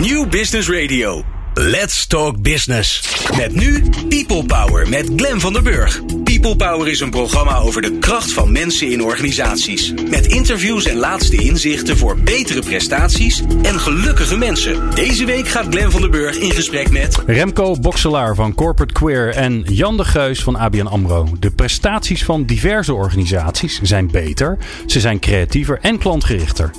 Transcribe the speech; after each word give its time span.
New 0.00 0.28
Business 0.28 0.68
Radio. 0.68 1.22
Let's 1.54 2.06
Talk 2.06 2.42
Business. 2.42 3.16
Met 3.36 3.54
nu 3.54 3.82
People 4.08 4.44
Power 4.44 4.88
met 4.88 5.10
Glen 5.16 5.40
van 5.40 5.52
der 5.52 5.62
Burg. 5.62 6.00
People 6.24 6.56
Power 6.56 6.88
is 6.88 7.00
een 7.00 7.10
programma 7.10 7.56
over 7.56 7.82
de 7.82 7.98
kracht 7.98 8.32
van 8.32 8.52
mensen 8.52 8.90
in 8.90 9.02
organisaties. 9.02 9.92
Met 10.10 10.26
interviews 10.26 10.84
en 10.84 10.96
laatste 10.96 11.36
inzichten 11.36 11.96
voor 11.96 12.18
betere 12.18 12.60
prestaties 12.60 13.42
en 13.62 13.80
gelukkige 13.80 14.36
mensen. 14.36 14.94
Deze 14.94 15.24
week 15.24 15.48
gaat 15.48 15.66
Glen 15.70 15.90
van 15.90 16.00
der 16.00 16.10
Burg 16.10 16.36
in 16.36 16.52
gesprek 16.52 16.90
met... 16.90 17.22
Remco 17.26 17.76
Bokselaar 17.80 18.34
van 18.34 18.54
Corporate 18.54 18.92
Queer 18.94 19.34
en 19.34 19.64
Jan 19.66 19.96
de 19.96 20.04
Geus 20.04 20.42
van 20.42 20.56
ABN 20.56 20.86
AMRO. 20.86 21.28
De 21.38 21.50
prestaties 21.50 22.24
van 22.24 22.44
diverse 22.44 22.94
organisaties 22.94 23.80
zijn 23.82 24.10
beter, 24.10 24.58
ze 24.86 25.00
zijn 25.00 25.18
creatiever 25.18 25.78
en 25.80 25.98
klantgerichter. 25.98 26.70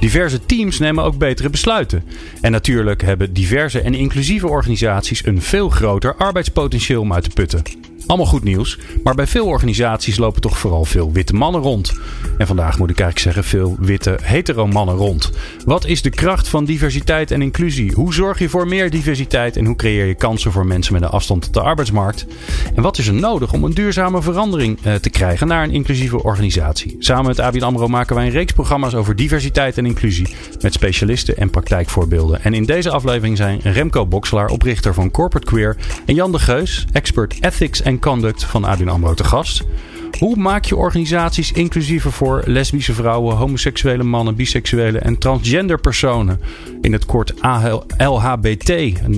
Diverse 0.00 0.46
teams 0.46 0.78
nemen 0.78 1.04
ook 1.04 1.18
betere 1.18 1.50
besluiten. 1.50 2.04
En 2.40 2.52
natuurlijk 2.52 3.02
hebben 3.02 3.32
diverse 3.32 3.80
en 3.80 3.94
inclusieve 3.94 4.48
organisaties 4.48 5.26
een 5.26 5.42
veel 5.42 5.68
groter 5.68 6.14
arbeidspotentieel 6.14 7.00
om 7.00 7.12
uit 7.12 7.24
te 7.24 7.30
putten. 7.30 7.62
Allemaal 8.08 8.26
goed 8.26 8.44
nieuws, 8.44 8.78
maar 9.02 9.14
bij 9.14 9.26
veel 9.26 9.46
organisaties 9.46 10.16
lopen 10.16 10.40
toch 10.40 10.58
vooral 10.58 10.84
veel 10.84 11.12
witte 11.12 11.34
mannen 11.34 11.60
rond. 11.60 11.92
En 12.38 12.46
vandaag 12.46 12.78
moet 12.78 12.90
ik 12.90 13.00
eigenlijk 13.00 13.34
zeggen 13.34 13.58
veel 13.58 13.76
witte 13.80 14.18
hetero 14.22 14.66
mannen 14.66 14.94
rond. 14.94 15.30
Wat 15.64 15.86
is 15.86 16.02
de 16.02 16.10
kracht 16.10 16.48
van 16.48 16.64
diversiteit 16.64 17.30
en 17.30 17.42
inclusie? 17.42 17.92
Hoe 17.92 18.14
zorg 18.14 18.38
je 18.38 18.48
voor 18.48 18.66
meer 18.66 18.90
diversiteit 18.90 19.56
en 19.56 19.64
hoe 19.64 19.76
creëer 19.76 20.06
je 20.06 20.14
kansen 20.14 20.52
voor 20.52 20.66
mensen 20.66 20.92
met 20.92 21.02
een 21.02 21.08
afstand 21.08 21.42
tot 21.42 21.54
de 21.54 21.60
arbeidsmarkt? 21.60 22.26
En 22.74 22.82
wat 22.82 22.98
is 22.98 23.06
er 23.06 23.14
nodig 23.14 23.52
om 23.52 23.64
een 23.64 23.74
duurzame 23.74 24.22
verandering 24.22 24.78
eh, 24.82 24.94
te 24.94 25.10
krijgen 25.10 25.46
naar 25.46 25.62
een 25.62 25.72
inclusieve 25.72 26.22
organisatie? 26.22 26.96
Samen 26.98 27.26
met 27.26 27.40
ABN 27.40 27.62
AMRO 27.62 27.88
maken 27.88 28.16
wij 28.16 28.24
een 28.24 28.30
reeks 28.30 28.52
programma's 28.52 28.94
over 28.94 29.16
diversiteit 29.16 29.78
en 29.78 29.86
inclusie 29.86 30.34
met 30.60 30.72
specialisten 30.72 31.36
en 31.36 31.50
praktijkvoorbeelden. 31.50 32.42
En 32.42 32.54
in 32.54 32.64
deze 32.64 32.90
aflevering 32.90 33.36
zijn 33.36 33.60
Remco 33.62 34.06
Bokselaar, 34.06 34.48
oprichter 34.48 34.94
van 34.94 35.10
Corporate 35.10 35.46
Queer 35.46 35.76
en 36.06 36.14
Jan 36.14 36.32
de 36.32 36.38
Geus, 36.38 36.86
expert 36.92 37.36
ethics 37.40 37.82
en 37.82 37.96
Conduct 37.98 38.44
van 38.44 38.64
ABN 38.64 38.88
AMRO 38.88 39.14
te 39.14 39.24
gast. 39.24 39.64
Hoe 40.18 40.36
maak 40.36 40.64
je 40.64 40.76
organisaties 40.76 41.52
inclusiever 41.52 42.12
voor 42.12 42.42
lesbische 42.46 42.92
vrouwen, 42.92 43.36
homoseksuele 43.36 44.02
mannen, 44.02 44.34
biseksuele 44.34 44.98
en 44.98 45.18
transgender 45.18 45.80
personen? 45.80 46.40
In 46.80 46.92
het 46.92 47.06
kort 47.06 47.34
LHBT. 47.98 48.68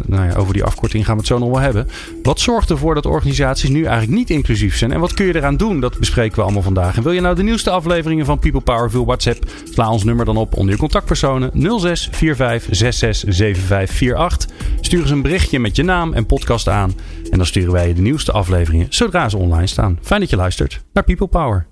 Nou 0.06 0.27
ja, 0.27 0.34
over 0.34 0.53
die 0.53 0.64
afkorting 0.64 1.05
gaan 1.05 1.14
we 1.14 1.20
het 1.20 1.28
zo 1.28 1.39
nog 1.39 1.48
wel 1.48 1.59
hebben. 1.59 1.89
Wat 2.22 2.41
zorgt 2.41 2.70
ervoor 2.70 2.95
dat 2.95 3.06
organisaties 3.06 3.69
nu 3.70 3.84
eigenlijk 3.84 4.19
niet 4.19 4.31
inclusief 4.31 4.77
zijn? 4.77 4.92
En 4.92 5.00
wat 5.00 5.15
kun 5.15 5.27
je 5.27 5.37
eraan 5.37 5.56
doen? 5.56 5.81
Dat 5.81 5.98
bespreken 5.98 6.37
we 6.37 6.42
allemaal 6.42 6.62
vandaag. 6.62 6.97
En 6.97 7.03
wil 7.03 7.12
je 7.12 7.20
nou 7.20 7.34
de 7.34 7.42
nieuwste 7.42 7.70
afleveringen 7.70 8.27
van 8.27 8.39
People 8.39 8.61
Power 8.61 8.91
via 8.91 9.05
WhatsApp? 9.05 9.44
Sla 9.72 9.91
ons 9.91 10.05
nummer 10.05 10.25
dan 10.25 10.37
op 10.37 10.56
onder 10.56 10.72
je 10.72 10.81
contactpersonen 10.81 11.50
06 11.81 12.09
45 12.12 12.77
66 12.77 13.34
75 13.34 14.12
48. 14.12 14.48
Stuur 14.91 15.03
eens 15.03 15.11
een 15.11 15.23
berichtje 15.23 15.59
met 15.59 15.77
je 15.77 15.83
naam 15.83 16.13
en 16.13 16.27
podcast 16.27 16.69
aan. 16.69 16.93
En 17.31 17.37
dan 17.37 17.47
sturen 17.47 17.73
wij 17.73 17.89
je 17.89 17.95
de 17.95 18.01
nieuwste 18.01 18.33
afleveringen 18.33 18.87
zodra 18.89 19.29
ze 19.29 19.37
online 19.37 19.67
staan. 19.67 19.99
Fijn 20.03 20.21
dat 20.21 20.31
je 20.31 20.37
luistert 20.37 20.81
naar 20.93 21.05
People 21.05 21.27
Power. 21.27 21.67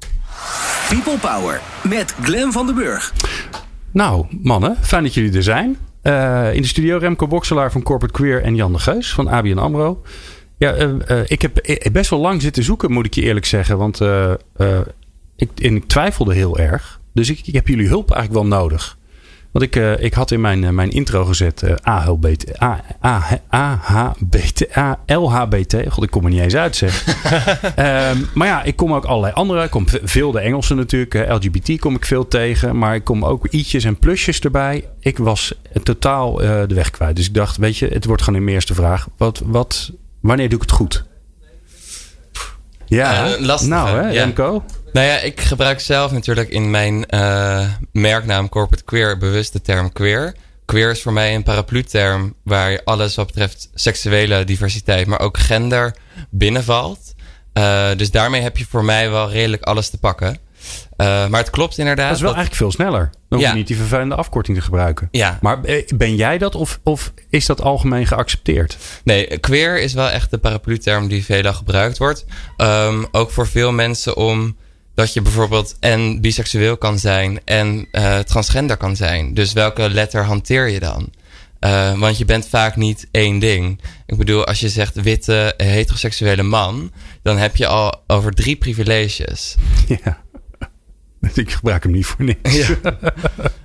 People 0.89 1.19
Power 1.19 1.61
met 1.89 2.15
Glen 2.23 2.53
van 2.53 2.67
den 2.67 2.75
Burg. 2.75 3.13
Nou, 3.91 4.27
mannen, 4.43 4.77
fijn 4.81 5.03
dat 5.03 5.15
jullie 5.15 5.33
er 5.33 5.43
zijn. 5.43 5.77
Uh, 6.03 6.55
in 6.55 6.63
de 6.63 6.69
studio 6.69 6.99
Remco 6.99 7.27
Bokselaar 7.27 7.73
van 7.73 7.83
Corporate 7.83 8.15
Queer 8.15 8.43
en 8.43 8.55
Jan 8.55 8.73
de 8.73 8.79
Geus 8.79 9.13
van 9.13 9.29
ABN 9.29 9.59
AMRO. 9.59 10.03
Ja, 10.57 10.77
uh, 10.77 10.95
uh, 11.09 11.21
ik 11.27 11.43
heb 11.43 11.61
best 11.93 12.11
wel 12.11 12.21
lang 12.21 12.43
zitten 12.43 12.63
zoeken, 12.63 12.93
moet 12.93 13.07
ik 13.07 13.15
je 13.15 13.23
eerlijk 13.23 13.47
zeggen. 13.47 13.79
Want 13.79 14.01
ik, 15.37 15.51
ik, 15.55 15.85
twijfelde 15.87 16.35
heel 16.35 16.59
erg. 16.59 17.01
Dus 17.15 17.31
ik, 17.31 17.41
ik 17.45 17.55
heb 17.55 17.69
jullie 17.69 17.89
hulp 17.89 18.11
eigenlijk 18.11 18.49
wel 18.49 18.59
nodig. 18.59 18.98
Want 19.53 19.65
ik, 19.65 19.77
uh, 19.77 20.03
ik 20.03 20.15
had 20.15 20.31
in 20.31 20.41
mijn, 20.41 20.63
uh, 20.63 20.71
mijn 20.71 20.91
intro 20.91 21.25
gezet 21.25 21.63
uh, 21.63 21.75
AHBT, 21.83 22.63
A, 22.63 22.85
A, 23.05 23.41
AHBT, 23.49 24.77
A, 24.77 24.99
LHBT. 25.07 25.77
God, 25.89 26.05
ik 26.05 26.11
kom 26.11 26.25
er 26.25 26.31
niet 26.31 26.41
eens 26.41 26.57
uit 26.57 26.77
zeg. 26.77 27.07
um, 28.13 28.29
maar 28.35 28.47
ja, 28.47 28.63
ik 28.63 28.77
kom 28.77 28.95
ook 28.95 29.05
allerlei 29.05 29.33
andere. 29.33 29.65
Ik 29.65 29.71
kom 29.71 29.85
veel 30.03 30.33
de 30.33 30.41
Engelse 30.41 30.75
natuurlijk. 30.75 31.31
LGBT 31.31 31.79
kom 31.79 31.95
ik 31.95 32.05
veel 32.05 32.29
tegen. 32.29 32.79
Maar 32.79 32.95
ik 32.95 33.05
kom 33.05 33.25
ook 33.25 33.47
i'tjes 33.51 33.85
en 33.85 33.99
plusjes 33.99 34.41
erbij. 34.41 34.85
Ik 35.01 35.19
was 35.19 35.55
totaal 35.83 36.35
de 36.35 36.75
weg 36.75 36.91
kwijt. 36.91 37.17
Dus 37.17 37.27
ik 37.27 37.35
dacht, 37.35 37.57
weet 37.57 37.77
je, 37.77 37.87
het 37.87 38.05
wordt 38.05 38.23
gewoon 38.23 38.43
een 38.43 38.49
eerste 38.49 38.75
vraag. 38.75 39.09
Wat, 39.17 39.43
wat, 39.45 39.93
wanneer 40.21 40.49
doe 40.49 40.59
ik 40.59 40.65
het 40.65 40.75
goed? 40.75 41.05
Ja, 42.87 43.37
lastig. 43.41 43.69
Nou 43.69 43.89
hè, 43.89 44.09
ja. 44.09 44.23
Remco? 44.25 44.65
Nou 44.93 45.07
ja, 45.07 45.19
ik 45.19 45.41
gebruik 45.41 45.81
zelf 45.81 46.13
natuurlijk 46.13 46.49
in 46.49 46.71
mijn 46.71 47.05
uh, 47.15 47.65
merknaam 47.93 48.49
Corporate 48.49 48.85
Queer 48.85 49.19
bewust 49.19 49.53
de 49.53 49.61
term 49.61 49.93
queer. 49.93 50.35
Queer 50.65 50.91
is 50.91 51.03
voor 51.03 51.13
mij 51.13 51.35
een 51.35 51.43
paraplu-term 51.43 52.35
waar 52.45 52.81
alles 52.85 53.15
wat 53.15 53.27
betreft 53.27 53.71
seksuele 53.75 54.45
diversiteit, 54.45 55.07
maar 55.07 55.21
ook 55.21 55.39
gender 55.39 55.97
binnenvalt. 56.31 57.15
Uh, 57.55 57.89
dus 57.97 58.11
daarmee 58.11 58.41
heb 58.41 58.57
je 58.57 58.67
voor 58.69 58.85
mij 58.85 59.11
wel 59.11 59.31
redelijk 59.31 59.63
alles 59.63 59.89
te 59.89 59.99
pakken. 59.99 60.39
Uh, 60.97 61.29
maar 61.29 61.41
het 61.41 61.51
klopt 61.51 61.79
inderdaad. 61.79 62.07
Dat 62.09 62.17
is 62.17 62.23
wel 62.23 62.35
dat... 62.35 62.39
eigenlijk 62.39 62.73
veel 62.73 62.85
sneller. 62.85 63.11
Dan 63.29 63.39
hoef 63.39 63.49
je 63.49 63.55
niet 63.55 63.67
die 63.67 63.77
vervelende 63.77 64.15
afkorting 64.15 64.57
te 64.57 64.63
gebruiken. 64.63 65.09
Ja. 65.11 65.39
Maar 65.41 65.61
ben 65.97 66.15
jij 66.15 66.39
dat 66.39 66.55
of, 66.55 66.81
of 66.83 67.13
is 67.31 67.47
dat 67.47 67.63
algemeen 67.63 68.07
geaccepteerd? 68.07 68.77
Nee, 69.05 69.39
queer 69.39 69.81
is 69.81 69.93
wel 69.93 70.09
echt 70.09 70.31
de 70.31 70.39
paraplu-term 70.39 71.09
die 71.09 71.25
veelal 71.25 71.53
gebruikt 71.53 71.99
wordt. 71.99 72.25
Um, 72.57 73.07
ook 73.13 73.31
voor 73.31 73.47
veel 73.47 73.73
mensen 73.73 74.17
om 74.17 74.57
dat 74.99 75.13
je 75.13 75.23
bijvoorbeeld 75.23 75.77
en 75.81 76.21
biseksueel 76.21 76.77
kan 76.77 76.99
zijn 76.99 77.41
en 77.45 77.89
uh, 77.93 78.19
transgender 78.19 78.77
kan 78.77 78.97
zijn. 78.97 79.35
Dus 79.35 79.53
welke 79.53 79.91
letter 79.91 80.25
hanteer 80.25 80.69
je 80.69 80.81
dan? 80.81 81.11
Uh, 81.61 81.99
want 81.99 82.19
je 82.19 82.25
bent 82.25 82.49
vaak 82.49 82.77
niet 82.77 83.09
één 83.11 83.39
ding. 83.39 83.81
Ik 84.07 84.17
bedoel, 84.17 84.47
als 84.47 84.61
je 84.61 84.69
zegt 84.69 85.01
witte 85.01 85.55
heteroseksuele 85.57 86.43
man, 86.43 86.93
dan 87.23 87.37
heb 87.37 87.57
je 87.57 87.67
al 87.67 88.03
over 88.07 88.33
drie 88.33 88.57
privileges. 88.57 89.55
Ja. 90.05 90.23
Ik 91.35 91.51
gebruik 91.51 91.83
hem 91.83 91.93
niet 91.93 92.07
voor 92.07 92.25
niks. 92.25 92.57
Ja. 92.57 92.77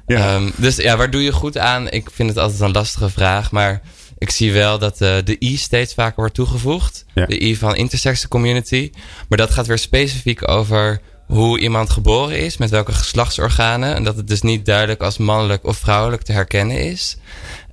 ja. 0.07 0.35
Um, 0.35 0.51
dus 0.57 0.75
ja, 0.75 0.97
waar 0.97 1.09
doe 1.09 1.23
je 1.23 1.31
goed 1.31 1.57
aan? 1.57 1.89
Ik 1.89 2.09
vind 2.11 2.29
het 2.29 2.37
altijd 2.37 2.59
een 2.59 2.71
lastige 2.71 3.09
vraag, 3.09 3.51
maar 3.51 3.81
ik 4.17 4.29
zie 4.29 4.53
wel 4.53 4.79
dat 4.79 5.01
uh, 5.01 5.15
de 5.23 5.35
I 5.39 5.57
steeds 5.57 5.93
vaker 5.93 6.15
wordt 6.15 6.33
toegevoegd. 6.33 7.05
Ja. 7.13 7.25
De 7.25 7.43
I 7.43 7.55
van 7.55 7.75
intersex 7.75 8.27
community. 8.27 8.91
Maar 9.29 9.37
dat 9.37 9.51
gaat 9.51 9.67
weer 9.67 9.77
specifiek 9.77 10.47
over 10.47 11.01
hoe 11.27 11.59
iemand 11.59 11.89
geboren 11.89 12.39
is, 12.39 12.57
met 12.57 12.69
welke 12.69 12.93
geslachtsorganen. 12.93 13.95
En 13.95 14.03
dat 14.03 14.15
het 14.15 14.27
dus 14.27 14.41
niet 14.41 14.65
duidelijk 14.65 15.01
als 15.01 15.17
mannelijk 15.17 15.65
of 15.65 15.77
vrouwelijk 15.77 16.21
te 16.21 16.31
herkennen 16.31 16.77
is. 16.77 17.17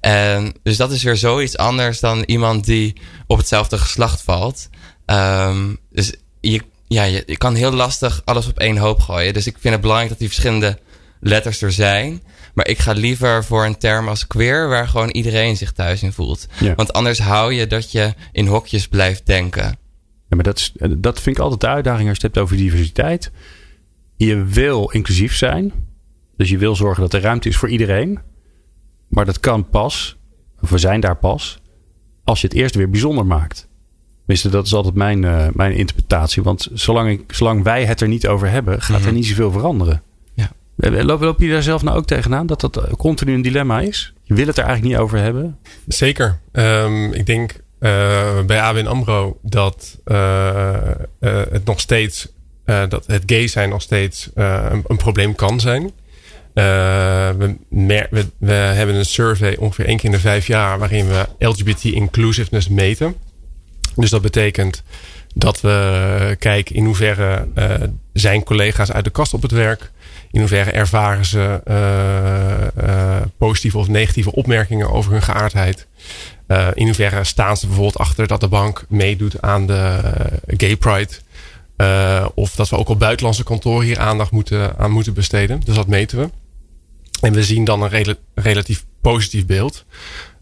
En 0.00 0.54
dus 0.62 0.76
dat 0.76 0.90
is 0.92 1.02
weer 1.02 1.16
zoiets 1.16 1.56
anders 1.56 2.00
dan 2.00 2.22
iemand 2.26 2.64
die 2.64 2.96
op 3.26 3.38
hetzelfde 3.38 3.78
geslacht 3.78 4.22
valt. 4.22 4.68
Um, 5.06 5.78
dus 5.90 6.12
je, 6.40 6.62
ja, 6.88 7.02
je, 7.02 7.22
je 7.26 7.36
kan 7.36 7.54
heel 7.54 7.72
lastig 7.72 8.22
alles 8.24 8.46
op 8.46 8.58
één 8.58 8.76
hoop 8.76 9.00
gooien. 9.00 9.32
Dus 9.32 9.46
ik 9.46 9.56
vind 9.60 9.72
het 9.72 9.82
belangrijk 9.82 10.10
dat 10.10 10.18
die 10.18 10.28
verschillende 10.28 10.78
letters 11.20 11.62
er 11.62 11.72
zijn. 11.72 12.22
Maar 12.54 12.68
ik 12.68 12.78
ga 12.78 12.92
liever 12.92 13.44
voor 13.44 13.64
een 13.64 13.78
term 13.78 14.08
als 14.08 14.26
queer, 14.26 14.68
waar 14.68 14.88
gewoon 14.88 15.10
iedereen 15.10 15.56
zich 15.56 15.72
thuis 15.72 16.02
in 16.02 16.12
voelt. 16.12 16.46
Ja. 16.60 16.74
Want 16.74 16.92
anders 16.92 17.18
hou 17.18 17.52
je 17.52 17.66
dat 17.66 17.92
je 17.92 18.14
in 18.32 18.46
hokjes 18.46 18.88
blijft 18.88 19.26
denken. 19.26 19.78
Ja, 20.30 20.36
maar 20.36 20.44
dat, 20.44 20.58
is, 20.58 20.72
dat 20.98 21.20
vind 21.20 21.36
ik 21.36 21.42
altijd 21.42 21.60
de 21.60 21.68
uitdaging 21.68 22.08
als 22.08 22.18
je 22.18 22.26
het 22.26 22.34
hebt 22.34 22.46
over 22.46 22.56
diversiteit. 22.56 23.30
Je 24.16 24.44
wil 24.44 24.90
inclusief 24.90 25.34
zijn. 25.34 25.72
Dus 26.36 26.48
je 26.48 26.58
wil 26.58 26.76
zorgen 26.76 27.02
dat 27.02 27.12
er 27.12 27.20
ruimte 27.20 27.48
is 27.48 27.56
voor 27.56 27.68
iedereen. 27.68 28.18
Maar 29.08 29.24
dat 29.24 29.40
kan 29.40 29.68
pas, 29.68 30.16
of 30.60 30.70
we 30.70 30.78
zijn 30.78 31.00
daar 31.00 31.16
pas, 31.16 31.62
als 32.24 32.40
je 32.40 32.46
het 32.46 32.56
eerst 32.56 32.74
weer 32.74 32.90
bijzonder 32.90 33.26
maakt. 33.26 33.68
Tenminste, 34.18 34.48
dat 34.48 34.66
is 34.66 34.74
altijd 34.74 34.94
mijn, 34.94 35.22
uh, 35.22 35.46
mijn 35.52 35.72
interpretatie. 35.72 36.42
Want 36.42 36.68
zolang, 36.72 37.10
ik, 37.10 37.32
zolang 37.32 37.62
wij 37.62 37.84
het 37.84 38.00
er 38.00 38.08
niet 38.08 38.26
over 38.26 38.50
hebben, 38.50 38.82
gaat 38.82 39.04
er 39.04 39.12
niet 39.12 39.26
zoveel 39.26 39.50
veranderen. 39.50 40.02
Ja. 40.34 40.50
Loop, 40.76 41.20
loop 41.20 41.40
je 41.40 41.50
daar 41.50 41.62
zelf 41.62 41.82
nou 41.82 41.96
ook 41.96 42.06
tegenaan? 42.06 42.46
Dat 42.46 42.60
dat 42.60 42.90
continu 42.96 43.34
een 43.34 43.42
dilemma 43.42 43.80
is? 43.80 44.14
Je 44.22 44.34
wil 44.34 44.46
het 44.46 44.58
er 44.58 44.64
eigenlijk 44.64 44.94
niet 44.94 45.02
over 45.02 45.18
hebben? 45.18 45.58
Zeker. 45.86 46.40
Um, 46.52 47.12
ik 47.12 47.26
denk 47.26 47.60
bij 48.46 48.60
ABN 48.60 48.86
AMRO 48.86 49.38
dat 49.42 49.98
uh, 50.04 50.78
het 51.20 51.64
nog 51.64 51.80
steeds... 51.80 52.28
dat 52.64 53.06
het 53.06 53.22
gay 53.26 53.46
zijn 53.46 53.68
nog 53.68 53.82
steeds 53.82 54.30
een, 54.34 54.84
een, 54.86 54.96
probleem 54.96 55.34
kan 55.34 55.60
zijn. 55.60 55.90
We, 56.52 57.56
we, 57.68 58.26
we 58.38 58.52
hebben 58.52 58.94
een 58.94 59.04
survey 59.04 59.56
ongeveer 59.56 59.86
één 59.86 59.96
keer 59.96 60.04
in 60.04 60.10
de 60.10 60.20
vijf 60.20 60.46
jaar... 60.46 60.78
waarin 60.78 61.08
we 61.08 61.26
LGBT 61.38 61.84
inclusiveness 61.84 62.68
meten. 62.68 63.14
Dus 63.96 64.10
dat 64.10 64.22
betekent 64.22 64.82
dat 65.34 65.60
we 65.60 66.36
kijken 66.38 66.74
in 66.74 66.84
hoeverre 66.84 67.48
zijn 68.12 68.42
collega's 68.42 68.92
uit 68.92 69.04
de 69.04 69.10
kast 69.10 69.34
op 69.34 69.42
het 69.42 69.50
werk. 69.52 69.90
In 70.30 70.40
hoeverre 70.40 70.70
ervaren 70.70 71.24
ze 71.24 71.60
positieve 73.38 73.78
of 73.78 73.88
negatieve 73.88 74.32
opmerkingen 74.32 74.90
over 74.90 75.12
hun 75.12 75.22
geaardheid. 75.22 75.86
In 76.74 76.84
hoeverre 76.84 77.24
staan 77.24 77.56
ze 77.56 77.66
bijvoorbeeld 77.66 77.98
achter 77.98 78.26
dat 78.26 78.40
de 78.40 78.48
bank 78.48 78.84
meedoet 78.88 79.42
aan 79.42 79.66
de 79.66 80.00
Gay 80.46 80.76
Pride. 80.76 81.12
of 82.34 82.54
dat 82.54 82.68
we 82.68 82.76
ook 82.76 82.88
op 82.88 82.98
buitenlandse 82.98 83.44
kantoren 83.44 83.86
hier 83.86 83.98
aandacht 83.98 84.30
moeten, 84.30 84.78
aan 84.78 84.90
moeten 84.90 85.14
besteden. 85.14 85.60
Dus 85.64 85.74
dat 85.74 85.86
meten 85.86 86.18
we. 86.18 86.30
En 87.20 87.32
we 87.32 87.42
zien 87.44 87.64
dan 87.64 87.82
een 87.82 87.88
rel 87.88 88.14
relatief 88.34 88.84
positief 89.00 89.46
beeld. 89.46 89.84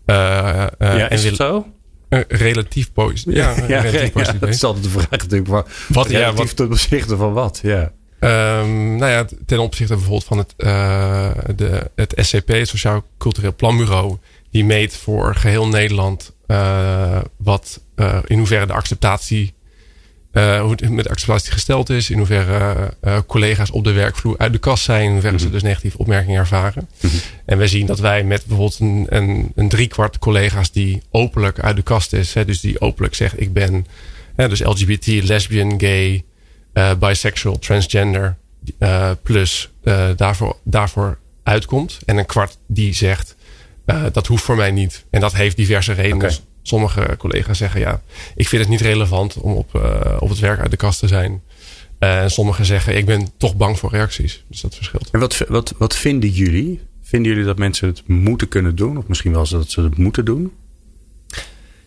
ja, 0.07 0.71
en 0.79 1.11
is 1.11 1.25
het 1.25 1.37
zo? 1.37 1.67
relatief 2.29 2.93
positief. 2.93 3.35
Ja, 3.35 3.55
ja, 3.69 3.81
relatief 3.81 4.13
positief. 4.13 4.41
dat 4.41 4.49
is 4.49 4.65
altijd 4.65 4.85
de 4.85 4.91
vraag 4.91 5.11
natuurlijk. 5.11 5.49
Wat, 5.49 5.69
wat 5.89 6.07
relatief 6.07 6.37
ja, 6.37 6.45
wat, 6.45 6.57
ten 6.57 6.67
opzichte 6.67 7.17
van 7.17 7.33
wat? 7.33 7.61
Ja. 7.63 7.93
Um, 8.21 8.97
nou 8.97 9.13
ja, 9.13 9.27
ten 9.47 9.59
opzichte 9.59 9.95
bijvoorbeeld 9.95 10.25
van 10.25 10.39
het, 10.39 10.55
uh, 10.57 11.31
de, 11.57 11.91
het 11.95 12.13
SCP, 12.17 12.49
het 12.49 12.69
Sociaal 12.69 13.05
Cultureel 13.19 13.55
Planbureau, 13.55 14.17
die 14.51 14.65
meet 14.65 14.97
voor 14.97 15.35
geheel 15.35 15.69
Nederland 15.69 16.33
uh, 16.47 17.21
wat 17.37 17.81
uh, 17.97 18.19
in 18.27 18.39
hoeverre 18.39 18.67
de 18.67 18.73
acceptatie, 18.73 19.57
hoe 20.33 20.71
het 20.71 20.91
met 20.91 21.09
acceptatie 21.09 21.53
gesteld 21.53 21.91
is, 21.91 22.11
in 22.11 22.19
hoeverre 22.19 22.95
collega's 23.27 23.71
op 23.71 23.85
de 23.85 23.93
werkvloer 23.93 24.39
uit 24.39 24.53
de 24.53 24.59
kast 24.59 24.85
zijn, 24.85 25.05
in 25.05 25.13
hoeverre 25.13 25.39
ze 25.39 25.45
mhm. 25.45 25.53
dus 25.53 25.63
negatieve 25.63 25.99
opmerkingen 25.99 26.39
ervaren. 26.39 26.89
Mm 27.01 27.11
-hmm. 27.11 27.21
En 27.45 27.59
we 27.59 27.67
zien 27.67 27.87
dat 27.87 27.99
wij 27.99 28.25
met 28.25 28.45
bijvoorbeeld 28.47 28.79
een, 28.81 29.07
een, 29.09 29.53
een 29.55 29.69
driekwart 29.69 30.19
collega's 30.19 30.73
die 30.73 31.03
openlijk 31.11 31.61
uit 31.61 31.77
de 31.77 31.83
kast 31.83 32.13
is, 32.13 32.35
hè, 32.35 32.45
dus 32.45 32.61
die 32.61 32.81
openlijk 32.81 33.15
zegt 33.15 33.41
ik 33.41 33.53
ben 33.53 33.87
dus 34.47 34.61
LGBT, 34.61 35.07
lesbian, 35.07 35.81
gay, 35.81 36.25
uh, 36.75 36.95
bisexual, 36.95 37.59
transgender 37.59 38.37
uh, 38.79 39.11
plus 39.23 39.71
uh, 39.85 40.09
daarvoor, 40.17 40.57
daarvoor 40.63 41.19
uitkomt. 41.43 41.99
En 42.05 42.17
een 42.17 42.27
kwart 42.27 42.59
die 42.67 42.95
zegt 42.95 43.37
dat 44.13 44.27
hoeft 44.27 44.45
voor 44.45 44.57
mij 44.57 44.71
niet. 44.71 45.05
En 45.11 45.21
dat 45.21 45.35
heeft 45.35 45.57
diverse 45.57 45.93
redenen. 45.93 46.33
Sommige 46.63 47.15
collega's 47.19 47.59
zeggen 47.59 47.81
ja, 47.81 48.03
ik 48.35 48.49
vind 48.49 48.63
het 48.63 48.71
niet 48.71 48.81
relevant 48.81 49.37
om 49.37 49.53
op, 49.53 49.75
op 50.19 50.29
het 50.29 50.39
werk 50.39 50.61
uit 50.61 50.71
de 50.71 50.77
kast 50.77 50.99
te 50.99 51.09
zijn. 51.09 51.43
En 51.99 52.31
sommigen 52.31 52.65
zeggen 52.65 52.97
ik 52.97 53.07
ben 53.07 53.29
toch 53.37 53.57
bang 53.57 53.79
voor 53.79 53.91
reacties. 53.91 54.45
Dus 54.49 54.61
dat 54.61 54.75
verschilt. 54.75 55.11
En 55.11 55.21
wat, 55.21 55.45
wat, 55.49 55.75
wat 55.79 55.97
vinden 55.97 56.31
jullie? 56.31 56.81
Vinden 57.03 57.31
jullie 57.31 57.47
dat 57.47 57.59
mensen 57.59 57.89
het 57.89 58.03
moeten 58.07 58.49
kunnen 58.49 58.77
doen? 58.77 58.99
Of 58.99 59.07
misschien 59.07 59.33
wel 59.33 59.49
dat 59.49 59.71
ze 59.71 59.81
het 59.81 59.97
moeten 59.97 60.25
doen? 60.25 60.53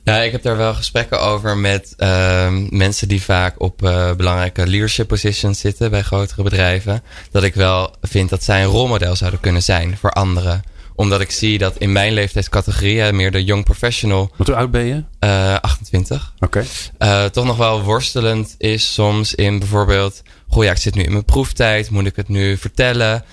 Ja, 0.03 0.17
ik 0.21 0.31
heb 0.31 0.41
daar 0.41 0.57
wel 0.57 0.73
gesprekken 0.73 1.21
over 1.21 1.57
met 1.57 1.93
uh, 1.97 2.57
mensen 2.69 3.07
die 3.07 3.21
vaak 3.21 3.61
op 3.61 3.83
uh, 3.83 4.13
belangrijke 4.13 4.67
leadership 4.67 5.07
positions 5.07 5.59
zitten 5.59 5.89
bij 5.89 6.01
grotere 6.01 6.43
bedrijven. 6.43 7.03
Dat 7.31 7.43
ik 7.43 7.53
wel 7.53 7.95
vind 8.01 8.29
dat 8.29 8.43
zij 8.43 8.63
een 8.63 8.69
rolmodel 8.69 9.15
zouden 9.15 9.39
kunnen 9.39 9.63
zijn 9.63 9.97
voor 9.97 10.11
anderen. 10.11 10.61
Omdat 11.01 11.21
ik 11.21 11.31
zie 11.31 11.57
dat 11.57 11.77
in 11.77 11.91
mijn 11.91 12.13
leeftijdscategorie, 12.13 13.11
meer 13.11 13.31
de 13.31 13.43
young 13.43 13.63
professional. 13.63 14.31
Wat 14.35 14.47
hoe 14.47 14.55
oud 14.55 14.71
ben 14.71 14.85
je? 14.85 15.03
Uh, 15.19 15.55
28. 15.61 16.33
Oké. 16.39 16.65
Okay. 16.97 17.29
toch 17.29 17.45
nog 17.45 17.57
wel 17.57 17.81
worstelend 17.81 18.55
is 18.57 18.93
soms 18.93 19.35
in 19.35 19.59
bijvoorbeeld. 19.59 20.21
Goh, 20.47 20.63
ja, 20.63 20.71
ik 20.71 20.77
zit 20.77 20.95
nu 20.95 21.03
in 21.03 21.11
mijn 21.11 21.25
proeftijd. 21.25 21.89
Moet 21.89 22.05
ik 22.05 22.15
het 22.15 22.27
nu 22.27 22.57
vertellen? 22.57 23.23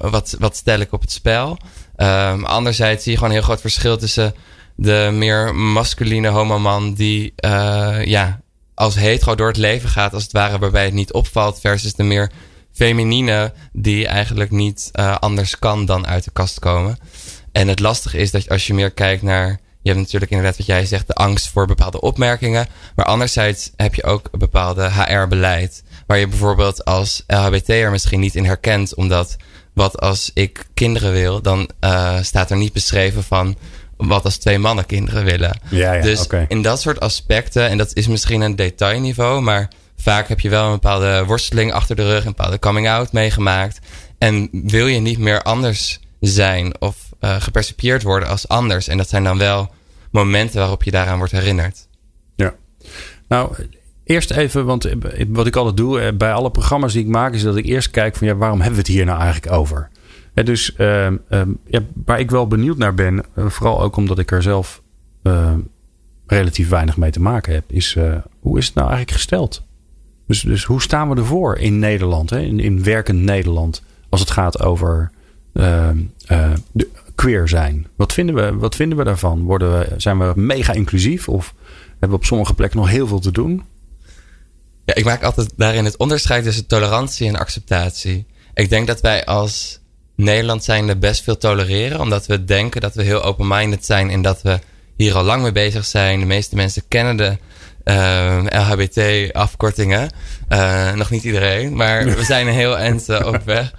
wat, 0.00 0.36
wat 0.38 0.56
stel 0.56 0.78
ik 0.78 0.92
op 0.92 1.00
het 1.00 1.12
spel? 1.12 1.58
Um, 1.96 2.44
anderzijds 2.44 3.02
zie 3.02 3.12
je 3.12 3.18
gewoon 3.18 3.32
een 3.32 3.38
heel 3.38 3.46
groot 3.46 3.60
verschil 3.60 3.96
tussen 3.96 4.34
de 4.76 5.10
meer 5.12 5.54
masculine 5.54 6.28
homoman 6.28 6.94
die 6.94 7.32
ja, 8.04 8.40
als 8.74 8.94
hetero 8.94 9.34
door 9.34 9.48
het 9.48 9.56
leven 9.56 9.88
gaat, 9.88 10.14
als 10.14 10.22
het 10.22 10.32
ware, 10.32 10.58
waarbij 10.58 10.84
het 10.84 10.94
niet 10.94 11.12
opvalt, 11.12 11.60
versus 11.60 11.94
de 11.94 12.02
meer 12.02 12.30
feminine 12.74 13.52
die 13.72 14.06
eigenlijk 14.06 14.50
niet 14.50 14.90
uh, 14.92 15.16
anders 15.18 15.58
kan 15.58 15.86
dan 15.86 16.06
uit 16.06 16.24
de 16.24 16.30
kast 16.30 16.58
komen. 16.58 16.98
En 17.52 17.68
het 17.68 17.80
lastige 17.80 18.18
is 18.18 18.30
dat 18.30 18.48
als 18.48 18.66
je 18.66 18.74
meer 18.74 18.90
kijkt 18.90 19.22
naar, 19.22 19.48
je 19.82 19.90
hebt 19.90 20.02
natuurlijk 20.02 20.30
inderdaad 20.30 20.56
wat 20.56 20.66
jij 20.66 20.86
zegt, 20.86 21.06
de 21.06 21.14
angst 21.14 21.48
voor 21.48 21.66
bepaalde 21.66 22.00
opmerkingen, 22.00 22.66
maar 22.96 23.06
anderzijds 23.06 23.70
heb 23.76 23.94
je 23.94 24.04
ook 24.04 24.28
een 24.30 24.38
bepaalde 24.38 24.90
HR-beleid, 24.90 25.82
waar 26.06 26.18
je 26.18 26.28
bijvoorbeeld 26.28 26.84
als 26.84 27.24
LHBT'er 27.26 27.90
misschien 27.90 28.20
niet 28.20 28.34
in 28.34 28.44
herkent, 28.44 28.94
omdat 28.94 29.36
wat 29.72 30.00
als 30.00 30.30
ik 30.34 30.66
kinderen 30.74 31.12
wil, 31.12 31.42
dan 31.42 31.70
uh, 31.80 32.18
staat 32.22 32.50
er 32.50 32.56
niet 32.56 32.72
beschreven 32.72 33.24
van 33.24 33.56
wat 33.96 34.24
als 34.24 34.36
twee 34.36 34.58
mannen 34.58 34.86
kinderen 34.86 35.24
willen. 35.24 35.58
Ja, 35.68 35.92
ja, 35.92 36.02
dus 36.02 36.26
in 36.48 36.62
dat 36.62 36.80
soort 36.80 37.00
aspecten, 37.00 37.68
en 37.68 37.78
dat 37.78 37.90
is 37.94 38.06
misschien 38.06 38.40
een 38.40 38.56
detailniveau, 38.56 39.40
maar 39.40 39.68
vaak 40.04 40.28
heb 40.28 40.40
je 40.40 40.48
wel 40.48 40.64
een 40.66 40.72
bepaalde 40.72 41.24
worsteling 41.26 41.72
achter 41.72 41.96
de 41.96 42.04
rug, 42.04 42.24
een 42.24 42.34
bepaalde 42.36 42.58
coming 42.58 42.88
out 42.88 43.12
meegemaakt. 43.12 43.78
En 44.18 44.48
wil 44.52 44.86
je 44.86 45.00
niet 45.00 45.18
meer 45.18 45.42
anders 45.42 46.00
zijn 46.20 46.80
of 46.80 46.96
uh, 47.20 47.40
gepercipieerd 47.40 48.02
worden 48.02 48.28
als 48.28 48.48
anders. 48.48 48.88
En 48.88 48.96
dat 48.96 49.08
zijn 49.08 49.24
dan 49.24 49.38
wel 49.38 49.72
momenten 50.10 50.58
waarop 50.58 50.82
je 50.82 50.90
daaraan 50.90 51.18
wordt 51.18 51.32
herinnerd. 51.32 51.88
Ja. 52.36 52.54
Nou, 53.28 53.54
eerst 54.04 54.30
even, 54.30 54.64
want 54.64 54.88
wat 55.28 55.46
ik 55.46 55.56
altijd 55.56 55.76
doe 55.76 56.00
eh, 56.00 56.16
bij 56.16 56.32
alle 56.32 56.50
programma's 56.50 56.92
die 56.92 57.02
ik 57.02 57.08
maak, 57.08 57.34
is 57.34 57.42
dat 57.42 57.56
ik 57.56 57.64
eerst 57.64 57.90
kijk 57.90 58.16
van 58.16 58.26
ja, 58.26 58.34
waarom 58.34 58.58
hebben 58.58 58.76
we 58.76 58.86
het 58.86 58.94
hier 58.94 59.04
nou 59.04 59.20
eigenlijk 59.20 59.52
over? 59.52 59.90
dus 60.34 60.74
uh, 60.78 61.10
ja, 61.66 61.80
waar 62.04 62.20
ik 62.20 62.30
wel 62.30 62.46
benieuwd 62.46 62.78
naar 62.78 62.94
ben, 62.94 63.24
eh, 63.34 63.46
vooral 63.46 63.82
ook 63.82 63.96
omdat 63.96 64.18
ik 64.18 64.30
er 64.30 64.42
zelf 64.42 64.82
uh, 65.22 65.52
relatief 66.26 66.68
weinig 66.68 66.96
mee 66.96 67.10
te 67.10 67.20
maken 67.20 67.54
heb, 67.54 67.64
is 67.72 67.96
hoe 68.40 68.58
is 68.58 68.66
het 68.66 68.74
nou 68.74 68.88
eigenlijk 68.88 69.18
gesteld? 69.18 69.63
Dus, 70.26 70.40
dus 70.40 70.64
hoe 70.64 70.82
staan 70.82 71.08
we 71.08 71.16
ervoor 71.16 71.58
in 71.58 71.78
Nederland, 71.78 72.30
hè? 72.30 72.40
In, 72.40 72.60
in 72.60 72.82
werkend 72.82 73.20
Nederland, 73.20 73.82
als 74.08 74.20
het 74.20 74.30
gaat 74.30 74.62
over 74.62 75.10
de 75.52 76.88
queer 77.14 77.48
zijn? 77.48 77.86
Wat 77.96 78.12
vinden, 78.12 78.34
we, 78.34 78.54
wat 78.56 78.74
vinden 78.74 78.98
we 78.98 79.04
daarvan? 79.04 79.42
Worden 79.42 79.78
we, 79.78 79.88
zijn 79.96 80.18
we 80.18 80.32
mega 80.34 80.72
inclusief 80.72 81.28
of 81.28 81.54
hebben 81.90 82.08
we 82.08 82.14
op 82.14 82.24
sommige 82.24 82.54
plekken 82.54 82.78
nog 82.78 82.88
heel 82.88 83.06
veel 83.06 83.20
te 83.20 83.30
doen? 83.30 83.64
Ja, 84.84 84.94
ik 84.94 85.04
maak 85.04 85.22
altijd 85.22 85.52
daarin 85.56 85.84
het 85.84 85.96
onderscheid 85.96 86.44
tussen 86.44 86.66
tolerantie 86.66 87.28
en 87.28 87.36
acceptatie. 87.36 88.26
Ik 88.54 88.68
denk 88.68 88.86
dat 88.86 89.00
wij 89.00 89.24
als 89.24 89.80
Nederland 90.16 90.64
zijn 90.64 90.88
er 90.88 90.98
best 90.98 91.22
veel 91.22 91.36
tolereren. 91.36 92.00
Omdat 92.00 92.26
we 92.26 92.44
denken 92.44 92.80
dat 92.80 92.94
we 92.94 93.02
heel 93.02 93.22
open-minded 93.22 93.84
zijn 93.84 94.10
en 94.10 94.22
dat 94.22 94.42
we 94.42 94.58
hier 94.96 95.14
al 95.14 95.24
lang 95.24 95.42
mee 95.42 95.52
bezig 95.52 95.84
zijn. 95.84 96.20
De 96.20 96.26
meeste 96.26 96.56
mensen 96.56 96.82
kennen 96.88 97.16
de 97.16 97.24
eh, 97.24 97.36
LHBT-afkortingen. 98.48 100.10
Uh, 100.48 100.92
nog 100.92 101.10
niet 101.10 101.24
iedereen, 101.24 101.76
maar 101.76 102.04
we 102.04 102.24
zijn 102.34 102.46
een 102.46 102.54
heel 102.54 102.78
eind 102.78 103.08
uh, 103.08 103.26
op 103.26 103.42
weg. 103.44 103.74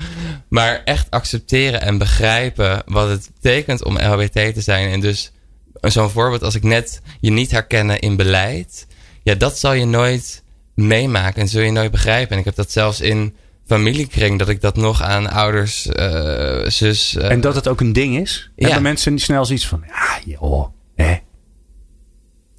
Maar 0.48 0.82
echt 0.86 1.12
accepteren 1.12 1.82
en 1.82 1.98
begrijpen 1.98 2.84
wat 2.86 3.10
het 3.10 3.30
betekent 3.34 3.84
om 3.84 3.98
LHBT 3.98 4.54
te 4.54 4.62
zijn. 4.62 4.92
En 4.92 5.00
dus 5.00 5.32
zo'n 5.82 6.10
voorbeeld 6.10 6.44
als 6.44 6.56
ik 6.56 6.64
net 6.64 7.02
je 7.20 7.32
niet 7.32 7.52
herkennen 7.52 8.00
in 8.00 8.16
beleid. 8.16 8.88
Ja, 9.24 9.36
dat 9.36 9.58
zal 9.58 9.74
je 9.74 9.86
nooit 9.86 10.44
meemaken 10.76 11.42
en 11.42 11.48
zul 11.48 11.62
je 11.62 11.72
nooit 11.72 11.92
begrijpen. 11.92 12.32
En 12.32 12.40
ik 12.40 12.46
heb 12.46 12.56
dat 12.56 12.72
zelfs 12.72 13.02
in 13.02 13.36
familiekring 13.66 14.40
dat 14.40 14.50
ik 14.50 14.62
dat 14.62 14.76
nog 14.76 15.02
aan 15.02 15.30
ouders, 15.30 15.88
uh, 15.88 16.66
zus. 16.66 17.14
Uh, 17.14 17.32
en 17.32 17.42
dat 17.42 17.56
het 17.56 17.68
ook 17.68 17.82
een 17.82 17.94
ding 17.94 18.18
is? 18.18 18.52
Ja. 18.56 18.66
Hebben 18.66 18.84
mensen 18.84 19.20
snel 19.20 19.46
zoiets 19.46 19.68
van, 19.68 19.84
ja, 19.88 20.20
joh, 20.26 20.68
hè? 20.96 21.18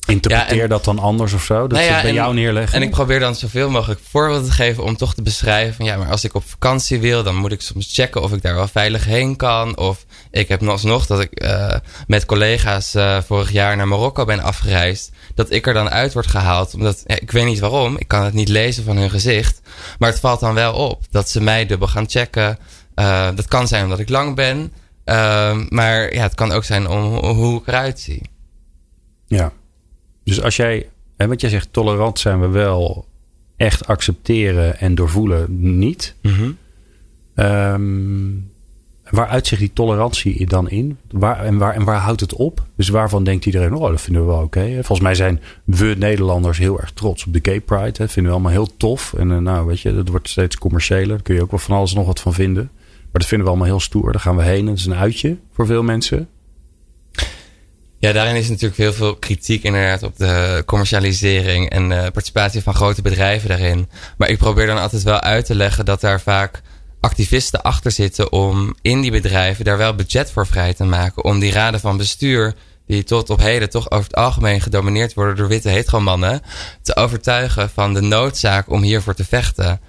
Interpreteer 0.07 0.69
dat 0.69 0.85
dan 0.85 0.99
anders 0.99 1.33
of 1.33 1.45
zo? 1.45 1.55
Dat 1.55 1.79
nou 1.79 1.91
ja, 1.91 1.97
ze 1.97 2.03
bij 2.03 2.13
jou 2.13 2.35
neerleggen? 2.35 2.77
En 2.77 2.83
ik 2.83 2.91
probeer 2.91 3.21
dan 3.21 3.35
zoveel 3.35 3.71
mogelijk 3.71 4.01
voorbeelden 4.11 4.45
te 4.45 4.53
geven 4.53 4.85
om 4.85 4.97
toch 4.97 5.15
te 5.15 5.23
beschrijven 5.23 5.75
van 5.75 5.85
ja, 5.85 5.97
maar 5.97 6.11
als 6.11 6.25
ik 6.25 6.35
op 6.35 6.45
vakantie 6.47 7.01
wil, 7.01 7.23
dan 7.23 7.37
moet 7.37 7.53
ik 7.53 7.61
soms 7.61 7.95
checken 7.95 8.23
of 8.23 8.33
ik 8.33 8.43
daar 8.43 8.55
wel 8.55 8.69
veilig 8.69 9.05
heen 9.05 9.37
kan. 9.37 9.77
Of 9.77 10.07
ik 10.31 10.49
heb 10.49 10.61
nog 10.61 11.07
dat 11.07 11.21
ik 11.21 11.45
uh, 11.45 11.75
met 12.07 12.27
collega's 12.27 12.95
uh, 12.95 13.19
vorig 13.27 13.53
jaar 13.53 13.77
naar 13.77 13.89
Marokko 13.89 14.25
ben 14.25 14.41
afgereisd. 14.41 15.11
Dat 15.35 15.51
ik 15.51 15.67
er 15.67 15.75
dan 15.75 15.91
uit 15.91 16.13
word 16.13 16.27
gehaald. 16.27 16.75
Omdat 16.75 17.03
ja, 17.07 17.15
ik 17.21 17.31
weet 17.31 17.45
niet 17.45 17.59
waarom. 17.59 17.97
Ik 17.99 18.09
kan 18.09 18.25
het 18.25 18.35
niet 18.35 18.49
lezen 18.49 18.85
van 18.85 18.97
hun 18.97 19.11
gezicht. 19.11 19.61
Maar 19.99 20.11
het 20.11 20.21
valt 20.21 20.41
dan 20.41 20.55
wel 20.55 20.75
op 20.75 21.05
dat 21.11 21.31
ze 21.31 21.41
mij 21.41 21.67
dubbel 21.67 21.89
gaan 21.89 22.09
checken. 22.09 22.59
Uh, 22.95 23.29
dat 23.35 23.49
kan 23.49 23.69
zijn 23.69 23.85
omdat 23.85 23.99
ik 23.99 24.09
lang 24.09 24.35
ben. 24.35 24.73
maar 25.69 26.15
ja, 26.15 26.23
het 26.23 26.35
kan 26.35 26.53
ook 26.53 26.65
zijn 26.65 26.89
om 26.89 27.15
hoe 27.15 27.61
ik 27.61 27.67
eruit 27.67 28.01
zie. 28.01 28.23
Ja. 29.27 29.53
Dus 30.27 30.43
als 30.43 30.57
jij, 30.57 30.89
en 31.17 31.29
wat 31.29 31.41
jij 31.41 31.51
zegt, 31.51 31.73
tolerant 31.73 32.19
zijn 32.19 32.41
we 32.41 32.49
wel, 32.49 33.07
echt 33.57 33.87
accepteren 33.87 34.79
en 34.79 34.95
doorvoelen 34.95 35.47
niet. 35.79 36.15
Mm 36.23 36.33
-hmm. 36.33 36.57
waar 39.11 39.27
uitzicht 39.29 39.61
die 39.61 39.73
tolerantie 39.73 40.47
dan 40.47 40.71
in? 40.71 40.99
Waar, 41.11 41.45
en, 41.45 41.59
waar, 41.59 41.75
en 41.75 41.85
waar 41.85 42.01
houdt 42.01 42.21
het 42.21 42.35
op? 42.35 42.67
Dus 42.77 42.89
waarvan 42.89 43.25
denkt 43.25 43.47
iedereen, 43.47 43.75
oh, 43.75 43.91
dat 43.91 44.01
vinden 44.01 44.23
we 44.23 44.29
wel 44.29 44.43
oké. 44.43 44.73
Volgens 44.73 45.01
mij 45.01 45.15
zijn 45.15 45.41
we 45.65 45.95
Nederlanders 45.99 46.59
heel 46.59 46.81
erg 46.81 46.93
trots 46.93 47.27
op 47.27 47.33
de 47.33 47.39
gay 47.43 47.61
pride. 47.61 47.93
Dat 47.93 48.13
vinden 48.13 48.33
we 48.33 48.39
allemaal 48.39 48.53
heel 48.53 48.77
tof. 48.77 49.15
En 49.15 49.31
uh, 49.31 49.39
nou, 49.39 49.67
weet 49.67 49.81
je, 49.81 49.95
dat 49.95 50.09
wordt 50.09 50.29
steeds 50.29 50.59
commerciëler. 50.59 51.09
Daar 51.09 51.23
kun 51.23 51.35
je 51.35 51.43
ook 51.43 51.51
wel 51.51 51.61
van 51.61 51.77
alles 51.77 51.95
nog 51.95 52.07
wat 52.07 52.21
van 52.21 52.35
vinden. 52.35 52.71
Maar 52.83 53.21
dat 53.21 53.27
vinden 53.27 53.47
we 53.47 53.53
allemaal 53.53 53.71
heel 53.73 53.81
stoer. 53.81 54.13
Daar 54.13 54.21
gaan 54.21 54.37
we 54.37 54.43
heen. 54.43 54.67
Dat 54.67 54.77
is 54.77 54.87
een 54.87 54.95
uitje 54.95 55.37
voor 55.53 55.67
veel 55.67 55.83
mensen. 55.83 56.29
Ja, 57.99 58.13
daarin 58.13 58.37
is 58.37 58.49
natuurlijk 58.49 58.81
heel 58.81 58.93
veel 58.93 59.17
kritiek 59.17 59.63
inderdaad 59.63 60.03
op 60.03 60.17
de 60.17 60.63
commercialisering 60.67 61.71
en 61.71 61.89
de 61.89 62.01
participatie 62.13 62.63
van 62.63 62.75
grote 62.75 63.03
bedrijven 63.03 63.49
daarin. 63.49 63.89
Maar 64.19 64.29
ik 64.29 64.39
probeer 64.39 64.67
dan 64.67 64.79
altijd 64.79 65.03
wel 65.03 65.21
uit 65.21 65.47
te 65.47 65.55
leggen 65.55 65.85
dat 65.85 66.01
daar 66.01 66.21
vaak 66.21 66.63
activisten 67.01 67.63
achter 67.63 67.91
zitten 67.91 68.33
om 68.33 68.75
in 68.83 69.01
die 69.01 69.11
bedrijven 69.11 69.65
daar 69.65 69.79
wel 69.79 69.95
budget 69.95 70.31
voor 70.31 70.47
vrij 70.47 70.75
te 70.75 70.85
maken. 70.85 71.25
Om 71.25 71.39
die 71.39 71.53
raden 71.53 71.81
van 71.81 71.97
bestuur, 71.97 72.55
die 72.87 73.05
tot 73.05 73.31
op 73.31 73.41
heden 73.41 73.71
toch 73.71 73.91
over 73.91 74.07
het 74.07 74.17
algemeen 74.17 74.61
gedomineerd 74.61 75.15
worden 75.15 75.37
door 75.37 75.49
witte 75.49 75.69
hetero-mannen, 75.69 76.43
te 76.83 76.97
overtuigen 76.97 77.71
van 77.71 77.95
de 77.95 78.01
noodzaak 78.01 78.71
om 78.71 78.83
hiervoor 78.83 79.15
te 79.15 79.25
vechten. 79.25 79.81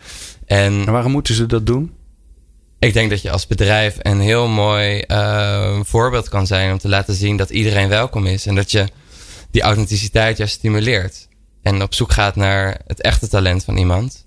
En, 0.45 0.83
en 0.85 0.91
waarom 0.91 1.11
moeten 1.11 1.35
ze 1.35 1.45
dat 1.45 1.65
doen? 1.65 1.96
Ik 2.79 2.93
denk 2.93 3.09
dat 3.09 3.21
je 3.21 3.31
als 3.31 3.47
bedrijf 3.47 3.97
een 3.99 4.19
heel 4.19 4.47
mooi 4.47 5.03
uh, 5.07 5.79
voorbeeld 5.81 6.29
kan 6.29 6.47
zijn 6.47 6.71
om 6.71 6.77
te 6.77 6.89
laten 6.89 7.13
zien 7.13 7.37
dat 7.37 7.49
iedereen 7.49 7.89
welkom 7.89 8.25
is. 8.25 8.45
En 8.45 8.55
dat 8.55 8.71
je 8.71 8.87
die 9.51 9.61
authenticiteit 9.61 10.37
juist 10.37 10.53
stimuleert. 10.53 11.27
En 11.61 11.81
op 11.81 11.93
zoek 11.93 12.11
gaat 12.11 12.35
naar 12.35 12.81
het 12.87 13.01
echte 13.01 13.27
talent 13.27 13.63
van 13.63 13.77
iemand. 13.77 14.25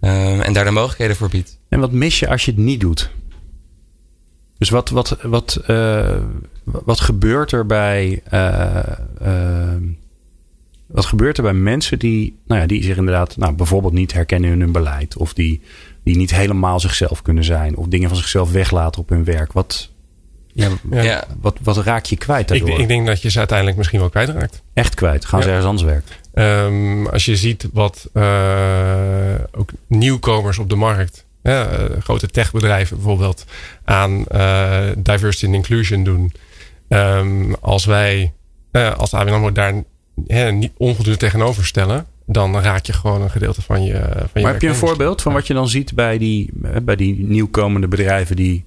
Uh, 0.00 0.46
en 0.46 0.52
daar 0.52 0.64
de 0.64 0.70
mogelijkheden 0.70 1.16
voor 1.16 1.28
biedt. 1.28 1.58
En 1.68 1.80
wat 1.80 1.92
mis 1.92 2.18
je 2.18 2.28
als 2.28 2.44
je 2.44 2.50
het 2.50 2.60
niet 2.60 2.80
doet? 2.80 3.10
Dus 4.58 4.70
wat, 4.70 4.90
wat, 4.90 5.16
wat, 5.22 5.60
uh, 5.66 6.16
wat 6.64 7.00
gebeurt 7.00 7.52
er 7.52 7.66
bij. 7.66 8.22
wat 10.86 11.06
gebeurt 11.06 11.36
er 11.36 11.42
bij 11.42 11.52
mensen 11.52 11.98
die, 11.98 12.38
nou 12.46 12.60
ja, 12.60 12.66
die 12.66 12.82
zich 12.82 12.96
inderdaad 12.96 13.36
nou, 13.36 13.54
bijvoorbeeld 13.54 13.92
niet 13.92 14.12
herkennen 14.12 14.50
in 14.50 14.60
hun 14.60 14.72
beleid? 14.72 15.16
Of 15.16 15.32
die 15.32 15.60
die 16.04 16.16
niet 16.16 16.34
helemaal 16.34 16.80
zichzelf 16.80 17.22
kunnen 17.22 17.44
zijn. 17.44 17.76
Of 17.76 17.86
dingen 17.86 18.08
van 18.08 18.18
zichzelf 18.18 18.52
weglaten 18.52 19.00
op 19.00 19.08
hun 19.08 19.24
werk. 19.24 19.52
Wat, 19.52 19.90
ja, 20.52 20.68
ja. 20.90 21.24
Wat, 21.40 21.58
wat 21.62 21.76
raak 21.76 22.04
je 22.04 22.16
kwijt 22.16 22.48
daardoor? 22.48 22.68
Ik, 22.68 22.78
ik, 22.78 22.88
denk 22.88 23.06
dat 23.06 23.22
je 23.22 23.30
ze 23.30 23.38
uiteindelijk 23.38 23.76
misschien 23.76 24.00
wel 24.00 24.08
kwijtraakt. 24.08 24.62
Echt 24.72 24.94
kwijt? 24.94 25.24
Gaan 25.24 25.42
ze 25.42 25.48
ergens 25.48 25.66
anders 25.66 25.88
werken? 25.88 26.14
Um, 26.34 27.06
als 27.06 27.24
je 27.24 27.36
ziet 27.36 27.68
wat 27.72 28.08
uh, 28.14 29.34
ook 29.52 29.70
nieuwkomers 29.86 30.58
op 30.58 30.68
de 30.68 30.76
markt... 30.76 31.24
Uh, 31.42 31.72
grote 32.00 32.26
techbedrijven 32.26 32.96
bijvoorbeeld 32.96 33.44
aan 33.84 34.24
uh, 34.34 34.82
diversity 34.96 35.46
and 35.46 35.54
inclusion 35.54 36.04
doen. 36.04 36.32
Um, 36.88 37.54
als 37.60 37.84
wij 37.84 38.32
als 38.96 39.14
ABN 39.14 39.32
AMRO 39.32 39.52
daar 39.52 39.84
niet 40.52 40.72
onvoldoende 40.76 41.18
tegenover 41.18 41.66
stellen 41.66 42.06
dan 42.26 42.58
raak 42.58 42.86
je 42.86 42.92
gewoon 42.92 43.22
een 43.22 43.30
gedeelte 43.30 43.62
van 43.62 43.84
je. 43.84 43.92
Van 44.00 44.28
je 44.34 44.40
maar 44.40 44.52
heb 44.52 44.62
je 44.62 44.68
een 44.68 44.74
voorbeeld 44.74 45.22
van 45.22 45.32
wat 45.32 45.46
je 45.46 45.54
dan 45.54 45.68
ziet 45.68 45.94
bij 45.94 46.18
die, 46.18 46.50
bij 46.82 46.96
die 46.96 47.26
nieuwkomende 47.26 47.88
bedrijven 47.88 48.36
die 48.36 48.64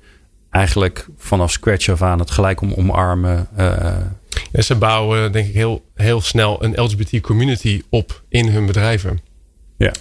eigenlijk 0.50 1.08
vanaf 1.18 1.52
scratch 1.52 1.90
af 1.90 2.02
aan 2.02 2.20
het 2.20 2.32
gelijk 2.32 2.62
om 2.62 2.74
omarmen? 2.74 3.48
Uh... 3.60 3.96
Ja, 4.52 4.62
ze 4.62 4.76
bouwen 4.76 5.32
denk 5.32 5.48
ik 5.48 5.54
heel, 5.54 5.82
heel 5.96 6.22
snel 6.22 6.64
een 6.64 6.82
LGBT 6.82 7.22
community 7.22 7.82
op 7.90 8.24
in 8.30 8.48
hun 8.48 8.66
bedrijven. 8.66 9.20
Ja. 9.78 9.94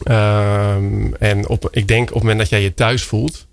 Um, 0.74 1.14
en 1.14 1.48
op, 1.48 1.68
ik 1.70 1.88
denk 1.88 2.08
op 2.08 2.14
het 2.14 2.22
moment 2.22 2.38
dat 2.38 2.48
jij 2.48 2.62
je 2.62 2.74
thuis 2.74 3.02
voelt. 3.02 3.46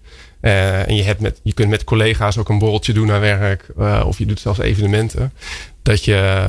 Uh, 0.44 0.88
en 0.88 0.96
je, 0.96 1.04
hebt 1.04 1.22
met, 1.22 1.40
je 1.44 1.54
kunt 1.54 1.70
met 1.70 1.84
collega's 1.84 2.38
ook 2.38 2.50
een 2.50 2.60
borreltje 2.60 2.94
doen 2.94 3.08
naar 3.08 3.20
werk. 3.20 3.68
Uh, 3.80 4.04
of 4.06 4.18
je 4.18 4.26
doet 4.26 4.40
zelfs 4.40 4.60
evenementen 4.60 5.34
dat 5.82 6.06
je 6.06 6.48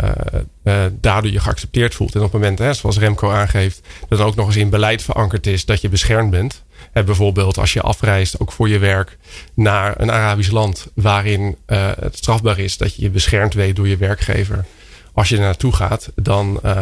uh, 0.65 0.85
daardoor 1.01 1.33
je 1.33 1.41
geaccepteerd 1.41 1.95
voelt. 1.95 2.15
En 2.15 2.21
op 2.21 2.33
het 2.33 2.41
moment, 2.41 2.59
hè, 2.59 2.75
zoals 2.75 2.99
Remco 2.99 3.31
aangeeft, 3.31 3.81
dat 4.09 4.19
dan 4.19 4.27
ook 4.27 4.35
nog 4.35 4.47
eens 4.47 4.57
in 4.57 4.71
beleid 4.71 5.03
verankerd 5.03 5.47
is 5.47 5.65
dat 5.65 5.81
je 5.81 5.89
beschermd 5.89 6.31
bent. 6.31 6.63
Bijvoorbeeld 6.93 7.59
als 7.59 7.73
je 7.73 7.81
afreist, 7.81 8.41
ook 8.41 8.53
voor 8.53 8.69
je 8.69 8.79
werk, 8.79 9.17
naar 9.55 10.01
een 10.01 10.11
Arabisch 10.11 10.51
land 10.51 10.87
waarin 10.95 11.57
het 11.67 12.17
strafbaar 12.17 12.59
is 12.59 12.77
dat 12.77 12.95
je 12.95 13.03
je 13.03 13.11
beschermd 13.11 13.55
weet 13.55 13.77
door 13.77 13.89
je 13.89 13.97
werkgever 13.97 14.65
als 15.15 15.29
je 15.29 15.37
er 15.37 15.43
naartoe 15.43 15.73
gaat, 15.73 16.13
dan 16.15 16.61
uh, 16.65 16.73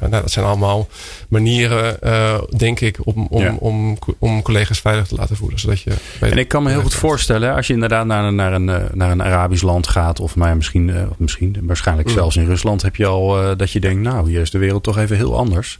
nou, 0.00 0.10
dat 0.10 0.30
zijn 0.30 0.44
allemaal 0.44 0.88
manieren, 1.28 1.96
uh, 2.04 2.38
denk 2.56 2.80
ik, 2.80 2.98
om, 3.04 3.26
om, 3.30 3.56
om, 3.58 3.98
om 4.18 4.42
collega's 4.42 4.80
veilig 4.80 5.06
te 5.06 5.14
laten 5.14 5.36
voelen. 5.36 5.58
Zodat 5.58 5.80
je 5.80 5.92
en 6.20 6.38
ik 6.38 6.48
kan 6.48 6.62
me 6.62 6.70
heel 6.70 6.82
goed 6.82 6.94
voorstellen, 6.94 7.54
als 7.54 7.66
je 7.66 7.72
inderdaad 7.72 8.06
naar 8.06 8.24
een, 8.24 8.34
naar 8.34 8.52
een, 8.52 8.68
eh, 8.68 8.84
naar 8.92 9.10
een 9.10 9.22
Arabisch 9.22 9.62
land 9.62 9.86
gaat, 9.86 10.20
of 10.20 10.36
maar 10.36 10.56
misschien, 10.56 10.88
uh, 10.88 11.02
misschien 11.16 11.56
waarschijnlijk 11.62 12.08
mm. 12.08 12.14
zelfs 12.14 12.36
in 12.36 12.46
Rusland, 12.46 12.82
heb 12.82 12.96
je 12.96 13.06
al 13.06 13.56
dat 13.56 13.70
je 13.70 13.80
denkt, 13.80 14.02
nou, 14.02 14.30
hier 14.30 14.40
is 14.40 14.50
de 14.50 14.58
wereld 14.58 14.82
toch 14.82 14.98
even 14.98 15.16
heel 15.16 15.36
anders. 15.36 15.78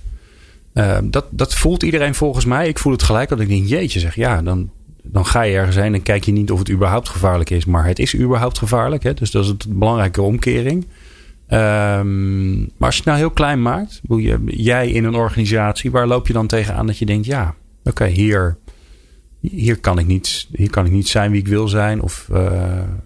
Dat, 1.03 1.25
dat 1.31 1.55
voelt 1.55 1.83
iedereen 1.83 2.15
volgens 2.15 2.45
mij. 2.45 2.69
Ik 2.69 2.79
voel 2.79 2.93
het 2.93 3.03
gelijk 3.03 3.29
dat 3.29 3.41
ik 3.41 3.49
denk, 3.49 3.67
jeetje 3.67 4.01
zeg, 4.01 4.15
ja, 4.15 4.43
dan, 4.43 4.71
dan 5.03 5.27
ga 5.27 5.43
je 5.43 5.57
ergens 5.57 5.77
heen 5.77 5.95
en 5.95 6.03
kijk 6.03 6.25
je 6.25 6.33
niet 6.33 6.51
of 6.51 6.59
het 6.59 6.71
überhaupt 6.71 7.09
gevaarlijk 7.09 7.51
is, 7.51 7.65
maar 7.65 7.87
het 7.87 7.99
is 7.99 8.17
überhaupt 8.17 8.59
gevaarlijk. 8.59 9.03
Hè? 9.03 9.15
Dus 9.15 9.31
dat 9.31 9.45
is 9.45 9.51
een 9.51 9.79
belangrijke 9.79 10.23
omkering. 10.23 10.87
Um, 11.53 12.59
maar 12.61 12.89
als 12.89 12.95
je 12.97 13.01
het 13.01 13.05
nou 13.05 13.19
heel 13.19 13.31
klein 13.31 13.63
maakt, 13.63 14.01
je, 14.09 14.43
jij 14.47 14.91
in 14.91 15.05
een 15.05 15.15
organisatie, 15.15 15.91
waar 15.91 16.07
loop 16.07 16.27
je 16.27 16.33
dan 16.33 16.47
tegenaan 16.47 16.87
dat 16.87 16.99
je 16.99 17.07
denkt, 17.07 17.27
ja, 17.27 17.55
oké, 17.79 17.89
okay, 17.89 18.11
hier, 18.11 18.57
hier, 19.41 19.79
kan 19.79 19.99
ik 19.99 20.07
niet, 20.07 20.47
hier 20.53 20.71
kan 20.71 20.87
ik 20.87 20.93
niet 20.93 21.09
zijn 21.09 21.31
wie 21.31 21.41
ik 21.41 21.49
wil 21.49 21.69
zijn? 21.69 22.03
Of, 22.03 22.29
uh... 22.33 22.39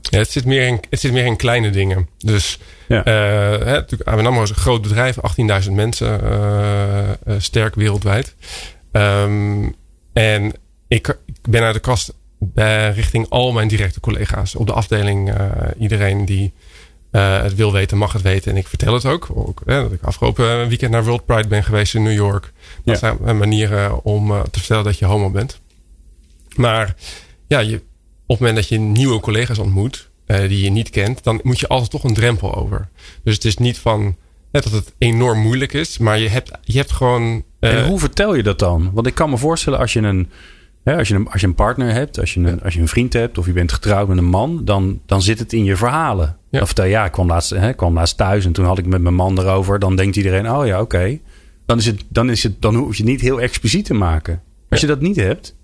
ja, 0.00 0.18
het, 0.18 0.30
zit 0.30 0.44
meer 0.44 0.66
in, 0.66 0.80
het 0.90 1.00
zit 1.00 1.12
meer 1.12 1.24
in 1.24 1.36
kleine 1.36 1.70
dingen. 1.70 2.08
Dus 2.18 2.58
ja. 2.88 2.98
uh, 2.98 3.66
hè, 3.66 4.04
ABN 4.04 4.42
is 4.42 4.50
een 4.50 4.56
groot 4.56 4.82
bedrijf, 4.82 5.16
18.000 5.64 5.72
mensen, 5.72 6.20
uh, 6.24 7.34
sterk 7.38 7.74
wereldwijd. 7.74 8.34
Um, 8.92 9.74
en 10.12 10.52
ik, 10.88 11.18
ik 11.26 11.50
ben 11.50 11.62
uit 11.62 11.74
de 11.74 11.80
kast 11.80 12.14
richting 12.94 13.28
al 13.28 13.52
mijn 13.52 13.68
directe 13.68 14.00
collega's 14.00 14.54
op 14.54 14.66
de 14.66 14.72
afdeling. 14.72 15.32
iedereen 15.78 16.24
die 16.24 16.52
uh, 17.12 17.42
het 17.42 17.54
wil 17.54 17.72
weten, 17.72 17.98
mag 17.98 18.12
het 18.12 18.22
weten. 18.22 18.52
En 18.52 18.56
ik 18.56 18.66
vertel 18.66 18.94
het 18.94 19.04
ook. 19.04 19.28
ook 19.34 19.62
hè, 19.64 19.82
dat 19.82 19.92
ik 19.92 20.02
afgelopen 20.02 20.68
weekend 20.68 20.90
naar 20.90 21.04
World 21.04 21.26
Pride 21.26 21.48
ben 21.48 21.64
geweest 21.64 21.94
in 21.94 22.02
New 22.02 22.12
York. 22.12 22.52
Dat 22.84 22.98
zijn 22.98 23.38
manieren 23.38 24.04
om 24.04 24.30
uh, 24.30 24.40
te 24.42 24.58
vertellen 24.58 24.84
dat 24.84 24.98
je 24.98 25.04
homo 25.04 25.30
bent. 25.30 25.60
Maar 26.56 26.94
ja, 27.46 27.58
je, 27.58 27.76
op 27.76 27.82
het 28.26 28.38
moment 28.38 28.56
dat 28.56 28.68
je 28.68 28.78
nieuwe 28.78 29.20
collega's 29.20 29.58
ontmoet, 29.58 30.10
uh, 30.26 30.38
die 30.38 30.64
je 30.64 30.70
niet 30.70 30.90
kent, 30.90 31.24
dan 31.24 31.40
moet 31.42 31.60
je 31.60 31.68
altijd 31.68 31.90
toch 31.90 32.04
een 32.04 32.14
drempel 32.14 32.54
over. 32.54 32.88
Dus 33.22 33.34
het 33.34 33.44
is 33.44 33.56
niet 33.56 33.78
van 33.78 34.16
net 34.52 34.62
dat 34.62 34.72
het 34.72 34.94
enorm 34.98 35.38
moeilijk 35.38 35.72
is, 35.72 35.98
maar 35.98 36.18
je 36.18 36.28
hebt, 36.28 36.50
je 36.62 36.78
hebt 36.78 36.92
gewoon. 36.92 37.44
en 37.60 37.86
hoe 37.86 37.98
vertel 37.98 38.34
je 38.34 38.42
dat 38.42 38.58
dan? 38.58 38.90
Want 38.92 39.06
ik 39.06 39.14
kan 39.14 39.30
me 39.30 39.36
voorstellen 39.36 39.78
als 39.78 39.92
je 39.92 40.00
een 40.00 40.30
als, 40.94 41.08
je 41.08 41.14
een, 41.14 41.28
als 41.28 41.40
je 41.40 41.46
een 41.46 41.54
partner 41.54 41.92
hebt, 41.92 42.20
als 42.20 42.34
je 42.34 42.40
een, 42.40 42.62
als 42.62 42.74
je 42.74 42.80
een 42.80 42.88
vriend 42.88 43.12
hebt 43.12 43.38
of 43.38 43.46
je 43.46 43.52
bent 43.52 43.72
getrouwd 43.72 44.08
met 44.08 44.18
een 44.18 44.24
man, 44.24 44.64
dan, 44.64 45.00
dan 45.06 45.22
zit 45.22 45.38
het 45.38 45.52
in 45.52 45.64
je 45.64 45.76
verhalen. 45.76 46.36
Ja. 46.50 46.60
Of 46.60 46.86
ja, 46.86 47.04
ik 47.04 47.12
kwam 47.12 47.26
laatst, 47.26 47.50
hè, 47.50 47.72
kwam 47.72 47.94
laatst 47.94 48.16
thuis 48.16 48.44
en 48.44 48.52
toen 48.52 48.64
had 48.64 48.78
ik 48.78 48.86
met 48.86 49.00
mijn 49.00 49.14
man 49.14 49.38
erover. 49.38 49.78
Dan 49.78 49.96
denkt 49.96 50.16
iedereen, 50.16 50.50
oh 50.50 50.66
ja, 50.66 50.80
oké. 50.80 51.18
Dan, 51.66 51.78
is 51.78 51.86
het, 51.86 52.04
dan, 52.08 52.30
is 52.30 52.42
het, 52.42 52.62
dan 52.62 52.74
hoef 52.74 52.96
je 52.96 53.02
het 53.02 53.10
niet 53.12 53.20
heel 53.20 53.40
expliciet 53.40 53.84
te 53.84 53.94
maken. 53.94 54.42
Als 54.68 54.80
je 54.80 54.86
dat 54.86 55.00
niet 55.00 55.16
hebt, 55.16 55.56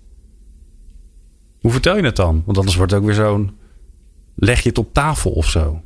hoe 1.59 1.71
vertel 1.71 1.97
je 1.97 2.03
het 2.03 2.15
dan? 2.15 2.43
Want 2.45 2.57
anders 2.57 2.75
wordt 2.75 2.91
het 2.91 3.01
ook 3.01 3.05
weer 3.05 3.15
zo'n. 3.15 3.57
Leg 4.35 4.61
je 4.61 4.69
het 4.69 4.77
op 4.77 4.93
tafel 4.93 5.31
of 5.31 5.49
zo? 5.49 5.81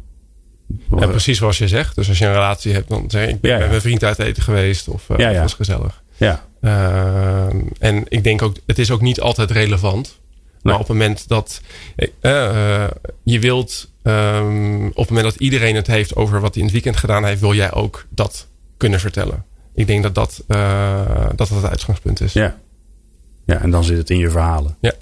Ja, 0.97 1.07
precies 1.07 1.37
zoals 1.37 1.57
je 1.57 1.67
zegt. 1.67 1.95
Dus 1.95 2.07
als 2.07 2.17
je 2.17 2.25
een 2.25 2.33
relatie 2.33 2.73
hebt, 2.73 2.89
dan 2.89 3.03
zeg 3.07 3.27
ik: 3.27 3.35
Ik 3.35 3.41
ben 3.41 3.59
met 3.59 3.69
mijn 3.69 3.81
vriend 3.81 4.03
uit 4.03 4.19
eten 4.19 4.43
geweest 4.43 4.87
of 4.87 5.09
uh, 5.09 5.17
ja, 5.17 5.41
was 5.41 5.53
gezellig. 5.53 6.03
Ja. 6.17 6.45
Uh, 6.67 7.47
en 7.79 8.03
ik 8.07 8.23
denk 8.23 8.41
ook, 8.41 8.55
het 8.65 8.79
is 8.79 8.91
ook 8.91 9.01
niet 9.01 9.21
altijd 9.21 9.51
relevant. 9.51 10.19
Maar 10.61 10.73
op 10.73 10.79
het 10.79 10.87
moment 10.87 11.27
dat 11.27 11.61
uh, 12.21 12.87
je 13.23 13.39
wilt, 13.39 13.91
um, 14.03 14.87
op 14.87 14.95
het 14.97 15.09
moment 15.09 15.33
dat 15.33 15.41
iedereen 15.41 15.75
het 15.75 15.87
heeft 15.87 16.15
over 16.15 16.41
wat 16.41 16.53
hij 16.53 16.57
in 16.57 16.63
het 16.63 16.71
weekend 16.71 16.97
gedaan 16.97 17.25
heeft, 17.25 17.41
wil 17.41 17.53
jij 17.53 17.71
ook 17.71 18.05
dat 18.09 18.47
kunnen 18.77 18.99
vertellen. 18.99 19.45
Ik 19.73 19.87
denk 19.87 20.03
dat 20.03 20.15
dat, 20.15 20.43
uh, 20.47 21.25
dat, 21.27 21.37
dat 21.37 21.49
het 21.49 21.65
uitgangspunt 21.65 22.21
is. 22.21 22.33
Ja. 22.33 22.57
ja, 23.45 23.61
en 23.61 23.69
dan 23.69 23.83
zit 23.83 23.97
het 23.97 24.09
in 24.09 24.17
je 24.17 24.29
verhalen. 24.29 24.77
Ja. 24.81 24.93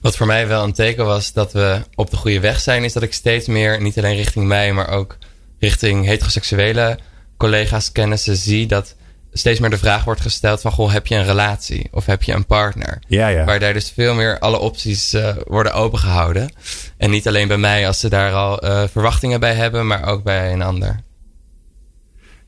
Wat 0.00 0.16
voor 0.16 0.26
mij 0.26 0.48
wel 0.48 0.64
een 0.64 0.72
teken 0.72 1.04
was 1.04 1.32
dat 1.32 1.52
we 1.52 1.80
op 1.94 2.10
de 2.10 2.16
goede 2.16 2.40
weg 2.40 2.60
zijn, 2.60 2.84
is 2.84 2.92
dat 2.92 3.02
ik 3.02 3.12
steeds 3.12 3.46
meer, 3.46 3.82
niet 3.82 3.98
alleen 3.98 4.16
richting 4.16 4.46
mij, 4.46 4.72
maar 4.72 4.88
ook 4.88 5.18
richting 5.58 6.04
heteroseksuele 6.04 6.98
collega's, 7.36 7.92
kennissen 7.92 8.36
zie 8.36 8.66
dat 8.66 8.96
steeds 9.38 9.60
meer 9.60 9.70
de 9.70 9.78
vraag 9.78 10.04
wordt 10.04 10.20
gesteld 10.20 10.60
van... 10.60 10.72
Goh, 10.72 10.92
heb 10.92 11.06
je 11.06 11.14
een 11.14 11.24
relatie 11.24 11.88
of 11.90 12.06
heb 12.06 12.22
je 12.22 12.32
een 12.32 12.46
partner? 12.46 13.02
Ja, 13.06 13.28
ja. 13.28 13.44
Waar 13.44 13.60
daar 13.60 13.72
dus 13.72 13.90
veel 13.90 14.14
meer 14.14 14.38
alle 14.38 14.58
opties 14.58 15.14
uh, 15.14 15.36
worden 15.46 15.72
opengehouden. 15.72 16.52
En 16.96 17.10
niet 17.10 17.28
alleen 17.28 17.48
bij 17.48 17.56
mij 17.56 17.86
als 17.86 18.00
ze 18.00 18.08
daar 18.08 18.32
al 18.32 18.64
uh, 18.64 18.82
verwachtingen 18.90 19.40
bij 19.40 19.54
hebben... 19.54 19.86
maar 19.86 20.08
ook 20.08 20.22
bij 20.22 20.52
een 20.52 20.62
ander. 20.62 21.04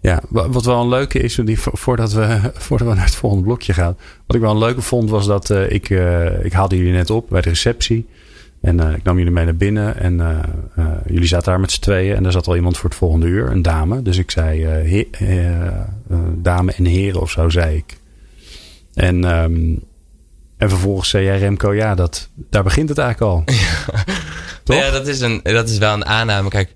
Ja, 0.01 0.23
wat 0.29 0.65
wel 0.65 0.81
een 0.81 0.89
leuke 0.89 1.19
is, 1.19 1.41
voordat, 1.55 2.13
we, 2.13 2.41
voordat 2.67 2.89
we 2.89 2.95
naar 2.95 3.05
het 3.05 3.15
volgende 3.15 3.45
blokje 3.45 3.73
gaan. 3.73 3.97
Wat 4.27 4.37
ik 4.37 4.43
wel 4.43 4.51
een 4.51 4.59
leuke 4.59 4.83
vond 4.83 5.11
was 5.11 5.27
dat 5.27 5.51
uh, 5.51 5.71
ik, 5.71 5.89
ik 6.43 6.53
haalde 6.53 6.77
jullie 6.77 6.93
net 6.93 7.11
op 7.11 7.29
bij 7.29 7.41
de 7.41 7.49
receptie. 7.49 8.09
En 8.61 8.81
uh, 8.81 8.93
ik 8.93 9.03
nam 9.03 9.17
jullie 9.17 9.33
mee 9.33 9.45
naar 9.45 9.57
binnen 9.57 9.97
en 9.97 10.15
uh, 10.15 10.39
uh, 10.79 10.87
jullie 11.07 11.29
zaten 11.29 11.51
daar 11.51 11.61
met 11.61 11.73
z'n 11.73 11.81
tweeën 11.81 12.17
en 12.17 12.27
er 12.27 12.33
zat 12.33 12.47
al 12.47 12.57
iemand 12.57 12.79
voor 12.79 12.89
het 12.89 12.99
volgende 12.99 13.27
uur, 13.27 13.51
een 13.51 13.63
dame. 13.63 14.03
Dus 14.03 14.19
ik 14.19 14.31
zei 14.31 14.65
he, 14.65 15.09
dame 16.35 16.73
en 16.73 16.85
heren 16.85 17.21
of 17.21 17.31
zo, 17.31 17.49
zei 17.49 17.77
ik. 17.77 17.97
En, 18.95 19.25
um, 19.25 19.85
en 20.57 20.69
vervolgens 20.69 21.09
zei 21.09 21.25
jij 21.25 21.39
Remco, 21.39 21.75
ja, 21.75 21.95
dat, 21.95 22.29
daar 22.35 22.63
begint 22.63 22.89
het 22.89 22.99
eigenlijk 22.99 23.33
al. 23.33 23.45
Ja, 24.65 24.75
ja 24.75 24.91
dat, 24.91 25.07
is 25.07 25.21
een, 25.21 25.41
dat 25.43 25.69
is 25.69 25.79
wel 25.79 25.95
een 25.95 26.07
aanname. 26.07 26.49
Kijk, 26.49 26.75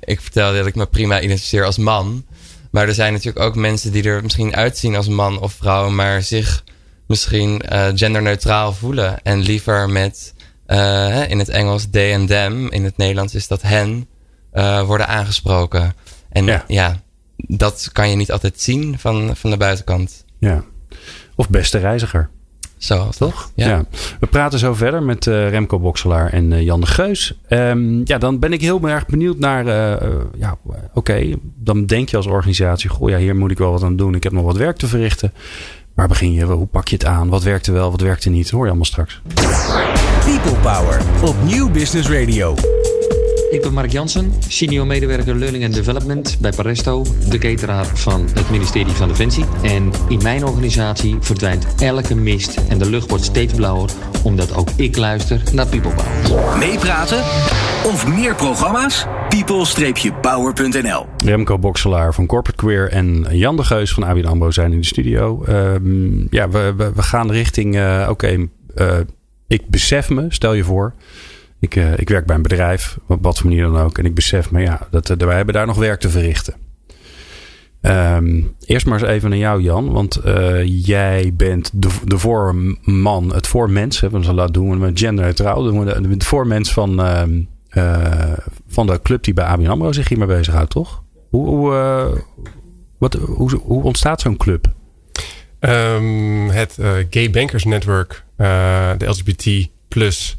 ik 0.00 0.20
vertelde 0.20 0.58
dat 0.58 0.66
ik 0.66 0.74
me 0.74 0.86
prima 0.86 1.20
identificeer 1.20 1.64
als 1.64 1.78
man. 1.78 2.24
Maar 2.70 2.88
er 2.88 2.94
zijn 2.94 3.12
natuurlijk 3.12 3.44
ook 3.44 3.54
mensen 3.54 3.92
die 3.92 4.02
er 4.02 4.22
misschien 4.22 4.56
uitzien 4.56 4.96
als 4.96 5.08
man 5.08 5.40
of 5.40 5.52
vrouw, 5.52 5.90
maar 5.90 6.22
zich 6.22 6.64
misschien 7.06 7.62
genderneutraal 7.94 8.72
voelen 8.72 9.22
en 9.22 9.38
liever 9.38 9.90
met 9.90 10.34
uh, 10.68 11.30
in 11.30 11.38
het 11.38 11.48
Engels 11.48 11.86
they 11.90 12.14
and 12.14 12.28
them. 12.28 12.70
In 12.70 12.84
het 12.84 12.96
Nederlands 12.96 13.34
is 13.34 13.48
dat 13.48 13.62
hen. 13.62 14.06
Uh, 14.52 14.82
worden 14.82 15.08
aangesproken. 15.08 15.94
En 16.28 16.44
ja. 16.44 16.64
ja. 16.66 17.00
dat 17.36 17.90
kan 17.92 18.10
je 18.10 18.16
niet 18.16 18.32
altijd 18.32 18.60
zien 18.60 18.98
van, 18.98 19.36
van 19.36 19.50
de 19.50 19.56
buitenkant. 19.56 20.24
Ja. 20.38 20.64
Of 21.34 21.48
beste 21.48 21.78
reiziger. 21.78 22.30
Zo, 22.76 23.08
toch? 23.08 23.50
Ja. 23.54 23.84
We 24.20 24.26
praten 24.26 24.58
zo 24.58 24.74
verder 24.74 25.02
met 25.02 25.24
Remco 25.26 25.78
Bokselaar 25.78 26.32
en 26.32 26.64
Jan 26.64 26.80
de 26.80 26.86
Geus. 26.86 27.38
Um, 27.48 28.00
ja, 28.04 28.18
dan 28.18 28.38
ben 28.38 28.52
ik 28.52 28.60
heel 28.60 28.88
erg 28.88 29.06
benieuwd 29.06 29.38
naar. 29.38 29.66
ja, 30.38 30.58
oké, 30.94 31.34
dan 31.54 31.86
denk 31.86 32.08
je 32.08 32.16
als 32.16 32.26
organisatie: 32.26 32.90
goh, 32.90 33.08
ja, 33.08 33.18
hier 33.18 33.36
moet 33.36 33.50
ik 33.50 33.58
wel 33.58 33.70
wat 33.70 33.82
aan 33.82 33.96
doen. 33.96 34.14
Ik 34.14 34.22
heb 34.22 34.32
nog 34.32 34.44
wat 34.44 34.56
werk 34.56 34.76
te 34.76 34.86
verrichten. 34.86 35.32
Waar 35.98 36.08
begin 36.08 36.32
je? 36.32 36.44
Hoe 36.44 36.66
pak 36.66 36.88
je 36.88 36.96
het 36.96 37.04
aan? 37.04 37.28
Wat 37.28 37.42
werkte 37.42 37.72
wel, 37.72 37.90
wat 37.90 38.00
werkte 38.00 38.30
niet? 38.30 38.50
hoor 38.50 38.62
je 38.62 38.68
allemaal 38.68 38.84
straks. 38.84 39.20
People 40.24 40.58
Power 40.62 41.00
op 41.24 41.34
Nieuw 41.44 41.70
Business 41.70 42.08
Radio. 42.08 42.54
Ik 43.50 43.62
ben 43.62 43.72
Mark 43.72 43.92
Jansen, 43.92 44.32
senior 44.48 44.86
medewerker 44.86 45.34
Learning 45.34 45.64
and 45.64 45.74
Development 45.74 46.36
bij 46.40 46.52
Paresto, 46.52 47.04
de 47.28 47.38
cateraar 47.38 47.86
van 47.86 48.28
het 48.34 48.50
ministerie 48.50 48.92
van 48.92 49.08
Defensie. 49.08 49.44
En 49.62 49.92
in 50.08 50.22
mijn 50.22 50.44
organisatie 50.44 51.16
verdwijnt 51.20 51.66
elke 51.82 52.14
mist 52.14 52.56
en 52.68 52.78
de 52.78 52.90
lucht 52.90 53.08
wordt 53.08 53.24
steeds 53.24 53.54
blauwer, 53.54 53.90
omdat 54.22 54.54
ook 54.54 54.68
ik 54.76 54.96
luister 54.96 55.42
naar 55.52 55.66
People 55.66 55.92
Power. 55.94 56.58
Meepraten 56.58 57.18
of 57.84 58.06
meer 58.06 58.34
programma's? 58.34 59.06
people-power.nl 59.28 61.06
Remco 61.24 61.58
Bokselaar 61.58 62.14
van 62.14 62.26
Corporate 62.26 62.62
Queer 62.62 62.90
en 62.90 63.26
Jan 63.30 63.56
de 63.56 63.64
Geus 63.64 63.92
van 63.92 64.02
ABN 64.02 64.24
AMRO 64.24 64.50
zijn 64.50 64.72
in 64.72 64.80
de 64.80 64.86
studio. 64.86 65.44
Ehm, 65.44 66.20
ja, 66.30 66.48
we, 66.48 66.74
we, 66.76 66.92
we, 66.94 67.02
gaan 67.02 67.30
richting, 67.30 67.76
uh, 67.76 68.06
oké, 68.10 68.48
uh, 68.76 68.96
ik 69.46 69.68
besef 69.68 70.10
me, 70.10 70.26
stel 70.28 70.52
je 70.52 70.64
voor, 70.64 70.94
ik, 71.60 71.76
uh, 71.76 71.98
ik 71.98 72.08
werk 72.08 72.26
bij 72.26 72.36
een 72.36 72.42
bedrijf, 72.42 72.98
op 73.06 73.22
wat 73.22 73.38
voor 73.38 73.48
manier 73.48 73.64
dan 73.64 73.76
ook. 73.76 73.98
En 73.98 74.04
ik 74.04 74.14
besef 74.14 74.50
me, 74.50 74.60
ja, 74.60 74.80
dat, 74.90 75.08
wij 75.08 75.36
hebben 75.36 75.54
daar 75.54 75.66
nog 75.66 75.76
werk 75.76 76.00
te 76.00 76.10
verrichten. 76.10 76.54
Um, 77.82 78.54
eerst 78.64 78.86
maar 78.86 79.00
eens 79.00 79.08
even 79.08 79.30
naar 79.30 79.38
jou, 79.38 79.62
Jan. 79.62 79.92
Want 79.92 80.20
jij 80.64 81.32
bent 81.34 81.70
de, 81.74 81.88
de 82.04 82.18
voorman, 82.18 83.34
het 83.34 83.46
voormens. 83.46 84.00
Hè, 84.00 84.10
we 84.10 84.34
laten 84.34 84.52
doen 84.52 84.70
we 84.70 84.76
met 84.76 84.98
genderneutraal. 84.98 85.62
Doen 85.62 85.84
we 85.84 86.00
de, 86.00 86.16
de 86.16 86.24
voormens 86.24 86.72
van, 86.72 87.00
uh, 87.76 88.32
van 88.78 88.86
de 88.86 89.02
club 89.02 89.24
die 89.24 89.34
bij 89.34 89.44
ABN 89.44 89.66
AMRO 89.66 89.92
zich 89.92 90.08
hiermee 90.08 90.26
bezighoudt, 90.26 90.70
toch? 90.70 91.02
Hoe, 91.30 91.72
uh, 91.72 92.20
wat, 92.98 93.14
hoe, 93.14 93.60
hoe 93.64 93.82
ontstaat 93.82 94.20
zo'n 94.20 94.36
club? 94.36 94.66
Um, 95.60 96.50
het 96.50 96.78
Gay 97.10 97.30
Bankers 97.30 97.64
Network, 97.64 98.24
de 98.36 99.06
LGBT 99.06 99.68
plus 99.88 100.38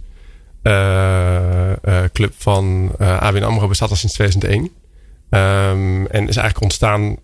club 2.13 2.33
van 2.37 2.91
ABN 2.97 3.43
AMRO 3.43 3.67
bestaat 3.67 3.89
al 3.89 3.95
sinds 3.95 4.15
2001. 4.15 4.61
Um, 4.61 4.69
ehm, 5.29 6.05
en 6.05 6.27
is 6.27 6.35
eigenlijk 6.35 6.61
ontstaan 6.61 7.15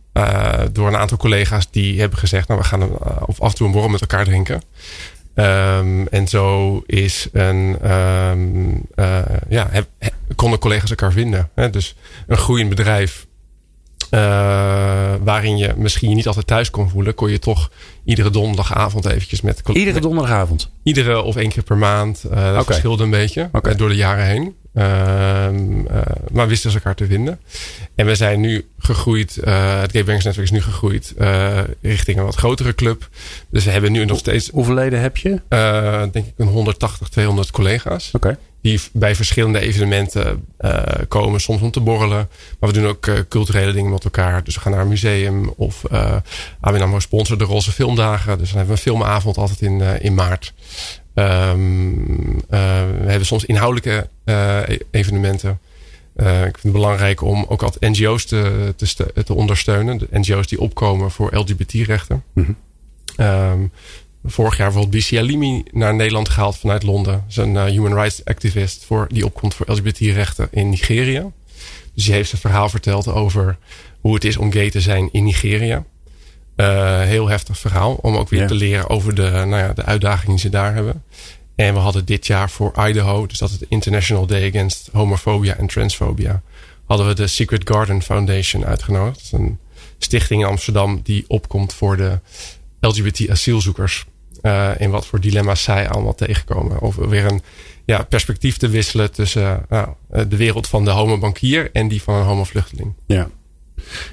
door 0.72 0.88
een 0.88 0.98
aantal 0.98 1.18
collega's 1.18 1.72
die 1.72 2.00
hebben 2.00 2.20
gezegd... 2.20 2.48
nou, 2.48 2.60
we 2.60 2.66
gaan 2.66 2.84
of 3.26 3.42
af 3.42 3.50
en 3.50 3.56
toe 3.56 3.68
een 3.68 3.74
borrel 3.74 3.90
met 3.90 4.02
elkaar 4.02 4.26
drinken. 4.26 4.62
Um, 5.36 6.08
en 6.08 6.28
zo 6.28 6.82
is 6.86 7.28
een, 7.32 7.92
um, 7.92 8.82
ja, 9.50 9.68
heb, 9.70 9.88
konden 10.36 10.60
collega's 10.60 10.90
elkaar 10.90 11.12
vinden. 11.12 11.50
Hè? 11.56 11.70
Dus 11.70 11.96
een 12.28 12.38
groeiend 12.38 12.70
bedrijf 12.70 13.28
uh, 14.12 14.20
waarin 15.24 15.58
je 15.58 15.74
misschien 15.78 16.10
je 16.10 16.16
niet 16.16 16.28
altijd 16.28 16.48
thuis 16.48 16.70
kon 16.70 16.90
voelen, 16.90 17.16
kon 17.16 17.32
je 17.32 17.40
toch 17.40 17.72
iedere 18.04 18.30
donderdagavond 18.30 19.06
eventjes 19.06 19.42
met... 19.42 19.62
Iedere 19.74 20.00
donderdagavond? 20.00 20.72
Iedere 20.84 21.22
of 21.22 21.36
één 21.36 21.50
keer 21.50 21.64
per 21.64 21.78
maand. 21.78 22.24
Uh, 22.26 22.32
dat 22.32 22.50
okay. 22.50 22.64
verschilde 22.64 23.04
een 23.04 23.10
beetje 23.10 23.50
okay. 23.52 23.76
door 23.76 23.90
de 23.90 23.96
jaren 23.96 24.26
heen. 24.26 24.56
Uh, 24.78 24.84
maar 26.32 26.48
wisten 26.48 26.72
ze 26.72 26.78
elkaar 26.78 26.96
te 26.96 27.06
vinden. 27.06 27.40
En 27.96 28.06
we 28.06 28.16
zijn 28.16 28.40
nu 28.40 28.68
gegroeid. 28.80 29.36
het 29.36 29.92
Gay 29.92 30.04
Banks 30.04 30.24
Network 30.24 30.46
is 30.46 30.52
nu 30.52 30.62
gegroeid 30.62 31.14
richting 31.82 32.18
een 32.18 32.26
wat 32.26 32.36
grotere 32.36 32.76
club. 32.76 33.10
Dus 33.50 33.66
we 33.66 33.72
hebben 33.72 33.92
nu 33.92 34.06
nog 34.06 34.18
steeds... 34.18 34.50
Hoeveel 34.50 34.74
leden 34.74 35.00
heb 35.00 35.18
je? 35.18 35.42
denk 36.12 36.26
ik 36.26 36.34
een 36.38 36.48
180, 36.48 37.10
200 37.10 37.52
collega's. 37.52 38.10
Oké 38.14 38.38
die 38.66 38.82
bij 38.92 39.16
verschillende 39.16 39.60
evenementen 39.60 40.46
komen. 41.08 41.42
Soms 41.42 41.62
om 41.62 41.72
te 41.72 41.80
borrelen. 41.80 42.30
Maar 42.60 42.70
we 42.70 42.80
doen 42.80 42.88
ook 42.88 43.28
culturele 43.30 43.72
dingen 43.72 43.92
met 43.92 44.04
elkaar. 44.04 44.44
Dus 44.44 44.56
we 44.56 44.62
gaan 44.62 44.72
naar 44.72 44.82
een 44.82 44.88
museum. 44.88 45.54
Of 45.56 45.84
uh, 45.92 46.16
ABN 46.60 46.82
AMRO 46.82 47.00
sponsor 47.00 47.38
de 47.38 47.44
Roze 47.44 47.72
Filmdagen. 47.72 48.38
Dus 48.38 48.48
dan 48.48 48.58
hebben 48.58 48.76
we 48.76 48.82
een 48.82 48.92
filmavond 48.92 49.38
altijd 49.38 49.62
in, 49.62 49.82
in 49.82 50.14
maart. 50.14 50.54
Um, 51.16 52.42
we 52.48 53.12
hebben 53.12 53.26
soms 53.26 53.46
inhoudelijke 53.46 54.10
e-, 54.24 54.78
evenementen. 54.92 55.60
ik 56.16 56.24
vind 56.26 56.64
het 56.64 56.72
belangrijk 56.72 57.22
om 57.22 57.46
ook 57.48 57.64
altijd 57.64 57.98
NGO's 57.98 58.26
te, 58.26 58.74
te, 58.76 59.24
te 59.24 59.34
ondersteunen. 59.34 59.98
De 59.98 60.08
NGO's 60.12 60.48
die 60.48 60.60
opkomen 60.60 61.12
voor 61.12 61.36
LGBT-rechten. 61.36 62.24
Mm 62.34 62.44
-hmm. 63.16 63.26
um, 63.26 63.72
vorig 64.26 64.58
jaar 64.58 64.72
bijvoorbeeld 64.72 65.04
BC 65.04 65.18
Alimi 65.18 65.64
naar 65.72 65.96
Nederland 65.96 66.30
gehaald 66.30 66.58
vanuit 66.58 66.84
Londen. 66.84 67.14
Dat 67.14 67.24
is 67.30 67.38
een 67.38 67.54
uh, 67.54 67.64
human 67.64 67.94
rights 67.94 68.26
activist 68.26 68.86
voor, 68.86 69.08
die 69.12 69.26
opkomt 69.26 69.54
voor 69.54 69.72
LGBT-rechten 69.72 70.48
in 70.52 70.70
Nigeria. 70.70 71.32
Dus 71.94 72.04
die 72.04 72.14
heeft 72.14 72.30
zijn 72.30 72.42
verhaal 72.42 72.70
verteld 72.70 73.08
over 73.08 73.58
hoe 74.02 74.14
het 74.14 74.24
is 74.24 74.38
om 74.38 74.52
gay 74.52 74.70
te 74.70 74.82
zijn 74.82 75.10
in 75.12 75.24
Nigeria. 75.24 75.86
Uh, 76.56 77.02
heel 77.02 77.28
heftig 77.28 77.58
verhaal. 77.58 77.94
Om 78.02 78.16
ook 78.16 78.30
weer 78.30 78.48
te 78.48 78.56
leren 78.56 78.90
over 78.90 79.16
de, 79.16 79.30
nou 79.30 79.58
ja, 79.58 79.74
de 79.74 79.84
uitdagingen 79.84 80.32
die 80.32 80.40
ze 80.40 80.50
daar 80.50 80.74
hebben. 80.74 81.04
En 81.56 81.74
we 81.74 81.80
hadden 81.80 82.06
dit 82.06 82.28
jaar 82.28 82.50
voor 82.50 82.88
Idaho, 82.88 83.26
dus 83.26 83.38
dat 83.38 83.50
is 83.50 83.58
de 83.58 83.66
International 83.70 84.26
Day 84.26 84.48
Against 84.48 84.90
Homophobia 84.92 85.56
en 85.56 85.68
Transphobia, 85.68 86.42
hadden 86.86 87.08
we 87.08 87.14
de 87.14 87.28
Secret 87.28 87.70
Garden 87.70 88.02
Foundation 88.02 88.66
uitgenodigd. 88.66 89.32
Een 89.32 89.60
stichting 89.98 90.42
in 90.42 90.48
Amsterdam 90.48 91.00
die 91.04 91.26
opkomt 91.28 91.74
voor 91.74 91.98
de 91.98 92.20
LGBT 92.80 93.30
asielzoekers. 93.30 94.06
Uh, 94.42 94.70
in 94.78 94.90
wat 94.90 95.06
voor 95.06 95.20
dilemma's 95.20 95.64
zij 95.64 95.90
allemaal 95.90 96.16
tegenkomen. 96.16 96.80
Of 96.80 96.96
weer 96.96 97.26
een 97.26 97.42
ja, 97.86 98.04
perspectief 98.04 98.58
te 98.58 98.68
wisselen 98.68 99.12
tussen 99.12 99.66
uh, 99.70 99.88
de 100.10 100.36
wereld 100.38 100.68
van 100.68 100.86
de 100.86 100.92
homobankier 100.92 101.70
en 101.72 101.88
die 101.88 102.02
van 102.02 102.16
een 102.16 102.26
homovluchteling. 102.26 102.94
Ja. 103.08 103.30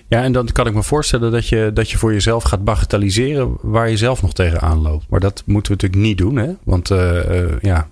Ja, 0.08 0.22
en 0.22 0.32
dan 0.32 0.48
kan 0.52 0.66
ik 0.66 0.74
me 0.74 0.82
voorstellen 0.82 1.32
dat 1.32 1.48
je, 1.48 1.70
dat 1.74 1.90
je 1.90 1.98
voor 1.98 2.12
jezelf 2.12 2.42
gaat 2.42 2.64
bagatelliseren 2.64 3.56
waar 3.60 3.90
je 3.90 3.96
zelf 3.96 4.22
nog 4.22 4.32
tegenaan 4.32 4.78
loopt. 4.78 5.06
Maar 5.08 5.20
dat 5.20 5.42
moeten 5.46 5.72
we 5.72 5.78
natuurlijk 5.82 6.08
niet 6.08 6.18
doen, 6.18 6.36
hè? 6.36 6.52
Want 6.64 6.90
uh, 6.90 7.58
ja, 7.60 7.88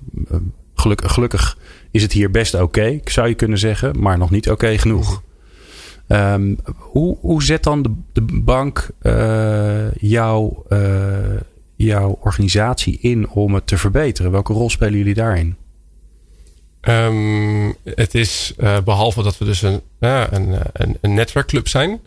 gelukkig, 0.75 1.12
gelukkig 1.12 1.59
is 1.90 2.03
het 2.03 2.12
hier 2.12 2.31
best 2.31 2.55
oké, 2.55 3.01
zou 3.05 3.29
je 3.29 3.35
kunnen 3.35 3.59
zeggen, 3.59 4.01
maar 4.01 4.19
nog 4.19 4.31
niet 4.31 4.51
oké 4.51 4.79
genoeg. 4.79 5.23
Um, 6.09 6.59
hoe, 6.77 7.16
hoe 7.21 7.43
zet 7.43 7.62
dan 7.62 7.83
de, 7.83 7.90
de 8.12 8.40
bank 8.43 8.88
jou 10.01 10.57
jouw 11.77 12.19
organisatie 12.21 12.99
in 13.01 13.29
om 13.29 13.55
het 13.55 13.66
te 13.66 13.79
verbeteren? 13.79 14.31
Welke 14.31 14.53
rol 14.53 14.71
spelen 14.71 14.99
jullie 14.99 15.14
daarin? 15.14 15.57
Um, 16.81 17.77
het 17.85 18.14
is 18.14 18.53
uh, 18.59 18.81
behalve 18.81 19.23
dat 19.23 19.38
we 19.38 19.45
dus 19.45 19.62
een, 19.62 19.81
uh, 20.01 20.25
een, 20.31 20.59
een, 20.73 20.99
een, 21.01 21.14
netwerkclub 21.14 21.69
zijn. 21.69 22.01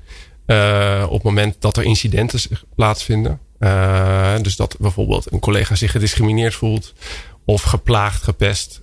Uh, 0.45 1.03
op 1.05 1.13
het 1.13 1.23
moment 1.23 1.55
dat 1.59 1.77
er 1.77 1.83
incidenten 1.83 2.39
plaatsvinden. 2.75 3.39
dus 4.41 4.55
dat 4.55 4.75
bijvoorbeeld 4.79 5.31
een 5.31 5.39
collega 5.39 5.75
zich 5.75 5.91
gediscrimineerd 5.91 6.53
voelt. 6.53 6.93
Of 7.45 7.61
geplaagd, 7.61 8.23
gepest, 8.23 8.81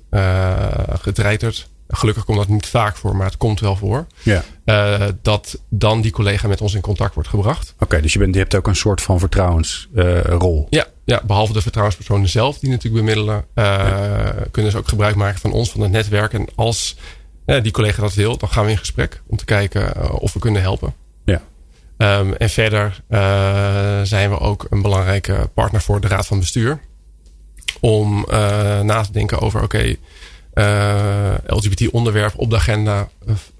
getreiterd 1.01 1.69
gelukkig 1.91 2.25
komt 2.25 2.39
dat 2.39 2.49
niet 2.49 2.67
vaak 2.67 2.97
voor, 2.97 3.17
maar 3.17 3.27
het 3.27 3.37
komt 3.37 3.61
wel 3.61 3.77
voor. 3.77 4.07
Ja. 4.23 4.45
Uh, 4.65 5.09
dat 5.23 5.61
dan 5.69 6.01
die 6.01 6.11
collega 6.11 6.49
met 6.49 6.61
ons 6.61 6.75
in 6.75 6.81
contact 6.81 7.15
wordt 7.15 7.29
gebracht. 7.29 7.75
Oké, 7.79 8.01
dus 8.01 8.13
je, 8.13 8.19
bent, 8.19 8.35
je 8.35 8.41
hebt 8.41 8.55
ook 8.55 8.67
een 8.67 8.77
soort 8.77 9.03
van 9.03 9.19
vertrouwensrol. 9.19 10.61
Uh, 10.61 10.67
ja, 10.71 10.87
ja, 11.11 11.23
behalve 11.27 11.53
de 11.53 11.63
vertrouwenspersonen 11.63 12.29
zelf 12.29 12.59
die 12.59 12.71
natuurlijk 12.71 13.05
bemiddelen, 13.05 13.45
ja. 13.55 14.35
kunnen 14.51 14.71
ze 14.71 14.79
ook 14.79 14.89
gebruik 14.89 15.15
maken 15.15 15.41
van 15.41 15.53
ons, 15.53 15.71
van 15.71 15.81
het 15.81 15.91
netwerk. 15.91 16.33
En 16.33 16.47
als 16.55 16.97
die 17.45 17.73
collega 17.73 18.03
dat 18.03 18.15
wil, 18.15 18.37
dan 18.37 18.49
gaan 18.49 18.65
we 18.65 18.71
in 18.71 18.79
gesprek 18.79 19.23
om 19.27 19.37
te 19.37 19.45
kijken 19.45 20.11
of 20.21 20.33
we 20.33 20.39
kunnen 20.39 20.63
helpen. 20.63 20.95
Ja. 21.25 21.43
Um, 22.19 22.35
en 22.35 22.51
verder 22.51 23.03
zijn 24.07 24.31
we 24.31 24.39
ook 24.39 24.67
een 24.71 24.83
belangrijke 24.83 25.51
partner 25.55 25.81
voor 25.81 26.01
de 26.01 26.09
Raad 26.09 26.27
van 26.27 26.39
Bestuur. 26.39 26.81
Om 27.81 28.27
na 28.83 29.03
te 29.03 29.13
denken 29.13 29.41
over, 29.41 29.63
oké, 29.63 29.77
okay, 29.77 29.99
uh, 30.55 31.35
LGBT-onderwerp 31.47 32.33
op 32.37 32.51
de 32.51 32.57
agenda 32.57 33.09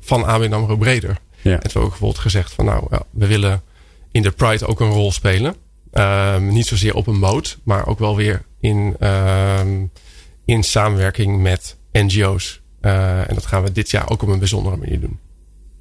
van 0.01 0.25
ABN 0.25 0.53
AMRO 0.53 0.77
breder. 0.77 1.19
Ja. 1.43 1.61
En 1.61 1.71
toen 1.71 1.83
ook 1.83 1.89
bijvoorbeeld 1.89 2.21
gezegd 2.21 2.53
van 2.53 2.65
nou, 2.65 2.87
ja, 2.91 3.03
we 3.11 3.27
willen 3.27 3.63
in 4.11 4.23
de 4.23 4.31
Pride 4.31 4.67
ook 4.67 4.81
een 4.81 4.91
rol 4.91 5.13
spelen. 5.13 5.55
Um, 5.93 6.53
niet 6.53 6.67
zozeer 6.67 6.95
op 6.95 7.07
een 7.07 7.19
moot, 7.19 7.59
maar 7.65 7.87
ook 7.87 7.99
wel 7.99 8.17
weer 8.17 8.43
in, 8.61 8.97
um, 9.01 9.91
in 10.45 10.63
samenwerking 10.63 11.43
met 11.43 11.77
NGO's. 11.93 12.63
Uh, 12.81 13.29
en 13.29 13.35
dat 13.35 13.47
gaan 13.47 13.63
we 13.63 13.73
dit 13.73 13.91
jaar 13.91 14.11
ook 14.11 14.23
op 14.23 14.29
een 14.29 14.39
bijzondere 14.39 14.77
manier 14.77 15.01
doen. 15.01 15.19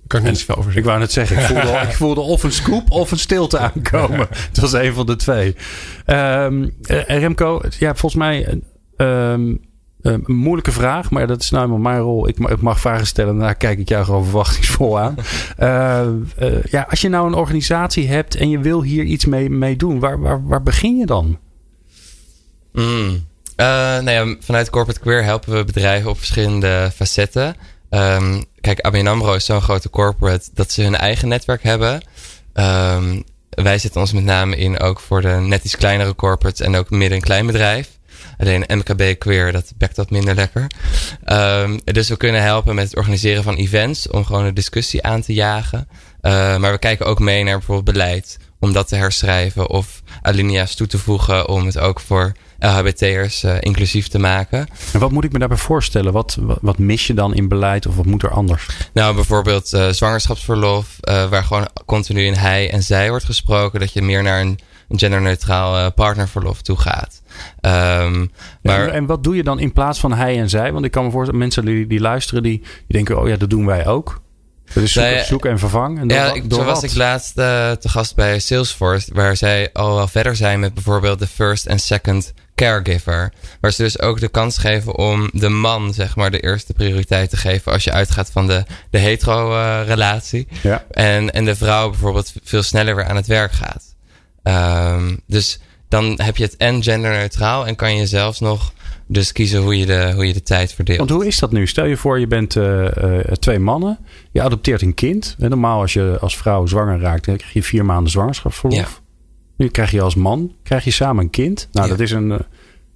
Kan 0.07 0.19
ik 0.19 0.25
niet 0.25 0.39
zoveel 0.39 0.55
over 0.55 0.71
zeggen. 0.71 0.81
Ik 0.81 0.87
wou 0.87 0.99
net 0.99 1.11
zeggen, 1.11 1.37
ik 1.37 1.43
voelde, 1.43 1.79
ik 1.89 1.95
voelde 1.95 2.21
of 2.21 2.43
een 2.43 2.51
scoop 2.51 2.91
of 2.91 3.11
een 3.11 3.19
stilte 3.19 3.57
aankomen. 3.57 4.27
Het 4.49 4.59
was 4.59 4.73
een 4.73 4.93
van 4.93 5.05
de 5.05 5.15
twee. 5.15 5.55
Um, 6.05 6.75
Remco, 7.07 7.61
ja, 7.79 7.95
volgens 7.95 8.15
mij 8.15 8.61
um, 8.97 9.49
uh, 9.51 9.57
een 10.01 10.23
moeilijke 10.25 10.71
vraag, 10.71 11.12
maar 11.12 11.27
dat 11.27 11.41
is 11.41 11.49
nou 11.49 11.65
helemaal 11.65 11.91
mijn 11.91 12.03
rol. 12.03 12.27
Ik, 12.27 12.39
ik 12.39 12.62
mag 12.62 12.79
vragen 12.79 13.07
stellen 13.07 13.33
en 13.33 13.39
daar 13.39 13.55
kijk 13.55 13.79
ik 13.79 13.89
jou 13.89 14.05
gewoon 14.05 14.23
verwachtingsvol 14.23 14.99
aan. 14.99 15.15
uh, 15.59 16.07
uh, 16.49 16.63
ja, 16.63 16.88
als 16.89 17.01
je 17.01 17.09
nou 17.09 17.27
een 17.27 17.33
organisatie 17.33 18.07
hebt 18.07 18.35
en 18.35 18.49
je 18.49 18.59
wil 18.59 18.83
hier 18.83 19.03
iets 19.03 19.25
mee, 19.25 19.49
mee 19.49 19.75
doen, 19.75 19.99
waar, 19.99 20.19
waar, 20.19 20.47
waar 20.47 20.63
begin 20.63 20.97
je 20.97 21.05
dan? 21.05 21.38
Mm. 22.73 23.25
nou 23.57 24.12
ja, 24.12 24.35
vanuit 24.39 24.69
Corporate 24.69 24.99
Queer 24.99 25.23
helpen 25.23 25.53
we 25.53 25.63
bedrijven 25.63 26.09
op 26.09 26.17
verschillende 26.17 26.91
facetten. 26.95 27.55
Um, 27.89 28.43
kijk, 28.62 28.79
ABN 28.79 29.07
AMRO 29.07 29.33
is 29.33 29.45
zo'n 29.45 29.62
grote 29.62 29.89
corporate 29.89 30.49
dat 30.53 30.71
ze 30.71 30.81
hun 30.81 30.95
eigen 30.95 31.27
netwerk 31.27 31.63
hebben. 31.63 32.01
Um, 32.53 33.23
wij 33.49 33.77
zetten 33.77 34.01
ons 34.01 34.13
met 34.13 34.23
name 34.23 34.55
in 34.55 34.79
ook 34.79 34.99
voor 34.99 35.21
de 35.21 35.29
net 35.29 35.63
iets 35.63 35.75
kleinere 35.75 36.15
corporates 36.15 36.65
en 36.65 36.75
ook 36.75 36.89
midden- 36.89 37.17
en 37.17 37.23
kleinbedrijf. 37.23 37.98
Alleen 38.38 38.63
MKB 38.67 39.19
Queer, 39.19 39.51
dat 39.51 39.73
bekt 39.77 39.95
dat 39.95 40.10
minder 40.10 40.36
lekker. 40.36 40.67
Um, 41.25 41.79
dus 41.84 42.10
we 42.10 42.17
kunnen 42.17 42.41
helpen 42.41 42.75
met 42.75 42.86
het 42.86 42.95
organiseren 42.95 43.43
van 43.43 43.55
events 43.55 44.08
om 44.08 44.25
gewoon 44.25 44.45
een 44.45 44.53
discussie 44.53 45.03
aan 45.03 45.21
te 45.21 45.34
jagen. 45.34 45.88
Uh, 46.21 46.58
maar 46.58 46.71
we 46.71 46.77
kijken 46.77 47.05
ook 47.05 47.19
mee 47.19 47.43
naar 47.43 47.58
bijvoorbeeld 47.58 47.97
beleid 47.97 48.38
om 48.60 48.73
dat 48.73 48.88
te 48.88 48.95
herschrijven 48.95 49.69
of 49.69 50.01
alinea's 50.21 50.75
toe 50.75 50.88
te 50.88 50.97
voegen 50.97 51.47
om 51.47 51.65
het 51.65 51.77
ook 51.77 51.99
voor 51.99 52.32
LHBT'ers 52.60 53.43
uh, 53.43 53.55
inclusief 53.60 54.08
te 54.08 54.19
maken. 54.19 54.67
En 54.93 54.99
wat 54.99 55.12
moet 55.12 55.23
ik 55.23 55.32
me 55.32 55.39
daarbij 55.39 55.58
voorstellen? 55.58 56.13
Wat, 56.13 56.38
wat, 56.62 56.77
mis 56.77 57.08
je 57.08 57.13
dan 57.13 57.34
in 57.34 57.47
beleid 57.47 57.86
of 57.86 57.95
wat 57.95 58.05
moet 58.05 58.23
er 58.23 58.32
anders? 58.32 58.67
Nou, 58.93 59.15
bijvoorbeeld 59.15 59.73
uh, 59.73 59.89
zwangerschapsverlof, 59.89 60.97
uh, 61.01 61.29
waar 61.29 61.43
gewoon 61.43 61.67
continu 61.86 62.25
in 62.25 62.34
hij 62.34 62.71
en 62.71 62.84
zij 62.84 63.10
wordt 63.10 63.25
gesproken, 63.25 63.79
dat 63.79 63.93
je 63.93 64.01
meer 64.01 64.23
naar 64.23 64.41
een 64.41 64.60
genderneutraal 64.89 65.91
partnerverlof 65.91 66.62
toe 66.62 66.77
gaat. 66.77 67.21
Um, 67.62 68.32
maar... 68.62 68.88
en, 68.88 68.93
en, 68.93 69.06
wat 69.06 69.23
doe 69.23 69.36
je 69.36 69.43
dan 69.43 69.60
in 69.60 69.73
plaats 69.73 69.99
van 69.99 70.13
hij 70.13 70.39
en 70.39 70.49
zij? 70.49 70.71
Want 70.71 70.86
ik 70.86 70.91
kan 70.91 71.06
me 71.06 71.12
voorstellen, 71.12 71.39
mensen 71.39 71.65
die, 71.65 71.88
die 71.88 71.99
luisteren, 71.99 72.43
die, 72.43 72.60
die 72.60 72.67
denken, 72.88 73.19
oh 73.19 73.28
ja, 73.28 73.36
dat 73.36 73.49
doen 73.49 73.65
wij 73.65 73.88
ook. 73.88 74.21
Dat 74.73 74.84
is 74.84 74.91
zoek, 74.91 75.19
zoek 75.25 75.45
en 75.45 75.60
vervang. 75.60 75.99
En 75.99 76.08
ja, 76.08 76.36
zo 76.49 76.63
was 76.63 76.84
ik 76.84 76.93
laatst 76.93 77.38
uh, 77.38 77.71
te 77.71 77.89
gast 77.89 78.15
bij 78.15 78.39
Salesforce, 78.39 79.13
waar 79.13 79.38
zij 79.38 79.69
al 79.73 79.95
wel 79.95 80.08
verder 80.08 80.36
zijn 80.36 80.60
met 80.60 80.73
bijvoorbeeld 80.73 81.19
de 81.19 81.28
first 81.28 81.65
en 81.65 81.80
second 81.80 82.34
caregiver. 82.56 83.34
Waar 83.62 83.71
ze 83.71 83.82
dus 83.82 83.99
ook 83.99 84.19
de 84.19 84.28
kans 84.28 84.58
geven 84.58 84.95
om 84.95 85.30
de 85.34 85.49
man, 85.49 85.93
zeg 85.93 86.15
maar, 86.15 86.32
de 86.32 86.39
eerste 86.39 86.73
prioriteit 86.73 87.30
te 87.30 87.38
geven 87.38 87.71
als 87.71 87.84
je 87.84 87.91
uitgaat 87.91 88.32
van 88.32 88.47
de, 88.47 88.63
de 88.89 88.97
hetero-relatie. 88.97 90.47
ja. 90.62 90.86
en, 90.91 91.34
en 91.34 91.45
de 91.45 91.56
vrouw 91.56 91.89
bijvoorbeeld 91.89 92.34
veel 92.43 92.63
sneller 92.63 92.95
weer 92.95 93.06
aan 93.06 93.15
het 93.15 93.28
werk 93.28 93.52
gaat. 93.52 93.95
Um, 94.43 95.19
dus 95.28 95.60
dan 95.89 96.19
heb 96.21 96.38
je 96.38 96.43
het 96.43 96.58
en 96.58 96.84
genderneutraal 96.84 97.67
en 97.67 97.75
kan 97.75 97.95
je 97.95 98.06
zelfs 98.06 98.39
nog 98.39 98.73
dus 99.12 99.32
kiezen 99.32 99.62
hoe 99.62 99.78
je, 99.78 99.86
de, 99.86 100.12
hoe 100.15 100.28
je 100.28 100.34
de 100.34 100.43
tijd 100.43 100.73
verdeelt. 100.73 100.97
Want 100.97 101.10
hoe 101.10 101.28
is 101.28 101.39
dat 101.39 101.52
nu? 101.52 101.67
Stel 101.67 101.86
je 101.86 101.97
voor, 101.97 102.19
je 102.19 102.28
bent 102.28 102.56
uh, 102.56 102.84
uh, 103.04 103.19
twee 103.19 103.60
mannen. 103.60 103.97
Je 104.32 104.41
adopteert 104.41 104.82
een 104.82 104.93
kind. 104.93 105.36
En 105.39 105.49
normaal 105.49 105.82
als 105.82 105.93
je 105.93 106.17
als 106.21 106.38
vrouw 106.38 106.65
zwanger 106.65 106.99
raakt, 106.99 107.25
dan 107.25 107.36
krijg 107.36 107.54
je 107.54 107.63
vier 107.63 107.86
maanden 107.86 108.12
zwangerschapsverlof. 108.12 108.80
Ja. 108.80 109.08
Nu 109.58 109.67
krijg 109.67 109.91
je 109.91 110.02
als 110.02 110.15
man, 110.15 110.54
krijg 110.63 110.84
je 110.84 110.91
samen 110.91 111.23
een 111.23 111.30
kind. 111.30 111.67
Nou, 111.71 111.89
dat 111.89 111.99
is 111.99 112.12
een... 112.12 112.30
Uh, 112.30 112.39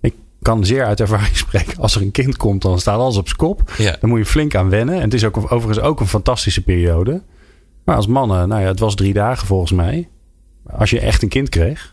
ik 0.02 0.14
kan 0.42 0.66
zeer 0.66 0.86
uit 0.86 1.00
ervaring 1.00 1.38
spreken. 1.46 1.78
Als 1.78 1.96
er 1.96 2.02
een 2.02 2.12
kind 2.12 2.38
komt, 2.38 2.62
dan 2.62 2.80
staat 2.80 3.00
alles 3.00 3.18
op 3.18 3.26
zijn 3.26 3.38
kop. 3.38 3.74
Ja. 3.78 3.98
Dan 4.00 4.10
moet 4.10 4.20
je 4.20 4.26
flink 4.26 4.56
aan 4.56 4.70
wennen. 4.70 4.96
En 4.96 5.02
het 5.02 5.14
is 5.14 5.26
ook 5.26 5.38
overigens 5.38 5.80
ook 5.80 6.00
een 6.00 6.08
fantastische 6.08 6.62
periode. 6.62 7.22
Maar 7.84 7.96
als 7.96 8.08
mannen, 8.08 8.48
nou 8.48 8.62
ja, 8.62 8.68
het 8.68 8.80
was 8.80 8.96
drie 8.96 9.14
dagen 9.14 9.48
volgens 9.48 9.72
mij. 9.72 10.10
Als 10.66 10.90
je 10.90 11.00
echt 11.00 11.22
een 11.22 11.30
kind 11.30 11.50
kreeg, 11.50 11.93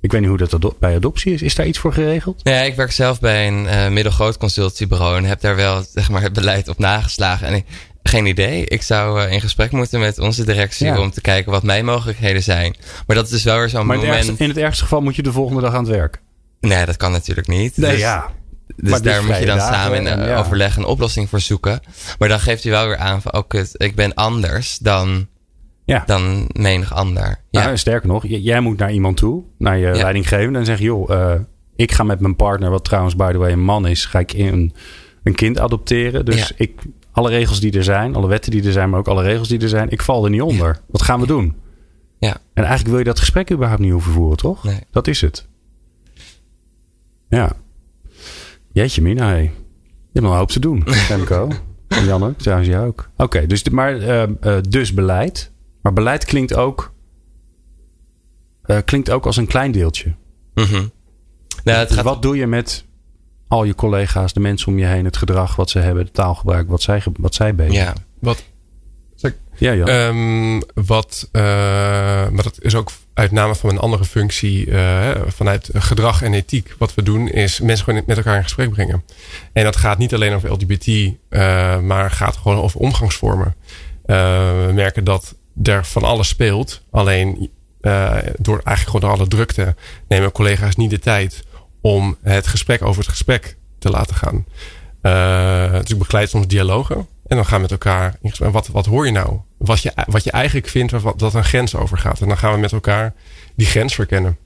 ik 0.00 0.12
weet 0.12 0.20
niet 0.20 0.28
hoe 0.28 0.38
dat 0.38 0.78
bij 0.78 0.94
adoptie 0.94 1.32
is. 1.32 1.42
Is 1.42 1.54
daar 1.54 1.66
iets 1.66 1.78
voor 1.78 1.92
geregeld? 1.92 2.40
Ja, 2.42 2.60
ik 2.60 2.74
werk 2.74 2.92
zelf 2.92 3.20
bij 3.20 3.46
een 3.46 3.64
uh, 3.64 3.88
middelgroot 3.88 4.36
consultiebureau 4.36 5.16
en 5.16 5.24
heb 5.24 5.40
daar 5.40 5.56
wel 5.56 5.84
zeg 5.94 6.10
maar, 6.10 6.22
het 6.22 6.32
beleid 6.32 6.68
op 6.68 6.78
nageslagen. 6.78 7.46
En 7.46 7.54
ik, 7.54 7.64
geen 8.02 8.26
idee. 8.26 8.64
Ik 8.64 8.82
zou 8.82 9.24
uh, 9.24 9.32
in 9.32 9.40
gesprek 9.40 9.70
moeten 9.70 10.00
met 10.00 10.18
onze 10.18 10.44
directie 10.44 10.98
om 10.98 11.10
te 11.10 11.20
kijken 11.20 11.52
wat 11.52 11.62
mijn 11.62 11.84
mogelijkheden 11.84 12.42
zijn. 12.42 12.76
Maar 13.06 13.16
dat 13.16 13.24
is 13.24 13.30
dus 13.30 13.44
wel 13.44 13.58
weer 13.58 13.68
zo'n 13.68 13.86
moment. 13.86 14.26
Maar 14.26 14.38
in 14.38 14.48
het 14.48 14.56
ergste 14.56 14.82
geval 14.82 15.00
moet 15.00 15.16
je 15.16 15.22
de 15.22 15.32
volgende 15.32 15.60
dag 15.60 15.74
aan 15.74 15.84
het 15.84 15.92
werk. 15.92 16.20
Nee, 16.60 16.86
dat 16.86 16.96
kan 16.96 17.12
natuurlijk 17.12 17.48
niet. 17.48 17.76
Nee, 17.76 17.90
dus, 17.90 18.00
ja. 18.00 18.30
Dus 18.76 18.90
maar 18.90 19.02
daar 19.02 19.24
moet 19.24 19.38
je 19.38 19.46
dan 19.46 19.60
samen 19.60 20.06
in 20.06 20.28
uh, 20.28 20.38
overleg 20.38 20.76
een 20.76 20.84
oplossing 20.84 21.28
voor 21.28 21.40
zoeken. 21.40 21.80
Maar 22.18 22.28
dan 22.28 22.40
geeft 22.40 22.62
hij 22.62 22.72
wel 22.72 22.86
weer 22.86 22.96
aan 22.96 23.22
van, 23.22 23.32
oh 23.32 23.60
ik 23.72 23.94
ben 23.94 24.14
anders 24.14 24.78
dan 24.78 25.28
ja. 25.90 26.02
dan 26.06 26.48
menig 26.52 26.94
ander. 26.94 27.40
Ja. 27.50 27.64
Nou, 27.64 27.76
sterker 27.76 28.08
nog, 28.08 28.24
jij 28.26 28.60
moet 28.60 28.78
naar 28.78 28.92
iemand 28.92 29.16
toe, 29.16 29.44
naar 29.58 29.78
je 29.78 29.90
leidinggevende 29.90 30.58
en 30.58 30.64
zeg 30.64 30.78
joh, 30.78 31.10
uh, 31.10 31.34
ik 31.76 31.92
ga 31.92 32.02
met 32.02 32.20
mijn 32.20 32.36
partner, 32.36 32.70
wat 32.70 32.84
trouwens 32.84 33.16
by 33.16 33.32
the 33.32 33.38
way 33.38 33.52
een 33.52 33.64
man 33.64 33.86
is, 33.86 34.04
ga 34.04 34.18
ik 34.18 34.32
een, 34.32 34.74
een 35.22 35.34
kind 35.34 35.58
adopteren. 35.58 36.24
Dus 36.24 36.52
ik, 36.56 36.80
alle 37.12 37.30
regels 37.30 37.60
die 37.60 37.72
er 37.72 37.84
zijn, 37.84 38.14
alle 38.14 38.28
wetten 38.28 38.50
die 38.50 38.64
er 38.64 38.72
zijn, 38.72 38.90
maar 38.90 38.98
ook 38.98 39.08
alle 39.08 39.22
regels 39.22 39.48
die 39.48 39.60
er 39.60 39.68
zijn, 39.68 39.90
ik 39.90 40.02
val 40.02 40.24
er 40.24 40.30
niet 40.30 40.42
onder. 40.42 40.80
Wat 40.88 41.02
gaan 41.02 41.20
we 41.20 41.26
doen? 41.26 41.56
Ja. 42.18 42.36
En 42.54 42.64
eigenlijk 42.64 42.88
wil 42.88 42.98
je 42.98 43.04
dat 43.04 43.18
gesprek 43.18 43.52
überhaupt 43.52 43.82
niet 43.82 43.92
hoeven 43.92 44.12
voeren, 44.12 44.36
toch? 44.36 44.64
Nee. 44.64 44.80
Dat 44.90 45.06
is 45.06 45.20
het. 45.20 45.48
Ja. 47.28 47.52
Jeetje 48.72 49.02
mina, 49.02 49.26
hey. 49.26 49.42
Je 49.42 49.50
hebt 50.12 50.24
nog 50.24 50.32
een 50.32 50.38
hoop 50.38 50.50
te 50.50 50.60
doen, 50.60 50.84
Remco. 51.08 51.48
en 51.88 52.04
Janne, 52.04 52.36
trouwens 52.36 52.68
jij 52.68 52.80
ook. 52.80 53.10
Oké, 53.16 53.46
dus, 53.46 53.68
maar, 53.68 53.96
uh, 53.96 54.22
uh, 54.42 54.56
dus 54.68 54.94
beleid. 54.94 55.52
Maar 55.82 55.92
beleid 55.92 56.24
klinkt 56.24 56.54
ook, 56.54 56.92
uh, 58.66 58.78
klinkt 58.84 59.10
ook 59.10 59.26
als 59.26 59.36
een 59.36 59.46
klein 59.46 59.72
deeltje. 59.72 60.14
Mm 60.54 60.64
-hmm. 60.64 60.90
nou, 61.64 61.78
het 61.78 61.92
gaat... 61.92 62.04
Wat 62.04 62.22
doe 62.22 62.36
je 62.36 62.46
met 62.46 62.84
al 63.48 63.64
je 63.64 63.74
collega's, 63.74 64.32
de 64.32 64.40
mensen 64.40 64.68
om 64.68 64.78
je 64.78 64.86
heen, 64.86 65.04
het 65.04 65.16
gedrag 65.16 65.56
wat 65.56 65.70
ze 65.70 65.78
hebben, 65.78 66.04
de 66.04 66.10
taalgebruik, 66.10 66.68
wat 66.68 66.82
zij, 66.82 67.02
wat 67.16 67.34
zij 67.34 67.54
bezig 67.54 67.74
Ja, 67.74 67.94
wat, 68.18 68.44
ja, 69.60 69.72
ja. 69.72 70.08
Um, 70.08 70.62
wat, 70.74 71.28
uh, 71.32 71.42
maar 72.28 72.42
dat 72.42 72.58
is 72.60 72.74
ook 72.74 72.90
uit 73.14 73.30
name 73.30 73.54
van 73.54 73.70
een 73.70 73.78
andere 73.78 74.04
functie, 74.04 74.66
uh, 74.66 75.10
vanuit 75.26 75.70
gedrag 75.72 76.22
en 76.22 76.34
ethiek. 76.34 76.74
Wat 76.78 76.94
we 76.94 77.02
doen 77.02 77.28
is 77.28 77.60
mensen 77.60 77.84
gewoon 77.84 78.02
met 78.06 78.16
elkaar 78.16 78.36
in 78.36 78.42
gesprek 78.42 78.70
brengen. 78.70 79.04
En 79.52 79.64
dat 79.64 79.76
gaat 79.76 79.98
niet 79.98 80.14
alleen 80.14 80.34
over 80.34 80.50
LGBT, 80.50 80.86
uh, 80.86 81.12
maar 81.78 82.10
gaat 82.10 82.36
gewoon 82.36 82.58
over 82.58 82.80
omgangsvormen. 82.80 83.54
we 84.06 84.70
merken 84.74 85.04
dat 85.04 85.34
er 85.62 85.84
van 85.84 86.02
alles 86.02 86.28
speelt. 86.28 86.82
Alleen 86.90 87.50
uh, 87.80 88.18
door 88.38 88.60
eigenlijk 88.64 88.86
gewoon 88.86 89.00
door 89.00 89.10
alle 89.10 89.28
drukte 89.28 89.74
nemen 90.08 90.32
collega's 90.32 90.76
niet 90.76 90.90
de 90.90 90.98
tijd 90.98 91.44
om 91.80 92.16
het 92.22 92.46
gesprek 92.46 92.82
over 92.82 93.00
het 93.00 93.10
gesprek 93.10 93.56
te 93.78 93.90
laten 93.90 94.16
gaan. 94.16 94.44
Uh, 95.02 95.80
dus 95.80 95.90
ik 95.90 95.98
begeleid 95.98 96.30
soms 96.30 96.46
dialogen. 96.46 97.06
En 97.26 97.36
dan 97.36 97.46
gaan 97.46 97.56
we 97.56 97.62
met 97.62 97.70
elkaar 97.70 98.16
in 98.20 98.30
gesprek. 98.30 98.52
Wat, 98.52 98.66
wat 98.66 98.86
hoor 98.86 99.06
je 99.06 99.12
nou? 99.12 99.38
Wat 99.56 99.82
je, 99.82 99.92
wat 100.06 100.24
je 100.24 100.30
eigenlijk 100.30 100.68
vindt 100.68 100.92
wat, 100.92 101.18
dat 101.18 101.34
een 101.34 101.44
grens 101.44 101.74
overgaat. 101.74 102.20
En 102.20 102.28
dan 102.28 102.38
gaan 102.38 102.52
we 102.52 102.58
met 102.58 102.72
elkaar 102.72 103.14
die 103.56 103.66
grens 103.66 103.94
verkennen. 103.94 104.38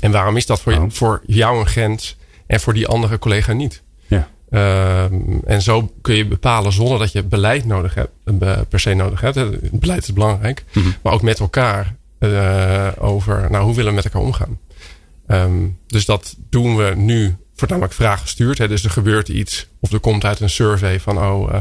En 0.00 0.10
waarom 0.10 0.36
is 0.36 0.46
dat 0.46 0.60
voor, 0.60 0.72
oh. 0.72 0.84
voor 0.88 1.22
jou 1.26 1.60
een 1.60 1.66
grens 1.66 2.16
en 2.46 2.60
voor 2.60 2.74
die 2.74 2.86
andere 2.86 3.18
collega 3.18 3.52
niet? 3.52 3.82
Ehm, 4.50 5.14
en 5.44 5.62
zo 5.62 5.92
kun 6.00 6.14
je 6.14 6.26
bepalen 6.26 6.72
zonder 6.72 6.98
dat 6.98 7.12
je 7.12 7.22
beleid 7.22 7.64
nodig 7.64 7.94
hebt, 7.94 8.12
eh, 8.40 8.58
per 8.68 8.80
se 8.80 8.94
nodig 8.94 9.20
hebt. 9.20 9.34
Het 9.34 9.80
beleid 9.80 10.02
is 10.02 10.12
belangrijk. 10.12 10.64
Mhm. 10.72 10.88
Maar 11.02 11.12
ook 11.12 11.22
met 11.22 11.38
elkaar 11.38 11.94
uh, 12.20 12.88
over 12.98 13.50
nou, 13.50 13.64
hoe 13.64 13.74
willen 13.74 13.90
we 13.90 13.96
met 13.96 14.04
elkaar 14.04 14.22
omgaan. 14.22 14.58
Um, 15.26 15.78
dus 15.86 16.04
dat 16.04 16.36
doen 16.48 16.76
we 16.76 16.92
nu 16.96 17.36
voornamelijk 17.54 17.92
vraaggestuurd. 17.92 18.58
Hè. 18.58 18.68
Dus 18.68 18.84
er 18.84 18.90
gebeurt 18.90 19.28
iets 19.28 19.68
of 19.80 19.92
er 19.92 20.00
komt 20.00 20.24
uit 20.24 20.40
een 20.40 20.50
survey 20.50 21.00
van 21.00 21.18
oh, 21.18 21.52
uh, 21.52 21.58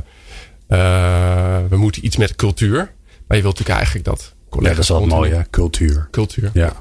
we 1.70 1.78
moeten 1.78 2.06
iets 2.06 2.18
met 2.18 2.36
cultuur. 2.36 2.94
Maar 3.28 3.38
je 3.38 3.44
wilt 3.44 3.58
natuurlijk 3.58 3.78
eigenlijk 3.78 4.06
dat 4.06 4.34
collega's... 4.50 4.70
Ja, 4.70 4.76
dat 4.76 4.84
is 4.84 5.10
wel 5.10 5.18
mooi 5.18 5.32
hè, 5.32 5.42
cultuur. 5.50 6.08
Cultuur. 6.12 6.50
Ja, 6.54 6.74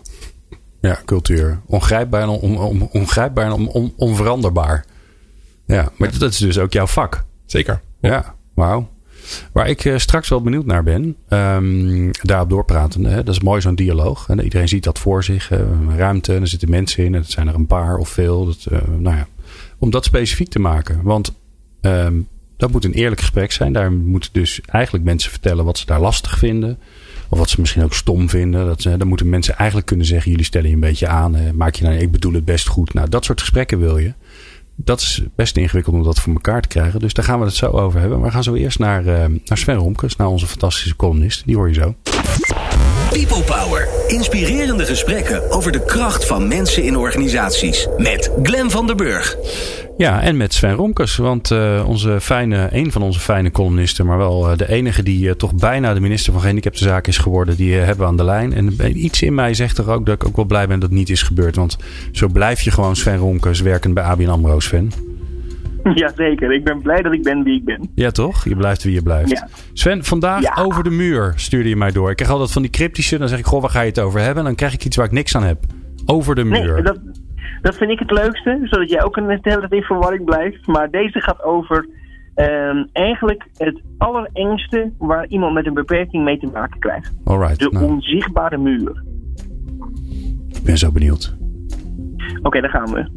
ja 0.81 1.01
cultuur. 1.05 1.61
Ongrijpbaar 1.67 2.23
en, 2.23 2.29
on, 2.29 2.59
on, 2.59 2.89
ongrijpbaar 2.93 3.45
en 3.45 3.53
on, 3.53 3.93
onveranderbaar. 3.97 4.85
Ja, 5.69 5.93
maar 5.97 6.19
dat 6.19 6.33
is 6.33 6.39
dus 6.39 6.59
ook 6.59 6.73
jouw 6.73 6.87
vak. 6.87 7.25
Zeker. 7.47 7.81
Ja, 8.01 8.35
wauw. 8.55 8.89
Waar 9.53 9.69
ik 9.69 9.85
uh, 9.85 9.99
straks 9.99 10.29
wel 10.29 10.43
benieuwd 10.43 10.67
naar 10.67 10.83
ben, 10.83 11.17
um, 11.29 12.11
daarop 12.23 12.51
doorpraten. 12.51 13.05
Hè, 13.05 13.23
dat 13.23 13.35
is 13.35 13.41
mooi 13.41 13.61
zo'n 13.61 13.75
dialoog. 13.75 14.27
Hè, 14.27 14.43
iedereen 14.43 14.69
ziet 14.69 14.85
dat 14.85 14.99
voor 14.99 15.25
zich. 15.25 15.51
Uh, 15.51 15.61
ruimte, 15.97 16.35
en 16.35 16.41
er 16.41 16.49
zitten 16.49 16.71
mensen 16.71 17.05
in. 17.05 17.15
En 17.15 17.21
het 17.21 17.31
zijn 17.31 17.49
er 17.49 17.55
een 17.55 17.67
paar 17.67 17.97
of 17.97 18.09
veel. 18.09 18.45
Dat, 18.45 18.67
uh, 18.73 18.79
nou 18.99 19.17
ja, 19.17 19.27
om 19.79 19.91
dat 19.91 20.05
specifiek 20.05 20.49
te 20.49 20.59
maken. 20.59 21.03
Want 21.03 21.35
um, 21.81 22.29
dat 22.57 22.71
moet 22.71 22.85
een 22.85 22.93
eerlijk 22.93 23.21
gesprek 23.21 23.53
zijn. 23.53 23.73
Daar 23.73 23.93
moeten 23.93 24.31
dus 24.33 24.61
eigenlijk 24.61 25.05
mensen 25.05 25.31
vertellen 25.31 25.65
wat 25.65 25.79
ze 25.79 25.87
daar 25.87 26.01
lastig 26.01 26.39
vinden. 26.39 26.79
Of 27.29 27.39
wat 27.39 27.51
ze 27.51 27.61
misschien 27.61 27.85
ook 27.85 27.95
stom 27.95 28.29
vinden. 28.29 28.67
Dat, 28.67 28.83
ze, 28.83 28.97
dan 28.97 29.09
moeten 29.09 29.29
mensen 29.29 29.57
eigenlijk 29.57 29.87
kunnen 29.89 30.07
zeggen: 30.07 30.31
jullie 30.31 30.47
stellen 30.47 30.69
je 30.69 30.75
een 30.75 30.81
beetje 30.81 31.09
aan. 31.09 31.57
maak 31.57 31.75
je 31.75 31.85
nou, 31.85 31.97
ik 31.97 32.11
bedoel 32.11 32.33
het 32.33 32.45
best 32.45 32.69
goed. 32.69 32.95
Nou, 32.95 33.09
dat 33.09 33.25
soort 33.25 33.41
gesprekken 33.41 33.79
wil 33.79 33.99
je 33.99 34.13
dat 34.85 35.01
is 35.01 35.23
best 35.35 35.57
ingewikkeld 35.57 35.97
om 35.97 36.03
dat 36.03 36.21
voor 36.21 36.33
elkaar 36.33 36.63
te 36.63 36.69
krijgen. 36.69 37.01
Dus 37.01 37.15
daar 37.15 37.25
gaan 37.25 37.39
we 37.39 37.45
het 37.45 37.55
zo 37.55 37.67
over 37.67 38.01
hebben. 38.01 38.19
Maar 38.19 38.29
we 38.29 38.35
gaan 38.35 38.43
zo 38.43 38.55
eerst 38.55 38.79
naar, 38.79 39.05
uh, 39.05 39.25
naar 39.45 39.59
Sven 39.59 39.75
Romkes, 39.75 40.17
naar 40.17 40.29
onze 40.29 40.47
fantastische 40.47 40.97
columnist. 40.97 41.43
Die 41.47 41.57
hoor 41.57 41.69
je 41.69 41.75
zo. 41.75 41.95
People 43.11 43.43
Power. 43.43 43.89
Inspirerende 44.07 44.85
gesprekken 44.85 45.51
over 45.51 45.73
de 45.73 45.85
kracht 45.85 46.27
van 46.27 46.49
mensen 46.49 46.83
in 46.83 46.97
organisaties. 46.97 47.87
Met 47.97 48.31
Glen 48.43 48.71
van 48.71 48.87
der 48.87 48.97
Burg. 48.97 49.37
Ja, 49.99 50.23
en 50.23 50.37
met 50.37 50.55
Sven 50.55 50.75
Romkes. 50.75 51.17
Want 51.17 51.51
uh, 51.51 51.85
onze 51.89 52.21
fijne, 52.21 52.69
een 52.71 52.93
van 52.93 53.03
onze 53.03 53.21
fijne 53.21 53.51
columnisten, 53.51 54.07
maar 54.07 54.19
wel 54.19 54.51
uh, 54.51 54.57
de 54.57 54.69
enige 54.69 55.03
die 55.03 55.27
uh, 55.27 55.33
toch 55.33 55.55
bijna 55.55 55.95
de 55.95 56.01
minister 56.01 56.33
van 56.33 56.41
Gehandicaptenzaken 56.41 57.13
is 57.13 57.19
geworden, 57.19 57.57
die 57.57 57.75
hebben 57.75 57.99
we 57.99 58.05
aan 58.05 58.17
de 58.17 58.25
lijn. 58.25 58.53
En 58.53 58.77
iets 59.05 59.23
in 59.23 59.35
mij 59.35 59.55
zegt 59.55 59.79
er 59.79 59.91
ook 59.91 60.07
dat 60.07 60.15
ik 60.15 60.29
ook 60.29 60.37
wel 60.37 60.45
blij 60.45 60.67
ben 60.67 60.81
dat 60.81 60.89
het 60.89 60.99
niet 60.99 61.11
is 61.11 61.23
gebeurd. 61.23 61.57
Want 61.57 61.79
zo 62.13 62.29
blijf 62.29 62.61
je 62.61 62.71
gewoon 62.71 62.97
Sven 62.97 63.17
Romkes 63.17 63.61
werkend 63.61 63.95
bij 63.95 64.05
ABN 64.05 64.29
AMRO, 64.29 64.61
Sven. 64.61 64.91
Jazeker, 65.95 66.53
ik 66.53 66.65
ben 66.65 66.83
blij 66.83 67.03
dat 67.03 67.13
ik 67.13 67.23
ben 67.23 67.43
wie 67.43 67.55
ik 67.55 67.65
ben. 67.65 67.91
Ja, 67.95 68.11
toch? 68.11 68.45
Je 68.45 68.57
blijft 68.57 68.83
wie 68.83 68.95
je 68.95 69.03
blijft. 69.03 69.31
Ja. 69.31 69.49
Sven, 69.73 70.05
vandaag 70.05 70.43
ja. 70.43 70.57
over 70.63 70.85
de 70.85 70.91
muur 70.91 71.33
stuurde 71.37 71.69
je 71.69 71.77
mij 71.77 71.91
door. 71.91 72.11
Ik 72.11 72.17
krijg 72.17 72.31
altijd 72.31 72.53
van 72.53 72.63
die 72.63 72.71
cryptische, 72.71 73.19
dan 73.19 73.29
zeg 73.29 73.39
ik, 73.39 73.47
goh, 73.47 73.61
waar 73.61 73.71
ga 73.71 73.81
je 73.81 73.89
het 73.89 74.01
over 74.01 74.21
hebben? 74.21 74.39
En 74.39 74.45
dan 74.45 74.55
krijg 74.55 74.73
ik 74.73 74.85
iets 74.85 74.97
waar 74.97 75.07
ik 75.07 75.13
niks 75.13 75.37
aan 75.37 75.45
heb. 75.45 75.59
Over 76.07 76.35
de 76.35 76.45
muur. 76.45 76.75
Nee, 76.75 76.83
dat, 76.83 76.99
dat 77.61 77.77
vind 77.77 77.91
ik 77.91 77.99
het 77.99 78.11
leukste, 78.11 78.59
zodat 78.63 78.91
jij 78.91 79.05
ook 79.05 79.17
een 79.17 79.29
hele 79.29 79.41
tijd 79.41 79.73
in 79.73 79.83
verwarring 79.83 80.25
blijft. 80.25 80.67
Maar 80.67 80.91
deze 80.91 81.21
gaat 81.21 81.43
over 81.43 81.89
um, 82.35 82.89
eigenlijk 82.93 83.47
het 83.57 83.81
allerengste 83.99 84.93
waar 84.99 85.27
iemand 85.27 85.55
met 85.55 85.67
een 85.67 85.75
beperking 85.75 86.25
mee 86.25 86.39
te 86.39 86.51
maken 86.53 86.81
krijgt. 86.81 87.15
Alright, 87.25 87.59
de 87.59 87.71
nou. 87.71 87.85
onzichtbare 87.85 88.59
muur. 88.59 89.03
Ik 90.49 90.63
ben 90.65 90.79
zo 90.79 90.93
benieuwd. 90.93 91.37
Oké, 92.37 92.47
okay, 92.47 92.61
daar 92.61 92.71
gaan 92.71 92.93
we. 92.93 93.09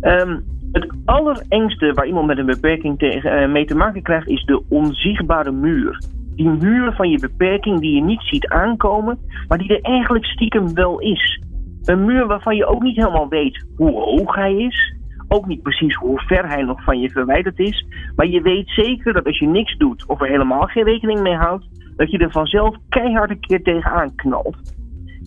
Um, 0.00 0.44
het 0.72 0.92
allerengste 1.04 1.92
waar 1.92 2.06
iemand 2.06 2.26
met 2.26 2.38
een 2.38 2.46
beperking 2.46 2.98
tegen, 2.98 3.42
uh, 3.42 3.52
mee 3.52 3.64
te 3.64 3.74
maken 3.74 4.02
krijgt 4.02 4.28
is 4.28 4.44
de 4.44 4.62
onzichtbare 4.68 5.52
muur. 5.52 6.02
Die 6.34 6.48
muur 6.48 6.92
van 6.92 7.10
je 7.10 7.18
beperking 7.18 7.80
die 7.80 7.94
je 7.94 8.02
niet 8.02 8.22
ziet 8.22 8.48
aankomen, 8.48 9.18
maar 9.48 9.58
die 9.58 9.76
er 9.76 9.82
eigenlijk 9.82 10.24
stiekem 10.24 10.74
wel 10.74 11.00
is. 11.00 11.42
Een 11.84 12.04
muur 12.04 12.26
waarvan 12.26 12.56
je 12.56 12.66
ook 12.66 12.82
niet 12.82 12.96
helemaal 12.96 13.28
weet 13.28 13.66
hoe 13.76 13.92
hoog 13.92 14.34
hij 14.34 14.56
is. 14.56 14.94
Ook 15.28 15.46
niet 15.46 15.62
precies 15.62 15.94
hoe 15.94 16.20
ver 16.20 16.48
hij 16.48 16.62
nog 16.62 16.84
van 16.84 17.00
je 17.00 17.10
verwijderd 17.10 17.58
is. 17.58 17.86
Maar 18.16 18.26
je 18.26 18.40
weet 18.40 18.68
zeker 18.68 19.12
dat 19.12 19.26
als 19.26 19.38
je 19.38 19.46
niks 19.46 19.76
doet 19.76 20.06
of 20.06 20.20
er 20.20 20.28
helemaal 20.28 20.66
geen 20.66 20.84
rekening 20.84 21.20
mee 21.20 21.36
houdt, 21.36 21.66
dat 21.96 22.10
je 22.10 22.18
er 22.18 22.30
vanzelf 22.30 22.76
keihard 22.88 23.30
een 23.30 23.40
keer 23.40 23.62
tegenaan 23.62 24.14
knalt. 24.14 24.56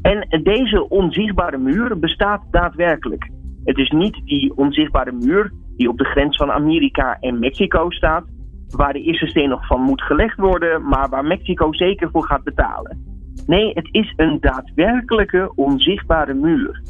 En 0.01 0.41
deze 0.43 0.89
onzichtbare 0.89 1.57
muur 1.57 1.99
bestaat 1.99 2.41
daadwerkelijk. 2.51 3.29
Het 3.63 3.77
is 3.77 3.89
niet 3.89 4.21
die 4.25 4.57
onzichtbare 4.57 5.11
muur 5.11 5.51
die 5.77 5.89
op 5.89 5.97
de 5.97 6.05
grens 6.05 6.37
van 6.37 6.51
Amerika 6.51 7.17
en 7.19 7.39
Mexico 7.39 7.89
staat, 7.89 8.25
waar 8.67 8.93
de 8.93 9.01
eerste 9.01 9.27
steen 9.27 9.49
nog 9.49 9.67
van 9.67 9.81
moet 9.81 10.01
gelegd 10.01 10.37
worden, 10.37 10.87
maar 10.87 11.09
waar 11.09 11.25
Mexico 11.25 11.73
zeker 11.73 12.09
voor 12.11 12.23
gaat 12.23 12.43
betalen. 12.43 13.16
Nee, 13.47 13.71
het 13.73 13.87
is 13.91 14.13
een 14.15 14.37
daadwerkelijke 14.39 15.51
onzichtbare 15.55 16.33
muur. 16.33 16.81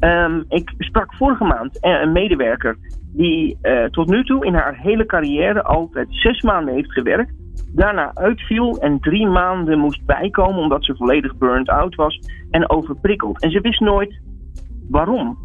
Um, 0.00 0.44
ik 0.48 0.74
sprak 0.78 1.14
vorige 1.14 1.44
maand 1.44 1.78
een 1.80 2.12
medewerker 2.12 2.76
die 3.12 3.58
uh, 3.62 3.84
tot 3.84 4.08
nu 4.08 4.24
toe 4.24 4.46
in 4.46 4.54
haar 4.54 4.76
hele 4.76 5.06
carrière 5.06 5.62
altijd 5.62 6.06
zes 6.10 6.42
maanden 6.42 6.74
heeft 6.74 6.92
gewerkt. 6.92 7.32
Daarna 7.74 8.10
uitviel 8.14 8.78
en 8.78 9.00
drie 9.00 9.26
maanden 9.26 9.78
moest 9.78 10.04
bijkomen 10.04 10.62
omdat 10.62 10.84
ze 10.84 10.96
volledig 10.96 11.36
burnt 11.36 11.68
out 11.68 11.94
was 11.94 12.20
en 12.50 12.70
overprikkeld. 12.70 13.42
En 13.42 13.50
ze 13.50 13.60
wist 13.60 13.80
nooit 13.80 14.20
waarom. 14.90 15.38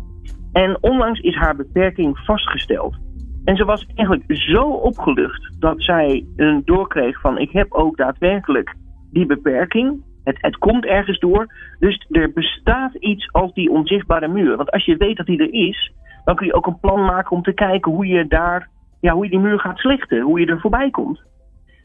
En 0.51 0.77
onlangs 0.83 1.19
is 1.19 1.35
haar 1.35 1.55
beperking 1.55 2.17
vastgesteld. 2.17 2.95
En 3.43 3.55
ze 3.55 3.65
was 3.65 3.85
eigenlijk 3.85 4.39
zo 4.39 4.61
opgelucht 4.63 5.55
dat 5.59 5.81
zij 5.81 6.25
een 6.35 6.61
doorkreeg 6.65 7.21
van 7.21 7.37
ik 7.37 7.51
heb 7.51 7.73
ook 7.73 7.97
daadwerkelijk 7.97 8.75
die 9.11 9.25
beperking. 9.25 10.03
Het, 10.27 10.37
het 10.41 10.57
komt 10.57 10.85
ergens 10.85 11.19
door. 11.19 11.53
Dus 11.79 12.05
er 12.09 12.31
bestaat 12.33 12.95
iets 12.95 13.31
als 13.31 13.53
die 13.53 13.69
onzichtbare 13.69 14.27
muur. 14.27 14.57
Want 14.57 14.71
als 14.71 14.85
je 14.85 14.97
weet 14.97 15.17
dat 15.17 15.25
die 15.25 15.39
er 15.39 15.53
is, 15.53 15.91
dan 16.25 16.35
kun 16.35 16.45
je 16.45 16.53
ook 16.53 16.67
een 16.67 16.79
plan 16.79 17.05
maken 17.05 17.31
om 17.31 17.41
te 17.41 17.53
kijken 17.53 17.91
hoe 17.91 18.07
je 18.07 18.27
daar, 18.27 18.69
ja, 19.01 19.13
hoe 19.13 19.23
je 19.23 19.29
die 19.29 19.39
muur 19.39 19.59
gaat 19.59 19.77
slechten, 19.77 20.21
hoe 20.21 20.39
je 20.39 20.45
er 20.45 20.59
voorbij 20.59 20.89
komt. 20.89 21.21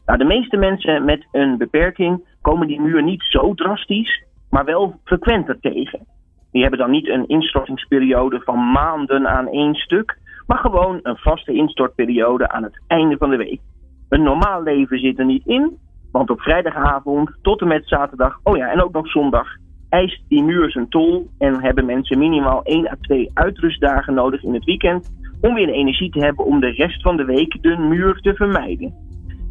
Nou, 0.05 0.17
de 0.17 0.25
meeste 0.25 0.57
mensen 0.57 1.05
met 1.05 1.27
een 1.31 1.57
beperking 1.57 2.27
komen 2.41 2.67
die 2.67 2.81
muur 2.81 3.03
niet 3.03 3.23
zo 3.23 3.53
drastisch, 3.53 4.23
maar 4.49 4.65
wel 4.65 4.99
frequenter 5.03 5.59
tegen. 5.59 6.05
Die 6.51 6.61
hebben 6.61 6.79
dan 6.79 6.91
niet 6.91 7.09
een 7.09 7.27
instortingsperiode 7.27 8.41
van 8.41 8.71
maanden 8.71 9.27
aan 9.27 9.47
één 9.47 9.75
stuk, 9.75 10.17
maar 10.47 10.57
gewoon 10.57 10.99
een 11.03 11.17
vaste 11.17 11.53
instortperiode 11.53 12.49
aan 12.49 12.63
het 12.63 12.83
einde 12.87 13.17
van 13.17 13.29
de 13.29 13.37
week. 13.37 13.61
Een 14.09 14.23
normaal 14.23 14.63
leven 14.63 14.99
zit 14.99 15.19
er 15.19 15.25
niet 15.25 15.45
in, 15.45 15.77
want 16.13 16.29
op 16.29 16.41
vrijdagavond 16.41 17.31
tot 17.41 17.61
en 17.61 17.67
met 17.67 17.87
zaterdag, 17.87 18.39
oh 18.43 18.57
ja, 18.57 18.71
en 18.71 18.83
ook 18.83 18.93
nog 18.93 19.07
zondag, 19.07 19.47
eist 19.89 20.21
die 20.27 20.43
muur 20.43 20.71
zijn 20.71 20.89
tol 20.89 21.29
en 21.37 21.61
hebben 21.61 21.85
mensen 21.85 22.19
minimaal 22.19 22.63
1 22.63 22.91
à 22.91 22.95
2 23.01 23.31
uitrustdagen 23.33 24.13
nodig 24.13 24.43
in 24.43 24.53
het 24.53 24.63
weekend 24.63 25.11
om 25.41 25.53
weer 25.53 25.69
energie 25.69 26.09
te 26.09 26.19
hebben 26.19 26.45
om 26.45 26.59
de 26.59 26.69
rest 26.69 27.01
van 27.01 27.17
de 27.17 27.25
week 27.25 27.57
de 27.61 27.77
muur 27.77 28.19
te 28.21 28.33
vermijden. 28.33 28.93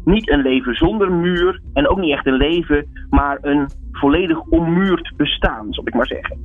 Niet 0.05 0.29
een 0.29 0.41
leven 0.41 0.75
zonder 0.75 1.11
muur 1.11 1.61
en 1.73 1.87
ook 1.87 1.99
niet 1.99 2.11
echt 2.11 2.25
een 2.25 2.37
leven, 2.37 2.85
maar 3.09 3.37
een 3.41 3.67
volledig 3.91 4.39
ommuurd 4.41 5.13
bestaan, 5.17 5.73
zal 5.73 5.87
ik 5.87 5.93
maar 5.93 6.07
zeggen. 6.07 6.37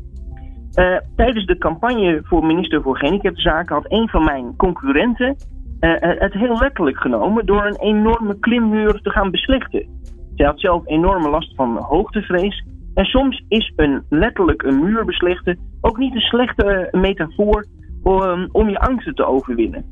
Uh, 0.75 0.97
tijdens 1.17 1.47
de 1.47 1.59
campagne 1.59 2.21
voor 2.23 2.47
minister 2.47 2.83
voor 2.83 2.97
Gehandicaptenzaken 2.97 3.75
had 3.75 3.93
een 3.93 4.09
van 4.09 4.25
mijn 4.25 4.57
concurrenten 4.57 5.37
uh, 5.81 5.95
het 5.99 6.33
heel 6.33 6.59
letterlijk 6.59 6.99
genomen 6.99 7.47
door 7.47 7.67
een 7.67 7.81
enorme 7.81 8.39
klimmuur 8.39 9.01
te 9.01 9.11
gaan 9.11 9.31
beslechten. 9.31 9.87
Zij 10.35 10.47
had 10.47 10.61
zelf 10.61 10.87
enorme 10.87 11.31
last 11.31 11.55
van 11.55 11.77
hoogtevrees. 11.77 12.65
En 12.95 13.05
soms 13.05 13.45
is 13.49 13.73
een 13.77 14.03
letterlijk 14.09 14.63
een 14.63 14.85
muur 14.85 15.05
beslechten 15.05 15.59
ook 15.81 15.99
niet 15.99 16.15
een 16.15 16.21
slechte 16.21 16.89
metafoor 16.91 17.67
om, 18.03 18.49
om 18.53 18.69
je 18.69 18.79
angsten 18.79 19.15
te 19.15 19.25
overwinnen. 19.25 19.85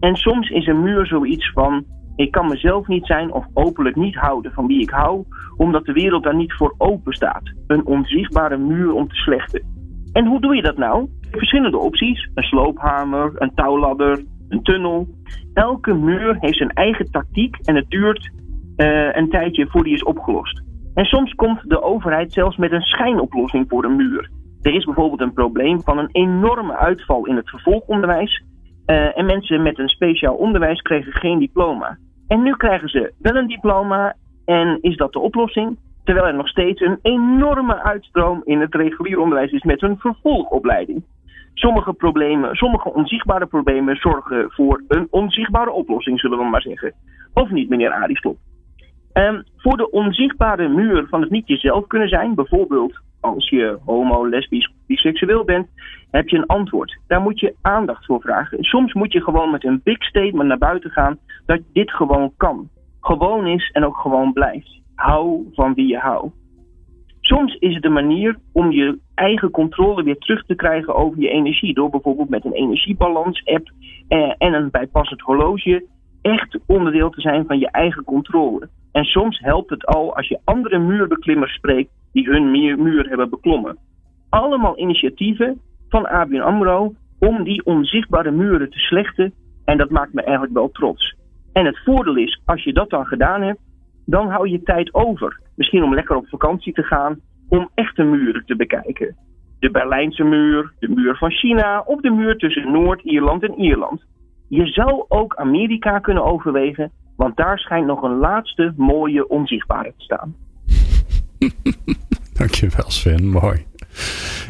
En 0.00 0.16
soms 0.16 0.50
is 0.50 0.66
een 0.66 0.82
muur 0.82 1.06
zoiets 1.06 1.52
van 1.52 1.84
ik 2.16 2.30
kan 2.30 2.48
mezelf 2.48 2.86
niet 2.86 3.06
zijn 3.06 3.32
of 3.32 3.46
openlijk 3.54 3.96
niet 3.96 4.14
houden 4.14 4.52
van 4.52 4.66
wie 4.66 4.80
ik 4.80 4.90
hou, 4.90 5.24
omdat 5.56 5.84
de 5.84 5.92
wereld 5.92 6.22
daar 6.22 6.36
niet 6.36 6.52
voor 6.52 6.74
open 6.78 7.12
staat. 7.12 7.52
Een 7.66 7.86
onzichtbare 7.86 8.56
muur 8.56 8.92
om 8.92 9.08
te 9.08 9.14
slechten. 9.14 9.62
En 10.14 10.26
hoe 10.26 10.40
doe 10.40 10.56
je 10.56 10.62
dat 10.62 10.76
nou? 10.76 11.08
Verschillende 11.30 11.78
opties. 11.78 12.30
Een 12.34 12.42
sloophamer, 12.42 13.32
een 13.34 13.54
touwladder, 13.54 14.24
een 14.48 14.62
tunnel. 14.62 15.08
Elke 15.54 15.94
muur 15.94 16.36
heeft 16.40 16.56
zijn 16.56 16.72
eigen 16.72 17.10
tactiek 17.10 17.56
en 17.64 17.74
het 17.74 17.90
duurt 17.90 18.30
uh, 18.76 19.14
een 19.14 19.28
tijdje 19.28 19.66
voor 19.66 19.84
die 19.84 19.94
is 19.94 20.02
opgelost. 20.02 20.62
En 20.94 21.04
soms 21.04 21.34
komt 21.34 21.70
de 21.70 21.82
overheid 21.82 22.32
zelfs 22.32 22.56
met 22.56 22.72
een 22.72 22.82
schijnoplossing 22.82 23.64
voor 23.68 23.84
een 23.84 23.96
muur. 23.96 24.30
Er 24.62 24.74
is 24.74 24.84
bijvoorbeeld 24.84 25.20
een 25.20 25.32
probleem 25.32 25.82
van 25.82 25.98
een 25.98 26.08
enorme 26.12 26.76
uitval 26.76 27.26
in 27.26 27.36
het 27.36 27.50
vervolgonderwijs. 27.50 28.42
Uh, 28.86 29.18
en 29.18 29.26
mensen 29.26 29.62
met 29.62 29.78
een 29.78 29.88
speciaal 29.88 30.34
onderwijs 30.34 30.80
kregen 30.80 31.12
geen 31.12 31.38
diploma. 31.38 31.98
En 32.26 32.42
nu 32.42 32.56
krijgen 32.56 32.88
ze 32.88 33.12
wel 33.18 33.36
een 33.36 33.46
diploma 33.46 34.14
en 34.44 34.78
is 34.80 34.96
dat 34.96 35.12
de 35.12 35.18
oplossing? 35.18 35.78
Terwijl 36.04 36.26
er 36.26 36.34
nog 36.34 36.48
steeds 36.48 36.80
een 36.80 36.98
enorme 37.02 37.82
uitstroom 37.82 38.40
in 38.44 38.60
het 38.60 38.74
regulier 38.74 39.18
onderwijs 39.18 39.52
is 39.52 39.62
met 39.62 39.82
een 39.82 39.98
vervolgopleiding. 39.98 41.04
Sommige 41.54 41.92
problemen, 41.92 42.54
sommige 42.54 42.92
onzichtbare 42.92 43.46
problemen 43.46 43.96
zorgen 43.96 44.50
voor 44.50 44.82
een 44.88 45.06
onzichtbare 45.10 45.70
oplossing, 45.70 46.20
zullen 46.20 46.38
we 46.38 46.44
maar 46.44 46.62
zeggen. 46.62 46.92
Of 47.34 47.50
niet, 47.50 47.68
meneer 47.68 47.90
Aristotle? 47.90 48.38
Um, 49.12 49.42
voor 49.56 49.76
de 49.76 49.90
onzichtbare 49.90 50.68
muur 50.68 51.06
van 51.08 51.20
het 51.20 51.30
niet 51.30 51.48
jezelf 51.48 51.86
kunnen 51.86 52.08
zijn, 52.08 52.34
bijvoorbeeld 52.34 53.00
als 53.20 53.48
je 53.48 53.78
homo, 53.84 54.28
lesbisch, 54.28 54.72
biseksueel 54.86 55.44
bent, 55.44 55.68
heb 56.10 56.28
je 56.28 56.36
een 56.36 56.46
antwoord. 56.46 56.98
Daar 57.06 57.20
moet 57.20 57.40
je 57.40 57.54
aandacht 57.62 58.04
voor 58.04 58.20
vragen. 58.20 58.64
Soms 58.64 58.92
moet 58.92 59.12
je 59.12 59.22
gewoon 59.22 59.50
met 59.50 59.64
een 59.64 59.80
big 59.84 60.02
statement 60.02 60.48
naar 60.48 60.58
buiten 60.58 60.90
gaan 60.90 61.18
dat 61.46 61.60
dit 61.72 61.90
gewoon 61.90 62.32
kan. 62.36 62.68
Gewoon 63.00 63.46
is 63.46 63.70
en 63.70 63.84
ook 63.84 63.96
gewoon 63.96 64.32
blijft. 64.32 64.82
Hou 64.94 65.48
van 65.52 65.74
wie 65.74 65.86
je 65.86 65.98
houdt. 65.98 66.34
Soms 67.20 67.54
is 67.54 67.74
het 67.74 67.84
een 67.84 67.92
manier 67.92 68.38
om 68.52 68.70
je 68.70 68.98
eigen 69.14 69.50
controle 69.50 70.02
weer 70.02 70.18
terug 70.18 70.44
te 70.46 70.54
krijgen 70.54 70.94
over 70.94 71.20
je 71.20 71.28
energie. 71.28 71.74
Door 71.74 71.90
bijvoorbeeld 71.90 72.28
met 72.28 72.44
een 72.44 72.52
energiebalans-app 72.52 73.70
eh, 74.08 74.32
en 74.38 74.52
een 74.52 74.70
bijpassend 74.70 75.20
horloge 75.20 75.86
echt 76.22 76.58
onderdeel 76.66 77.10
te 77.10 77.20
zijn 77.20 77.46
van 77.46 77.58
je 77.58 77.70
eigen 77.70 78.04
controle. 78.04 78.68
En 78.92 79.04
soms 79.04 79.38
helpt 79.38 79.70
het 79.70 79.86
al 79.86 80.16
als 80.16 80.28
je 80.28 80.40
andere 80.44 80.78
muurbeklimmers 80.78 81.54
spreekt 81.54 81.90
die 82.12 82.28
hun 82.28 82.50
muur 82.82 83.08
hebben 83.08 83.30
beklommen. 83.30 83.78
Allemaal 84.28 84.78
initiatieven 84.78 85.60
van 85.88 86.06
ABN 86.06 86.40
AMRO 86.40 86.94
om 87.18 87.44
die 87.44 87.64
onzichtbare 87.64 88.30
muren 88.30 88.70
te 88.70 88.78
slechten. 88.78 89.32
En 89.64 89.78
dat 89.78 89.90
maakt 89.90 90.12
me 90.12 90.22
eigenlijk 90.22 90.54
wel 90.54 90.70
trots. 90.70 91.14
En 91.52 91.66
het 91.66 91.78
voordeel 91.84 92.16
is, 92.16 92.40
als 92.44 92.64
je 92.64 92.72
dat 92.72 92.90
dan 92.90 93.06
gedaan 93.06 93.42
hebt, 93.42 93.60
dan 94.06 94.30
hou 94.30 94.48
je 94.48 94.62
tijd 94.62 94.94
over. 94.94 95.40
Misschien 95.54 95.82
om 95.82 95.94
lekker 95.94 96.16
op 96.16 96.28
vakantie 96.28 96.72
te 96.72 96.82
gaan, 96.82 97.20
om 97.48 97.70
echte 97.74 98.02
muren 98.02 98.42
te 98.46 98.56
bekijken. 98.56 99.16
De 99.58 99.70
Berlijnse 99.70 100.24
muur, 100.24 100.72
de 100.78 100.88
muur 100.88 101.16
van 101.16 101.30
China 101.30 101.82
of 101.86 102.00
de 102.00 102.10
muur 102.10 102.36
tussen 102.36 102.72
Noord-Ierland 102.72 103.42
en 103.42 103.60
Ierland. 103.60 104.04
Je 104.48 104.66
zou 104.66 105.04
ook 105.08 105.34
Amerika 105.36 105.98
kunnen 105.98 106.24
overwegen, 106.24 106.90
want 107.16 107.36
daar 107.36 107.58
schijnt 107.58 107.86
nog 107.86 108.02
een 108.02 108.18
laatste 108.18 108.72
mooie 108.76 109.28
onzichtbare 109.28 109.92
te 109.96 110.04
staan. 110.04 110.34
Dankjewel 112.38 112.90
Sven, 112.90 113.28
mooi. 113.28 113.66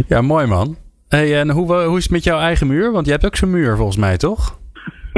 Ja, 0.08 0.20
mooi 0.20 0.46
man. 0.46 0.76
Hey, 1.08 1.40
en 1.40 1.50
hoe, 1.50 1.74
hoe 1.74 1.96
is 1.96 2.02
het 2.02 2.12
met 2.12 2.24
jouw 2.24 2.38
eigen 2.38 2.66
muur? 2.66 2.92
Want 2.92 3.06
je 3.06 3.12
hebt 3.12 3.26
ook 3.26 3.36
zo'n 3.36 3.50
muur 3.50 3.76
volgens 3.76 3.96
mij, 3.96 4.16
toch? 4.16 4.58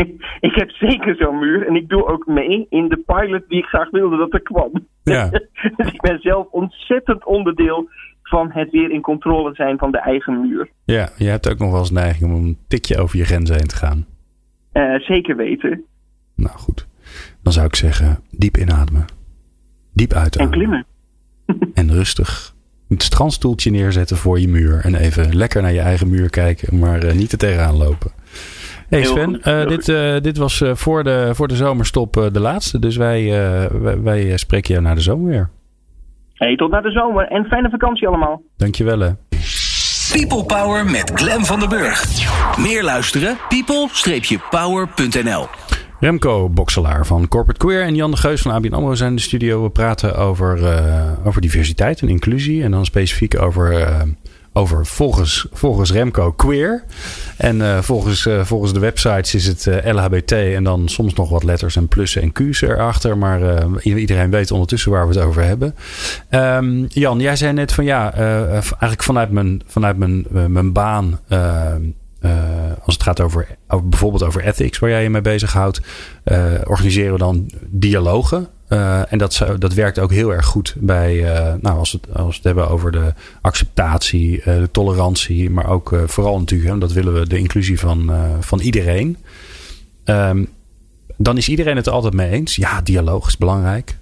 ik 0.49 0.55
heb 0.55 0.71
zeker 0.71 1.17
zo'n 1.17 1.39
muur 1.39 1.67
en 1.67 1.77
ik 1.77 1.89
doe 1.89 2.07
ook 2.07 2.27
mee 2.27 2.67
in 2.71 2.89
de 2.89 3.03
pilot 3.07 3.49
die 3.49 3.59
ik 3.59 3.65
graag 3.65 3.91
wilde 3.91 4.17
dat 4.17 4.33
er 4.33 4.43
kwam. 4.43 4.87
Ja. 5.03 5.29
dus 5.77 5.93
ik 5.93 6.01
ben 6.01 6.19
zelf 6.21 6.47
ontzettend 6.51 7.25
onderdeel 7.25 7.89
van 8.23 8.51
het 8.53 8.71
weer 8.71 8.91
in 8.91 9.01
controle 9.01 9.55
zijn 9.55 9.79
van 9.79 9.91
de 9.91 9.99
eigen 9.99 10.41
muur. 10.41 10.71
Ja, 10.85 11.09
je 11.17 11.29
hebt 11.29 11.51
ook 11.51 11.59
nog 11.59 11.71
wel 11.71 11.81
eens 11.81 11.91
neiging 11.91 12.35
om 12.35 12.45
een 12.45 12.59
tikje 12.69 12.99
over 12.99 13.19
je 13.19 13.25
grenzen 13.25 13.57
heen 13.57 13.67
te 13.67 13.77
gaan. 13.77 14.07
Uh, 14.73 14.99
zeker 14.99 15.37
weten. 15.37 15.85
Nou 16.35 16.57
goed, 16.59 16.87
dan 17.43 17.53
zou 17.53 17.67
ik 17.67 17.75
zeggen 17.75 18.19
diep 18.31 18.57
inademen. 18.57 19.05
Diep 19.93 20.13
uitademen. 20.13 20.53
En 20.53 20.59
klimmen. 20.59 20.87
en 21.81 21.93
rustig 21.93 22.55
het 22.89 23.03
strandstoeltje 23.03 23.71
neerzetten 23.71 24.17
voor 24.17 24.41
je 24.41 24.49
muur. 24.49 24.81
En 24.85 24.95
even 24.95 25.37
lekker 25.37 25.63
naar 25.63 25.73
je 25.73 25.81
eigen 25.81 26.11
muur 26.11 26.31
kijken, 26.31 26.79
maar 26.79 27.05
uh, 27.05 27.13
niet 27.13 27.33
er 27.33 27.39
tegenaan 27.39 27.77
lopen. 27.77 28.11
Hey 28.89 29.05
Sven, 29.05 29.41
uh, 29.45 29.67
dit, 29.67 29.89
uh, 29.89 30.17
dit 30.21 30.37
was 30.37 30.63
voor, 30.73 31.05
de, 31.05 31.31
voor 31.35 31.49
de 31.49 31.57
zomerstop 31.57 32.29
de 32.33 32.41
laatste. 32.41 32.79
Dus 32.79 32.97
wij, 32.97 33.29
wij, 33.81 34.03
wij, 34.03 34.37
spreken 34.37 34.73
jou 34.73 34.85
naar 34.85 34.95
de 34.95 35.01
zomer 35.01 35.31
weer. 35.31 35.51
Hey, 36.35 36.57
tot 36.57 36.71
naar 36.71 36.83
de 36.83 36.91
zomer 36.91 37.29
en 37.29 37.45
fijne 37.45 37.71
vakantie 37.71 38.09
allemaal. 38.09 38.43
Dankjewel 38.57 38.99
hè. 38.99 39.11
People 40.13 40.45
Power 40.45 40.85
met 40.85 41.11
Glen 41.15 41.45
van 41.45 41.61
den 41.61 41.69
Burg. 41.69 42.05
Meer 42.59 42.83
luisteren? 42.85 43.37
people-power.nl 43.49 45.47
Remco 46.01 46.49
Bokselaar 46.49 47.07
van 47.07 47.29
Corporate 47.29 47.67
Queer 47.67 47.83
en 47.83 47.95
Jan 47.95 48.11
de 48.11 48.17
Geus 48.17 48.43
van 48.43 48.53
ABN 48.53 48.73
AMRO 48.73 48.95
zijn 48.95 49.11
in 49.11 49.17
de 49.17 49.23
studio. 49.23 49.63
We 49.63 49.71
praten 49.71 50.17
over, 50.17 50.59
uh, 50.59 51.27
over 51.27 51.41
diversiteit 51.41 52.01
en 52.01 52.09
inclusie. 52.09 52.63
En 52.63 52.71
dan 52.71 52.85
specifiek 52.85 53.41
over, 53.41 53.73
uh, 53.73 54.01
over 54.57 54.87
volgens, 54.87 55.47
volgens 55.53 55.93
Remco 55.93 56.33
queer. 56.33 56.85
En 57.37 57.57
uh, 57.57 57.79
volgens, 57.79 58.29
volgens 58.43 58.73
de 58.73 58.81
websites 58.81 59.35
is 59.35 59.47
het 59.47 59.85
LHBT 59.85 60.33
en 60.33 60.65
dan 60.65 60.89
soms 60.89 61.15
nog 61.15 61.31
wat 61.31 61.43
letters 61.43 61.77
en 61.77 61.89
plussen 61.89 62.23
en 62.23 62.33
Q's 62.33 62.61
erachter. 62.61 63.19
Maar 63.19 63.41
iedereen 63.83 64.31
weet 64.31 64.51
ondertussen 64.51 64.91
waar 64.91 65.09
we 65.09 65.15
het 65.15 65.25
over 65.25 65.43
hebben. 65.43 65.75
Um, 66.31 66.87
Jan, 66.89 67.21
jij 67.21 67.37
zei 67.37 67.53
net 67.53 67.73
van 67.73 67.85
ja, 67.85 68.15
eigenlijk 68.15 69.03
vanuit 69.03 69.31
mijn, 69.31 69.63
vanuit 69.67 69.97
mijn, 69.97 70.27
mijn 70.49 70.73
baan 70.73 71.19
uh, 72.27 72.73
als 72.85 72.95
het 72.95 73.03
gaat 73.03 73.21
over, 73.21 73.57
over, 73.69 73.89
bijvoorbeeld 73.89 74.23
over 74.23 74.45
ethics, 74.45 74.79
waar 74.79 74.91
jij 74.91 75.03
je 75.03 75.11
mee 75.11 75.21
bezighoudt, 75.21 75.81
uh, 76.25 76.53
organiseren 76.65 77.13
we 77.13 77.19
dan 77.19 77.51
dialogen. 77.67 78.49
Uh, 78.69 79.13
en 79.13 79.19
dat, 79.19 79.47
dat 79.59 79.75
werkt 79.75 79.99
ook 79.99 80.13
heel 80.13 80.33
erg 80.33 80.47
goed 80.47 80.75
bij, 80.79 81.21
nou, 81.61 81.79
als, 81.79 81.93
we 81.93 81.99
het, 82.01 82.17
als 82.17 82.29
we 82.29 82.35
het 82.35 82.45
hebben 82.45 82.69
over 82.69 82.93
de 82.93 83.15
acceptatie, 83.41 84.43
de 84.45 84.69
tolerantie, 84.73 85.51
maar 85.51 85.69
ook 85.69 85.97
vooral 86.07 86.39
natuurlijk, 86.39 86.81
dat 86.81 86.93
willen 86.93 87.15
we, 87.15 87.27
de 87.27 87.39
inclusie 87.39 87.79
van, 87.79 88.13
van 88.41 88.61
iedereen. 88.61 89.17
Um, 90.05 90.49
dan 91.17 91.37
is 91.37 91.49
iedereen 91.49 91.77
het 91.77 91.87
er 91.87 91.93
altijd 91.93 92.15
mee 92.15 92.31
eens. 92.31 92.57
Ja, 92.57 92.81
dialoog 92.81 93.27
is 93.27 93.37
belangrijk. 93.37 93.99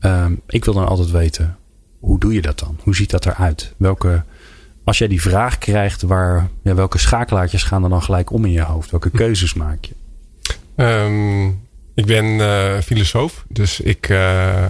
Um, 0.00 0.40
ik 0.46 0.64
wil 0.64 0.74
dan 0.74 0.88
altijd 0.88 1.10
weten, 1.10 1.56
hoe 1.98 2.18
doe 2.18 2.32
je 2.32 2.42
dat 2.42 2.58
dan? 2.58 2.78
Hoe 2.82 2.94
ziet 2.94 3.10
dat 3.10 3.26
eruit? 3.26 3.74
Welke 3.76 4.24
als 4.84 4.98
jij 4.98 5.08
die 5.08 5.20
vraag 5.20 5.58
krijgt, 5.58 6.02
waar, 6.02 6.48
ja, 6.62 6.74
welke 6.74 6.98
schakelaartjes 6.98 7.62
gaan 7.62 7.84
er 7.84 7.90
dan 7.90 8.02
gelijk 8.02 8.32
om 8.32 8.44
in 8.44 8.50
je 8.50 8.62
hoofd? 8.62 8.90
Welke 8.90 9.10
keuzes 9.10 9.54
maak 9.54 9.84
je? 9.84 9.94
Um, 10.84 11.68
ik 11.94 12.06
ben 12.06 12.24
uh, 12.24 12.78
filosoof, 12.80 13.44
dus 13.48 13.80
ik, 13.80 14.08
uh, 14.08 14.64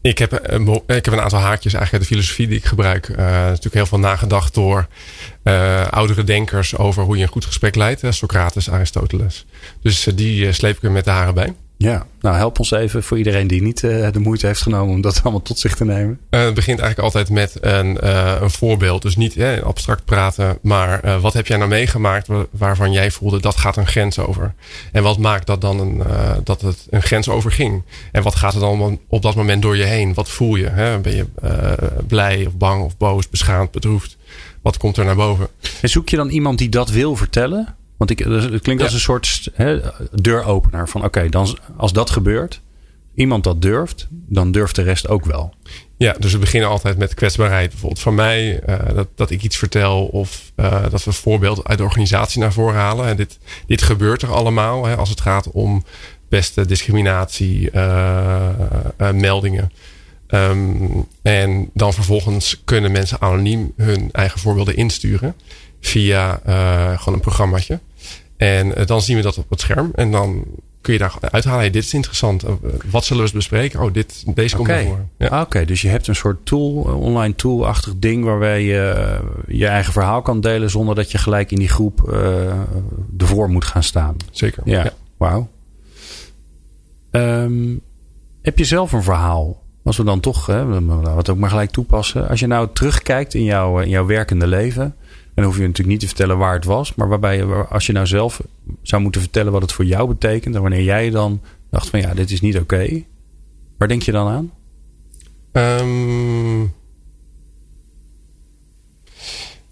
ik, 0.00 0.18
heb, 0.18 0.50
uh, 0.50 0.74
ik 0.86 1.04
heb 1.04 1.06
een 1.06 1.20
aantal 1.20 1.38
haakjes 1.38 1.74
eigenlijk 1.74 1.92
uit 1.92 2.02
de 2.02 2.08
filosofie 2.08 2.48
die 2.48 2.58
ik 2.58 2.64
gebruik. 2.64 3.08
is 3.08 3.16
natuurlijk 3.16 3.74
heel 3.74 3.86
veel 3.86 3.98
nagedacht 3.98 4.54
door 4.54 4.86
oudere 5.90 6.24
denkers 6.24 6.76
over 6.76 7.02
hoe 7.02 7.16
je 7.16 7.22
een 7.22 7.28
goed 7.28 7.44
gesprek 7.44 7.74
leidt. 7.74 8.02
Socrates, 8.08 8.70
Aristoteles. 8.70 9.46
Dus 9.82 10.02
die 10.14 10.52
sleep 10.52 10.76
ik 10.76 10.82
er 10.82 10.90
met 10.90 11.04
de 11.04 11.10
haren 11.10 11.34
bij. 11.34 11.54
Ja, 11.78 12.06
nou 12.20 12.36
help 12.36 12.58
ons 12.58 12.70
even 12.70 13.02
voor 13.02 13.18
iedereen 13.18 13.46
die 13.46 13.62
niet 13.62 13.82
uh, 13.82 14.12
de 14.12 14.18
moeite 14.18 14.46
heeft 14.46 14.62
genomen 14.62 14.94
om 14.94 15.00
dat 15.00 15.20
allemaal 15.22 15.42
tot 15.42 15.58
zich 15.58 15.74
te 15.76 15.84
nemen. 15.84 16.18
Uh, 16.30 16.44
het 16.44 16.54
begint 16.54 16.80
eigenlijk 16.80 17.14
altijd 17.14 17.30
met 17.30 17.56
een, 17.60 17.98
uh, 18.02 18.36
een 18.40 18.50
voorbeeld. 18.50 19.02
Dus 19.02 19.16
niet 19.16 19.42
abstract 19.62 20.04
praten, 20.04 20.58
maar 20.62 21.20
wat 21.20 21.32
heb 21.32 21.46
jij 21.46 21.56
nou 21.56 21.68
meegemaakt 21.68 22.28
waarvan 22.50 22.92
jij 22.92 23.10
voelde 23.10 23.40
dat 23.40 23.56
gaat 23.56 23.76
een 23.76 23.86
grens 23.86 24.18
over? 24.18 24.54
En 24.92 25.02
wat 25.02 25.18
maakt 25.18 25.46
dat 25.46 25.60
dan 25.60 25.80
een, 25.80 26.02
dat 26.44 26.60
het 26.60 26.86
een 26.90 27.02
grens 27.02 27.28
over 27.28 27.52
ging? 27.52 27.82
En 28.12 28.22
wat 28.22 28.34
gaat 28.34 28.54
er 28.54 28.60
dan 28.60 29.00
op 29.08 29.22
dat 29.22 29.34
moment 29.34 29.62
door 29.62 29.76
je 29.76 29.84
heen? 29.84 30.14
Wat 30.14 30.28
voel 30.28 30.56
je? 30.56 30.68
Hè? 30.68 30.98
Ben 30.98 31.16
je 31.16 31.26
blij 32.06 32.46
of 32.46 32.56
bang 32.56 32.84
of 32.84 32.96
boos, 32.96 33.28
beschaamd, 33.28 33.70
bedroefd? 33.70 34.16
Wat 34.62 34.76
komt 34.76 34.96
er 34.96 35.04
naar 35.04 35.16
boven? 35.16 35.48
En 35.80 35.88
zoek 35.88 36.08
je 36.08 36.16
dan 36.16 36.28
iemand 36.28 36.58
die 36.58 36.68
dat 36.68 36.90
wil 36.90 37.16
vertellen? 37.16 37.76
Want 37.98 38.10
ik, 38.10 38.24
dus 38.24 38.44
het 38.44 38.62
klinkt 38.62 38.82
als 38.82 38.92
een 38.92 39.00
soort 39.00 39.48
hè, 39.52 39.80
deuropener. 40.12 40.88
Van 40.88 41.04
oké, 41.04 41.28
dan 41.28 41.58
als 41.76 41.92
dat 41.92 42.10
gebeurt, 42.10 42.60
iemand 43.14 43.44
dat 43.44 43.62
durft, 43.62 44.06
dan 44.10 44.52
durft 44.52 44.74
de 44.74 44.82
rest 44.82 45.08
ook 45.08 45.24
wel. 45.24 45.54
Ja, 45.96 46.14
dus 46.18 46.32
we 46.32 46.38
beginnen 46.38 46.68
altijd 46.68 46.98
met 46.98 47.14
kwetsbaarheid. 47.14 47.70
Bijvoorbeeld 47.70 48.00
van 48.00 48.14
mij, 48.14 48.60
uh, 48.68 48.78
dat, 48.94 49.08
dat 49.14 49.30
ik 49.30 49.42
iets 49.42 49.56
vertel 49.56 50.06
of 50.06 50.52
uh, 50.56 50.82
dat 50.90 51.04
we 51.04 51.10
een 51.10 51.12
voorbeeld 51.12 51.64
uit 51.68 51.78
de 51.78 51.84
organisatie 51.84 52.40
naar 52.40 52.52
voren 52.52 52.78
halen. 52.78 53.06
En 53.06 53.16
dit, 53.16 53.38
dit 53.66 53.82
gebeurt 53.82 54.22
er 54.22 54.32
allemaal 54.32 54.86
hè, 54.86 54.96
als 54.96 55.08
het 55.08 55.20
gaat 55.20 55.50
om 55.50 55.84
beste 56.28 56.66
discriminatie, 56.66 57.70
uh, 57.72 58.48
meldingen. 59.12 59.72
Um, 60.30 61.06
en 61.22 61.70
dan 61.74 61.92
vervolgens 61.92 62.62
kunnen 62.64 62.92
mensen 62.92 63.20
anoniem 63.20 63.72
hun 63.76 64.08
eigen 64.12 64.40
voorbeelden 64.40 64.76
insturen 64.76 65.34
via 65.80 66.40
gewoon 66.96 67.14
een 67.14 67.20
programmaatje. 67.20 67.78
En 68.38 68.76
eh, 68.76 68.86
dan 68.86 69.02
zien 69.02 69.16
we 69.16 69.22
dat 69.22 69.38
op 69.38 69.50
het 69.50 69.60
scherm. 69.60 69.90
En 69.94 70.10
dan 70.10 70.44
kun 70.80 70.92
je 70.92 70.98
daar 70.98 71.14
uithalen. 71.20 71.58
Hey, 71.58 71.70
dit 71.70 71.84
is 71.84 71.94
interessant. 71.94 72.42
Eh, 72.42 72.52
wat 72.90 73.04
zullen 73.04 73.22
we 73.22 73.28
eens 73.28 73.36
bespreken? 73.36 73.80
Oh, 73.80 73.92
dit, 73.92 74.24
deze 74.34 74.56
komt 74.56 74.68
okay. 74.68 74.84
voor. 74.84 75.06
Ja. 75.18 75.26
Ah, 75.26 75.40
oké, 75.40 75.64
dus 75.64 75.82
je 75.82 75.88
hebt 75.88 76.06
een 76.06 76.14
soort 76.14 76.46
tool, 76.46 76.86
een 76.88 76.94
online 76.94 77.34
tool-achtig 77.34 77.92
ding... 77.96 78.24
waarbij 78.24 78.62
je 78.62 79.18
je 79.46 79.66
eigen 79.66 79.92
verhaal 79.92 80.22
kan 80.22 80.40
delen... 80.40 80.70
zonder 80.70 80.94
dat 80.94 81.10
je 81.10 81.18
gelijk 81.18 81.50
in 81.50 81.58
die 81.58 81.68
groep 81.68 82.12
ervoor 83.18 83.48
moet 83.50 83.64
gaan 83.64 83.82
staan. 83.82 84.16
Zeker. 84.30 84.62
Ja, 84.64 84.84
ja. 84.84 84.92
wauw. 85.16 85.48
Um, 87.10 87.80
heb 88.42 88.58
je 88.58 88.64
zelf 88.64 88.92
een 88.92 89.02
verhaal? 89.02 89.62
Als 89.84 89.96
we 89.96 90.04
dan 90.04 90.20
toch, 90.20 90.46
hè, 90.46 90.64
laten 90.64 91.02
we 91.02 91.16
het 91.16 91.28
ook 91.28 91.38
maar 91.38 91.50
gelijk 91.50 91.70
toepassen. 91.70 92.28
Als 92.28 92.40
je 92.40 92.46
nou 92.46 92.68
terugkijkt 92.72 93.34
in 93.34 93.44
jouw, 93.44 93.78
in 93.78 93.88
jouw 93.88 94.06
werkende 94.06 94.46
leven... 94.46 94.94
En 95.38 95.44
hoef 95.44 95.56
je 95.56 95.62
natuurlijk 95.62 95.88
niet 95.88 96.00
te 96.00 96.06
vertellen 96.06 96.38
waar 96.38 96.54
het 96.54 96.64
was. 96.64 96.94
Maar 96.94 97.08
waarbij 97.08 97.36
je, 97.36 97.44
als 97.44 97.86
je 97.86 97.92
nou 97.92 98.06
zelf 98.06 98.42
zou 98.82 99.02
moeten 99.02 99.20
vertellen 99.20 99.52
wat 99.52 99.62
het 99.62 99.72
voor 99.72 99.84
jou 99.84 100.08
betekent. 100.08 100.54
En 100.54 100.60
wanneer 100.60 100.82
jij 100.82 101.10
dan 101.10 101.40
dacht 101.70 101.88
van 101.88 102.00
ja, 102.00 102.14
dit 102.14 102.30
is 102.30 102.40
niet 102.40 102.58
oké. 102.58 103.02
Waar 103.76 103.88
denk 103.88 104.02
je 104.02 104.12
dan 104.12 104.28
aan? 104.28 104.52
Um, 105.80 106.74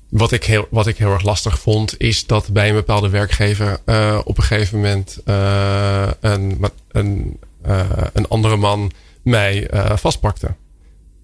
wat, 0.08 0.32
ik 0.32 0.44
heel, 0.44 0.66
wat 0.70 0.86
ik 0.86 0.96
heel 0.96 1.12
erg 1.12 1.22
lastig 1.22 1.58
vond, 1.58 2.00
is 2.00 2.26
dat 2.26 2.52
bij 2.52 2.68
een 2.68 2.74
bepaalde 2.74 3.08
werkgever 3.08 3.78
uh, 3.86 4.20
op 4.24 4.38
een 4.38 4.44
gegeven 4.44 4.76
moment 4.76 5.18
uh, 5.24 6.08
een, 6.20 6.64
een, 6.88 7.38
uh, 7.66 7.90
een 8.12 8.28
andere 8.28 8.56
man 8.56 8.90
mij 9.22 9.70
vastpakte. 9.94 10.54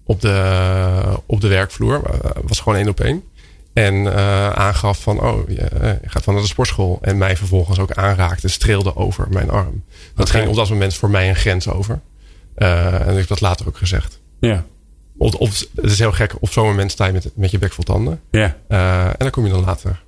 Op 0.03 0.21
de, 0.21 1.19
op 1.25 1.41
de 1.41 1.47
werkvloer. 1.47 2.01
was 2.41 2.59
gewoon 2.59 2.77
één 2.77 2.89
op 2.89 2.99
één. 2.99 3.23
En 3.73 3.93
uh, 3.93 4.49
aangaf 4.49 5.01
van, 5.01 5.21
oh, 5.21 5.49
je, 5.49 5.69
je 6.01 6.09
gaat 6.09 6.23
van 6.23 6.33
naar 6.33 6.43
de 6.43 6.49
sportschool. 6.49 6.99
En 7.01 7.17
mij 7.17 7.37
vervolgens 7.37 7.79
ook 7.79 7.91
aanraakte, 7.91 8.47
streelde 8.47 8.95
over 8.95 9.27
mijn 9.29 9.49
arm. 9.49 9.83
Dat 10.15 10.27
okay. 10.27 10.39
ging 10.39 10.51
op 10.51 10.57
dat 10.57 10.69
moment 10.69 10.95
voor 10.95 11.09
mij 11.09 11.29
een 11.29 11.35
grens 11.35 11.69
over. 11.69 12.01
Uh, 12.57 13.07
en 13.07 13.11
ik 13.11 13.17
heb 13.17 13.27
dat 13.27 13.41
later 13.41 13.67
ook 13.67 13.77
gezegd. 13.77 14.21
Ja. 14.39 14.65
Of, 15.17 15.33
of, 15.33 15.65
het 15.75 15.91
is 15.91 15.99
heel 15.99 16.11
gek, 16.11 16.35
op 16.39 16.51
zo'n 16.51 16.65
moment 16.65 16.91
sta 16.91 17.05
je 17.05 17.13
met, 17.13 17.31
met 17.35 17.51
je 17.51 17.57
bek 17.57 17.73
vol 17.73 17.83
tanden. 17.83 18.21
Ja. 18.31 18.57
Uh, 18.69 19.05
en 19.05 19.15
dan 19.17 19.29
kom 19.29 19.45
je 19.45 19.51
dan 19.51 19.63
later. 19.63 20.03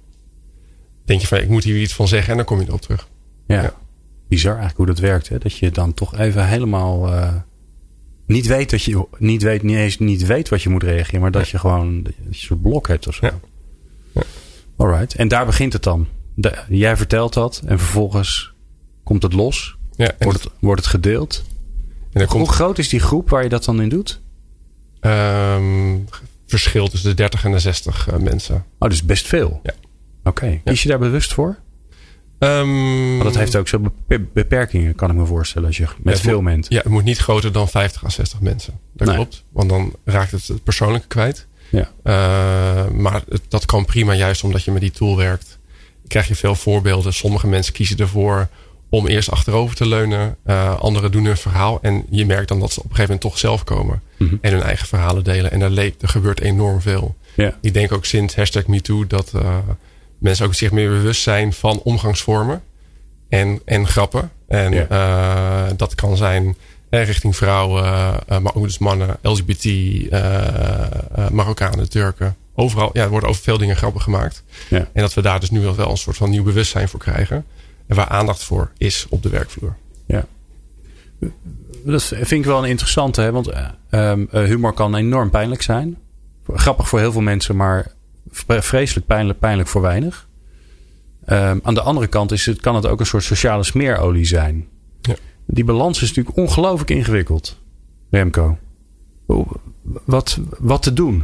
Denk 1.05 1.21
je 1.21 1.27
van, 1.27 1.37
ik 1.37 1.49
moet 1.49 1.63
hier 1.63 1.81
iets 1.81 1.93
van 1.93 2.07
zeggen 2.07 2.29
en 2.29 2.37
dan 2.37 2.45
kom 2.45 2.59
je 2.59 2.67
erop 2.67 2.81
terug. 2.81 3.07
Ja. 3.47 3.61
ja. 3.61 3.73
Bizar 4.27 4.57
eigenlijk 4.57 4.77
hoe 4.77 4.95
dat 4.95 4.99
werkt. 4.99 5.29
Hè? 5.29 5.37
Dat 5.37 5.57
je 5.57 5.71
dan 5.71 5.93
toch 5.93 6.17
even 6.17 6.47
helemaal 6.47 7.09
niet 8.27 8.47
weet 8.47 8.69
dat 8.69 8.83
je 8.83 9.07
niet 9.17 9.43
weet, 9.43 9.63
niet 9.63 9.77
eens 9.77 9.97
niet 9.97 10.25
weet 10.25 10.49
wat 10.49 10.61
je 10.61 10.69
moet 10.69 10.83
reageren. 10.83 11.21
Maar 11.21 11.31
dat 11.31 11.49
je 11.49 11.59
gewoon 11.59 12.03
dat 12.03 12.13
je 12.15 12.21
een 12.27 12.35
soort 12.35 12.61
blok 12.61 12.87
hebt 12.87 13.07
of 13.07 13.15
zo. 13.15 13.25
Ja. 13.25 13.39
Alright. 14.77 15.15
En 15.15 15.27
daar 15.27 15.45
begint 15.45 15.73
het 15.73 15.83
dan. 15.83 16.07
De, 16.33 16.53
jij 16.69 16.97
vertelt 16.97 17.33
dat 17.33 17.61
en 17.65 17.79
vervolgens 17.79 18.53
komt 19.03 19.23
het 19.23 19.33
los. 19.33 19.77
Ja, 19.95 20.11
wordt, 20.19 20.43
het, 20.43 20.53
wordt 20.59 20.81
het 20.81 20.89
gedeeld. 20.89 21.43
En 22.11 22.21
Hoe 22.21 22.29
komt... 22.29 22.47
groot 22.47 22.77
is 22.77 22.89
die 22.89 22.99
groep 22.99 23.29
waar 23.29 23.43
je 23.43 23.49
dat 23.49 23.65
dan 23.65 23.81
in 23.81 23.89
doet? 23.89 24.21
Um, 25.01 26.05
verschil 26.45 26.87
tussen 26.87 27.09
de 27.09 27.15
30 27.15 27.45
en 27.45 27.51
de 27.51 27.59
60 27.59 28.07
uh, 28.13 28.19
mensen. 28.19 28.65
Oh, 28.79 28.89
dus 28.89 29.03
best 29.03 29.27
veel. 29.27 29.59
Ja. 29.63 29.73
Oké. 30.23 30.29
Okay. 30.29 30.61
Kies 30.63 30.83
je 30.83 30.89
daar 30.89 30.99
bewust 30.99 31.33
voor? 31.33 31.57
Um, 32.39 33.19
dat 33.19 33.35
heeft 33.35 33.55
ook 33.55 33.67
zo 33.67 33.81
beperkingen, 34.33 34.95
kan 34.95 35.09
ik 35.09 35.15
me 35.15 35.25
voorstellen, 35.25 35.67
als 35.67 35.77
je 35.77 35.87
met 35.97 36.17
ja, 36.17 36.23
veel 36.23 36.41
mensen. 36.41 36.75
Ja, 36.75 36.81
het 36.81 36.91
moet 36.91 37.03
niet 37.03 37.17
groter 37.17 37.51
dan 37.51 37.67
50 37.67 38.03
à 38.03 38.09
60 38.09 38.41
mensen. 38.41 38.79
Dat 38.93 39.07
nee. 39.07 39.15
klopt. 39.15 39.43
Want 39.51 39.69
dan 39.69 39.93
raakt 40.03 40.31
het 40.31 40.47
het 40.47 40.63
persoonlijke 40.63 41.07
kwijt. 41.07 41.47
Ja. 41.69 41.89
maar 42.89 43.23
dat 43.47 43.65
kan 43.65 43.85
prima 43.85 44.13
juist 44.13 44.43
omdat 44.43 44.63
je 44.63 44.71
met 44.71 44.81
die 44.81 44.91
tool 44.91 45.17
werkt. 45.17 45.57
Krijg 46.07 46.27
je 46.27 46.35
veel 46.35 46.55
voorbeelden. 46.55 47.13
Sommige 47.13 47.47
mensen 47.47 47.73
kiezen 47.73 47.97
ervoor 47.97 48.47
om 48.89 49.07
eerst 49.07 49.31
achterover 49.31 49.75
te 49.75 49.87
leunen. 49.87 50.35
Uh, 50.47 50.79
anderen 50.79 51.11
doen 51.11 51.25
hun 51.25 51.37
verhaal. 51.37 51.79
En 51.81 52.05
je 52.09 52.25
merkt 52.25 52.47
dan 52.47 52.59
dat 52.59 52.71
ze 52.71 52.79
op 52.79 52.85
een 52.85 52.95
gegeven 52.95 53.13
moment 53.13 53.31
toch 53.31 53.39
zelf 53.39 53.63
komen. 53.63 54.01
Mhm. 54.17 54.35
En 54.41 54.51
hun 54.51 54.61
eigen 54.61 54.87
verhalen 54.87 55.23
delen. 55.23 55.51
En 55.51 55.61
er, 55.61 55.69
leek, 55.69 56.01
er 56.01 56.09
gebeurt 56.09 56.41
enorm 56.41 56.81
veel. 56.81 57.15
Ja. 57.35 57.57
Ik 57.61 57.73
denk 57.73 57.91
ook 57.91 58.05
sinds 58.05 58.35
hashtag 58.35 58.67
MeToo 58.67 59.07
dat 59.07 59.31
uh, 59.35 59.57
mensen 60.17 60.45
ook 60.45 60.53
zich 60.53 60.71
meer 60.71 60.89
bewust 60.89 61.21
zijn 61.21 61.53
van 61.53 61.79
omgangsvormen. 61.83 62.63
En, 63.29 63.61
en 63.65 63.87
grappen. 63.87 64.31
En 64.47 64.71
ja. 64.71 65.73
dat 65.75 65.95
kan 65.95 66.17
zijn 66.17 66.55
richting 67.03 67.35
vrouwen, 67.35 67.83
maar 68.27 68.55
ook 68.55 68.63
dus 68.63 68.77
mannen, 68.77 69.17
LGBT, 69.21 69.65
Marokkanen, 71.31 71.89
Turken. 71.89 72.35
Overal, 72.55 72.89
ja, 72.93 73.03
er 73.03 73.09
worden 73.09 73.29
over 73.29 73.41
veel 73.41 73.57
dingen 73.57 73.75
grappen 73.75 74.01
gemaakt. 74.01 74.43
Ja. 74.69 74.77
En 74.77 75.01
dat 75.01 75.13
we 75.13 75.21
daar 75.21 75.39
dus 75.39 75.49
nu 75.49 75.59
wel 75.59 75.89
een 75.89 75.97
soort 75.97 76.17
van 76.17 76.29
nieuw 76.29 76.43
bewustzijn 76.43 76.89
voor 76.89 76.99
krijgen. 76.99 77.45
En 77.87 77.95
waar 77.95 78.07
aandacht 78.07 78.43
voor 78.43 78.71
is 78.77 79.05
op 79.09 79.23
de 79.23 79.29
werkvloer. 79.29 79.75
Ja. 80.05 80.25
Dat 81.85 82.03
vind 82.03 82.31
ik 82.31 82.45
wel 82.45 82.63
een 82.63 82.69
interessante, 82.69 83.21
hè? 83.21 83.31
want 83.31 83.51
uh, 83.91 84.13
humor 84.29 84.73
kan 84.73 84.95
enorm 84.95 85.29
pijnlijk 85.29 85.61
zijn. 85.61 85.97
Grappig 86.53 86.87
voor 86.87 86.99
heel 86.99 87.11
veel 87.11 87.21
mensen, 87.21 87.55
maar 87.55 87.91
vreselijk 88.47 89.07
pijnlijk, 89.07 89.39
pijnlijk 89.39 89.69
voor 89.69 89.81
weinig. 89.81 90.27
Um, 91.27 91.59
aan 91.63 91.73
de 91.73 91.81
andere 91.81 92.07
kant 92.07 92.31
is 92.31 92.45
het, 92.45 92.61
kan 92.61 92.75
het 92.75 92.85
ook 92.85 92.99
een 92.99 93.05
soort 93.05 93.23
sociale 93.23 93.63
smeerolie 93.63 94.25
zijn. 94.25 94.67
Die 95.45 95.63
balans 95.63 96.01
is 96.01 96.07
natuurlijk 96.07 96.37
ongelooflijk 96.37 96.89
ingewikkeld, 96.89 97.57
Remco. 98.09 98.57
Wat, 100.05 100.37
wat 100.59 100.81
te 100.81 100.93
doen? 100.93 101.23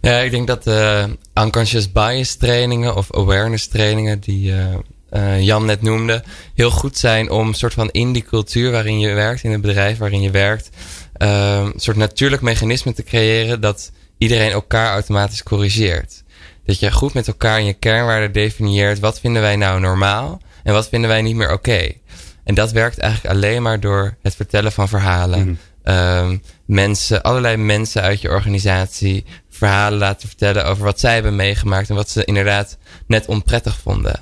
Ja, 0.00 0.18
ik 0.18 0.30
denk 0.30 0.46
dat 0.46 0.66
uh, 0.66 1.04
unconscious 1.34 1.92
bias 1.92 2.34
trainingen 2.34 2.96
of 2.96 3.14
awareness 3.14 3.66
trainingen 3.66 4.20
die 4.20 4.50
uh, 4.50 4.74
uh, 5.10 5.40
Jan 5.40 5.64
net 5.64 5.82
noemde, 5.82 6.24
heel 6.54 6.70
goed 6.70 6.98
zijn 6.98 7.30
om 7.30 7.52
soort 7.52 7.74
van 7.74 7.90
in 7.90 8.12
die 8.12 8.22
cultuur 8.22 8.70
waarin 8.70 8.98
je 8.98 9.14
werkt, 9.14 9.42
in 9.42 9.50
het 9.50 9.60
bedrijf 9.60 9.98
waarin 9.98 10.20
je 10.20 10.30
werkt, 10.30 10.70
uh, 11.18 11.70
een 11.74 11.80
soort 11.80 11.96
natuurlijk 11.96 12.42
mechanisme 12.42 12.92
te 12.92 13.02
creëren 13.02 13.60
dat 13.60 13.92
iedereen 14.18 14.50
elkaar 14.50 14.92
automatisch 14.92 15.42
corrigeert. 15.42 16.22
Dat 16.64 16.78
je 16.78 16.92
goed 16.92 17.14
met 17.14 17.28
elkaar 17.28 17.58
in 17.58 17.66
je 17.66 17.72
kernwaarden 17.72 18.32
definieert 18.32 18.98
wat 18.98 19.20
vinden 19.20 19.42
wij 19.42 19.56
nou 19.56 19.80
normaal 19.80 20.40
en 20.62 20.72
wat 20.72 20.88
vinden 20.88 21.10
wij 21.10 21.22
niet 21.22 21.36
meer 21.36 21.52
oké. 21.52 21.92
En 22.44 22.54
dat 22.54 22.72
werkt 22.72 22.98
eigenlijk 22.98 23.34
alleen 23.34 23.62
maar 23.62 23.80
door 23.80 24.16
het 24.22 24.34
vertellen 24.34 24.72
van 24.72 24.88
verhalen. 24.88 25.38
Mm 25.38 25.58
-hmm. 25.82 26.40
mensen, 26.64 27.22
allerlei 27.22 27.56
mensen 27.56 28.02
uit 28.02 28.20
je 28.20 28.28
organisatie 28.28 29.24
verhalen 29.50 29.98
laten 29.98 30.28
vertellen 30.28 30.66
over 30.66 30.84
wat 30.84 31.00
zij 31.00 31.14
hebben 31.14 31.36
meegemaakt 31.36 31.88
en 31.88 31.94
wat 31.94 32.10
ze 32.10 32.24
inderdaad 32.24 32.78
net 33.06 33.26
onprettig 33.26 33.78
vonden. 33.78 34.20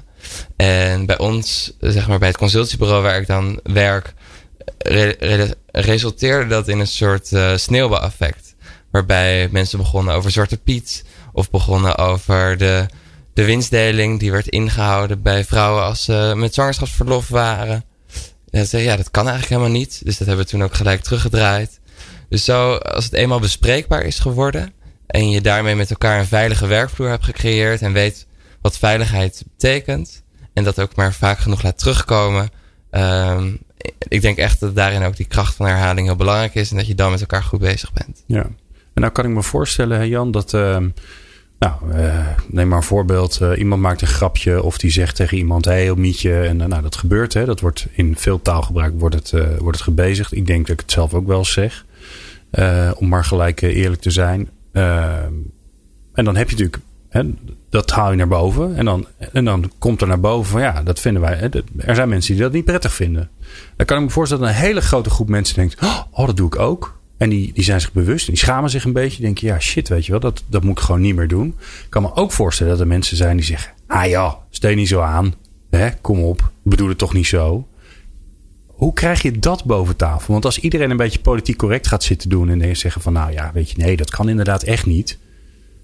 En 0.56 1.06
bij 1.06 1.18
ons, 1.18 1.72
zeg 1.80 2.08
maar 2.08 2.18
bij 2.18 2.28
het 2.28 2.36
consultiebureau 2.36 3.02
waar 3.02 3.20
ik 3.20 3.26
dan 3.26 3.60
werk, 3.62 4.14
resulteerde 5.72 6.46
dat 6.46 6.68
in 6.68 6.78
een 6.78 6.86
soort 6.86 7.30
uh, 7.30 7.56
sneeuwbaleffect. 7.56 8.54
Waarbij 8.90 9.48
mensen 9.50 9.78
begonnen 9.78 10.14
over 10.14 10.30
Zwarte 10.30 10.56
Piet. 10.56 11.04
Of 11.32 11.50
begonnen 11.50 11.98
over 11.98 12.56
de, 12.56 12.86
de 13.34 13.44
winstdeling 13.44 14.18
die 14.18 14.30
werd 14.30 14.48
ingehouden 14.48 15.22
bij 15.22 15.44
vrouwen 15.44 15.82
als 15.82 16.04
ze 16.04 16.32
met 16.36 16.54
zwangerschapsverlof 16.54 17.28
waren. 17.28 17.84
Ja, 18.50 18.64
ze, 18.64 18.78
ja, 18.78 18.96
dat 18.96 19.10
kan 19.10 19.28
eigenlijk 19.28 19.60
helemaal 19.60 19.78
niet. 19.78 20.04
Dus 20.04 20.18
dat 20.18 20.26
hebben 20.26 20.44
we 20.44 20.50
toen 20.50 20.62
ook 20.62 20.74
gelijk 20.74 21.00
teruggedraaid. 21.00 21.80
Dus 22.28 22.44
zo, 22.44 22.74
als 22.74 23.04
het 23.04 23.12
eenmaal 23.12 23.40
bespreekbaar 23.40 24.02
is 24.02 24.18
geworden. 24.18 24.72
En 25.06 25.30
je 25.30 25.40
daarmee 25.40 25.74
met 25.74 25.90
elkaar 25.90 26.18
een 26.18 26.26
veilige 26.26 26.66
werkvloer 26.66 27.08
hebt 27.08 27.24
gecreëerd. 27.24 27.82
En 27.82 27.92
weet 27.92 28.26
wat 28.60 28.78
veiligheid 28.78 29.42
betekent. 29.56 30.22
En 30.52 30.64
dat 30.64 30.80
ook 30.80 30.96
maar 30.96 31.12
vaak 31.12 31.38
genoeg 31.38 31.62
laat 31.62 31.78
terugkomen. 31.78 32.50
Um, 32.90 33.58
ik 34.08 34.20
denk 34.22 34.36
echt 34.36 34.60
dat 34.60 34.74
daarin 34.74 35.02
ook 35.02 35.16
die 35.16 35.26
kracht 35.26 35.54
van 35.54 35.66
herhaling 35.66 36.06
heel 36.06 36.16
belangrijk 36.16 36.54
is. 36.54 36.70
En 36.70 36.76
dat 36.76 36.86
je 36.86 36.94
dan 36.94 37.10
met 37.10 37.20
elkaar 37.20 37.42
goed 37.42 37.60
bezig 37.60 37.92
bent. 37.92 38.24
Ja. 38.26 38.42
En 38.94 39.00
nou 39.00 39.12
kan 39.12 39.24
ik 39.24 39.30
me 39.30 39.42
voorstellen, 39.42 40.08
Jan, 40.08 40.30
dat. 40.30 40.52
Uh, 40.52 40.76
nou, 41.60 41.74
uh, 41.94 42.26
neem 42.46 42.68
maar 42.68 42.78
een 42.78 42.84
voorbeeld. 42.84 43.38
Uh, 43.42 43.58
iemand 43.58 43.82
maakt 43.82 44.00
een 44.00 44.06
grapje 44.06 44.62
of 44.62 44.78
die 44.78 44.90
zegt 44.90 45.16
tegen 45.16 45.38
iemand: 45.38 45.64
hé, 45.64 45.84
hey, 45.84 45.94
mietje. 45.94 46.40
En 46.40 46.56
nou, 46.56 46.82
dat 46.82 46.96
gebeurt. 46.96 47.34
Hè. 47.34 47.44
Dat 47.44 47.60
wordt 47.60 47.86
in 47.92 48.16
veel 48.16 48.42
taalgebruik 48.42 48.92
wordt 48.98 49.14
het, 49.14 49.30
wordt 49.58 49.76
het 49.76 49.86
gebezigd. 49.86 50.32
Ik 50.32 50.46
denk 50.46 50.66
dat 50.66 50.74
ik 50.74 50.80
het 50.80 50.92
zelf 50.92 51.14
ook 51.14 51.26
wel 51.26 51.44
zeg. 51.44 51.84
om 52.96 53.08
maar 53.08 53.24
gelijk 53.24 53.60
eerlijk 53.60 54.00
te 54.00 54.10
zijn. 54.10 54.48
Ehm, 54.72 55.32
en 56.12 56.24
dan 56.24 56.36
heb 56.36 56.50
je 56.50 56.56
natuurlijk 56.56 56.82
dat 57.70 57.90
haal 57.90 58.10
je 58.10 58.16
naar 58.16 58.28
boven. 58.28 58.76
En 58.76 58.84
dan, 58.84 59.06
en 59.32 59.44
dan 59.44 59.72
komt 59.78 60.00
er 60.00 60.06
naar 60.06 60.20
boven 60.20 60.50
van 60.50 60.60
ja, 60.60 60.82
dat 60.82 61.00
vinden 61.00 61.22
wij. 61.22 61.50
Er 61.76 61.94
zijn 61.94 62.08
mensen 62.08 62.34
die 62.34 62.42
dat 62.42 62.52
niet 62.52 62.64
prettig 62.64 62.92
vinden. 62.92 63.30
Dan 63.76 63.86
kan 63.86 63.98
ik 63.98 64.04
me 64.04 64.10
voorstellen 64.10 64.44
dat 64.44 64.52
een 64.54 64.60
hele 64.60 64.80
grote 64.80 65.10
groep 65.10 65.28
mensen 65.28 65.54
denkt: 65.56 65.82
Oh, 66.10 66.26
dat 66.26 66.36
doe 66.36 66.46
ik 66.46 66.58
ook. 66.58 66.99
En 67.20 67.28
die, 67.28 67.52
die 67.52 67.64
zijn 67.64 67.80
zich 67.80 67.92
bewust 67.92 68.26
en 68.26 68.32
die 68.32 68.42
schamen 68.42 68.70
zich 68.70 68.84
een 68.84 68.92
beetje. 68.92 69.22
Denken: 69.22 69.46
Ja, 69.46 69.58
shit, 69.58 69.88
weet 69.88 70.04
je 70.06 70.10
wel, 70.10 70.20
dat, 70.20 70.44
dat 70.46 70.62
moet 70.62 70.78
ik 70.78 70.84
gewoon 70.84 71.00
niet 71.00 71.14
meer 71.14 71.28
doen. 71.28 71.46
Ik 71.58 71.86
kan 71.88 72.02
me 72.02 72.14
ook 72.14 72.32
voorstellen 72.32 72.72
dat 72.72 72.80
er 72.80 72.86
mensen 72.86 73.16
zijn 73.16 73.36
die 73.36 73.44
zeggen: 73.44 73.72
Ah 73.86 74.08
ja, 74.08 74.38
steen 74.50 74.76
niet 74.76 74.88
zo 74.88 75.00
aan. 75.00 75.34
Hè, 75.70 75.90
kom 76.00 76.20
op, 76.20 76.40
ik 76.40 76.70
bedoel 76.70 76.88
het 76.88 76.98
toch 76.98 77.12
niet 77.12 77.26
zo. 77.26 77.68
Hoe 78.66 78.92
krijg 78.92 79.22
je 79.22 79.38
dat 79.38 79.64
boven 79.64 79.96
tafel? 79.96 80.32
Want 80.32 80.44
als 80.44 80.58
iedereen 80.58 80.90
een 80.90 80.96
beetje 80.96 81.20
politiek 81.20 81.56
correct 81.56 81.86
gaat 81.86 82.02
zitten 82.02 82.28
doen 82.28 82.48
en 82.48 82.76
zeggen 82.76 83.02
van 83.02 83.12
nou 83.12 83.32
ja, 83.32 83.50
weet 83.54 83.70
je, 83.70 83.76
nee, 83.76 83.96
dat 83.96 84.10
kan 84.10 84.28
inderdaad 84.28 84.62
echt 84.62 84.86
niet. 84.86 85.18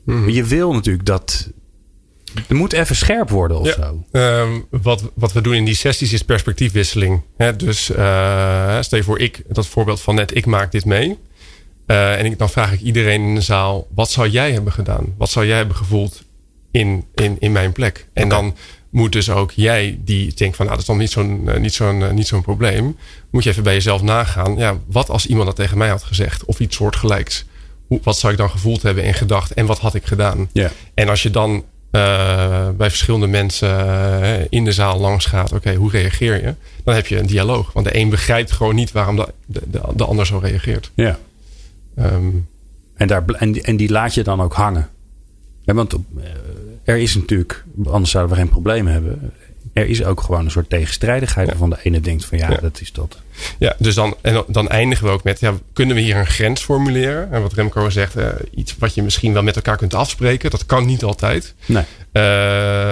Mhm. 0.05 0.29
Je 0.29 0.45
wil 0.45 0.73
natuurlijk 0.73 1.07
dat, 1.07 1.51
er 2.49 2.57
moet 2.57 2.73
even 2.73 2.97
scherp 2.97 3.31
worden 3.31 3.59
of 3.59 3.69
zo. 3.69 4.05
Um, 4.13 4.67
wat, 4.71 5.11
wat 5.15 5.33
we 5.33 5.41
doen 5.41 5.55
in 5.55 5.65
die 5.65 5.75
sessies 5.75 6.13
is 6.13 6.23
perspectiefwisseling. 6.23 7.23
Dus 7.57 7.91
uh, 7.91 8.81
stel 8.81 8.99
je 8.99 9.05
voor, 9.05 9.19
ik, 9.19 9.43
dat 9.49 9.67
voorbeeld 9.67 10.01
van 10.01 10.15
net, 10.15 10.37
ik 10.37 10.47
maak 10.47 10.73
dit 10.73 10.85
mee. 10.85 11.19
Uh, 11.87 12.19
en 12.19 12.25
ik, 12.25 12.39
dan 12.39 12.51
vraag 12.51 12.73
ik 12.73 12.81
iedereen 12.81 13.23
in 13.23 13.35
de 13.35 13.41
zaal, 13.41 13.87
wat 13.95 14.11
zou 14.11 14.29
jij 14.29 14.53
hebben 14.53 14.73
gedaan? 14.73 15.15
Wat 15.19 15.31
zou 15.31 15.47
jij 15.47 15.57
hebben 15.57 15.77
gevoeld 15.77 16.23
in, 16.71 17.05
in, 17.15 17.37
in 17.39 17.53
mijn 17.53 17.73
plek? 17.73 18.07
En 18.13 18.29
dan 18.29 18.57
moet 18.91 19.13
dus 19.13 19.31
ook 19.31 19.51
jij, 19.51 19.99
die 20.05 20.35
denkt 20.35 20.57
van, 20.57 20.67
nou, 20.67 20.79
dat 20.79 20.87
is 20.87 20.93
dan 20.93 20.99
niet 20.99 21.11
zo'n 21.11 21.43
uh, 21.45 21.57
niet 21.57 21.75
zo'n 21.75 22.15
niet 22.15 22.27
zo'n 22.27 22.43
probleem. 22.43 22.97
Moet 23.31 23.45
je 23.45 23.51
even 23.51 23.63
bij 23.63 23.75
jezelf 23.75 24.03
nagaan. 24.03 24.57
Ja, 24.57 24.79
wat 24.87 25.11
als 25.11 25.27
iemand 25.27 25.47
dat 25.47 25.57
tegen 25.57 25.79
mij 25.79 25.89
had 25.89 26.03
gezegd? 26.03 26.45
Of 26.45 26.61
iets 26.61 26.77
soortgelijks? 26.77 27.45
Hoe, 27.87 28.01
wat 28.03 28.19
zou 28.19 28.33
ik 28.33 28.39
dan 28.39 28.51
gevoeld 28.51 28.83
hebben 28.83 29.05
en 29.05 29.15
gedacht? 29.15 29.55
En 29.55 29.67
wat 29.67 29.79
had 29.79 29.95
ik 29.95 30.07
gedaan? 30.07 30.49
Ja. 30.53 30.71
En 30.95 31.09
als 31.09 31.23
je 31.23 31.31
dan 31.31 31.65
uh, 31.93 32.69
bij 32.77 32.89
verschillende 32.89 33.27
mensen 33.27 33.87
uh, 33.87 34.45
in 34.49 34.65
de 34.65 34.73
zaal 34.73 35.01
langs 35.01 35.27
gaat. 35.27 35.53
Oké, 35.53 35.75
hoe 35.75 35.91
reageer 35.91 36.35
je? 36.35 36.55
Dan 36.85 36.95
heb 36.95 37.07
je 37.07 37.19
een 37.19 37.27
dialoog. 37.27 37.73
Want 37.73 37.87
de 37.87 37.97
een 37.97 38.11
begrijpt 38.11 38.53
gewoon 38.53 38.75
niet 38.75 38.93
waarom 38.93 39.17
de, 39.17 39.29
de, 39.47 39.81
de 39.95 40.05
ander 40.05 40.27
zo 40.27 40.39
reageert. 40.39 40.91
Ja. 40.95 41.19
Um, 41.99 42.49
en, 42.95 43.07
daar, 43.07 43.25
en, 43.25 43.63
en 43.63 43.77
die 43.77 43.91
laat 43.91 44.15
je 44.15 44.23
dan 44.23 44.41
ook 44.41 44.55
hangen. 44.55 44.89
Ja, 45.63 45.75
want 45.75 45.95
uh, 45.95 46.01
er 46.85 46.97
is 46.99 47.15
natuurlijk, 47.15 47.65
anders 47.85 48.11
zouden 48.11 48.35
we 48.35 48.41
geen 48.41 48.51
probleem 48.51 48.87
hebben 48.87 49.33
er 49.77 49.87
is 49.87 50.05
ook 50.05 50.21
gewoon 50.21 50.45
een 50.45 50.51
soort 50.51 50.69
tegenstrijdigheid 50.69 51.49
waarvan 51.49 51.71
de 51.71 51.77
ene 51.83 52.01
denkt 52.01 52.25
van 52.25 52.39
ja, 52.39 52.49
dat 52.49 52.81
is 52.81 52.93
dat. 52.93 53.19
Ja, 53.59 53.75
dus 53.79 53.95
dan, 53.95 54.17
en 54.21 54.45
dan 54.49 54.69
eindigen 54.69 55.07
we 55.07 55.11
ook 55.11 55.25
met, 55.25 55.41
ja, 55.41 55.55
kunnen 55.73 55.97
we 55.97 56.03
hier 56.03 56.17
een 56.17 56.27
grens 56.27 56.63
formuleren? 56.63 57.33
En 57.33 57.43
wat 57.43 57.53
Remco 57.53 57.91
zegt, 57.91 58.17
uh, 58.17 58.29
iets 58.55 58.77
wat 58.79 58.95
je 58.95 59.03
misschien 59.03 59.33
wel 59.33 59.43
met 59.43 59.57
elkaar 59.57 59.77
kunt 59.77 59.95
afspreken. 59.95 60.51
Dat 60.51 60.67
kan 60.67 60.87
niet 60.87 61.05
altijd. 61.05 61.55
Nee. 61.67 61.83
Uh, 62.13 62.23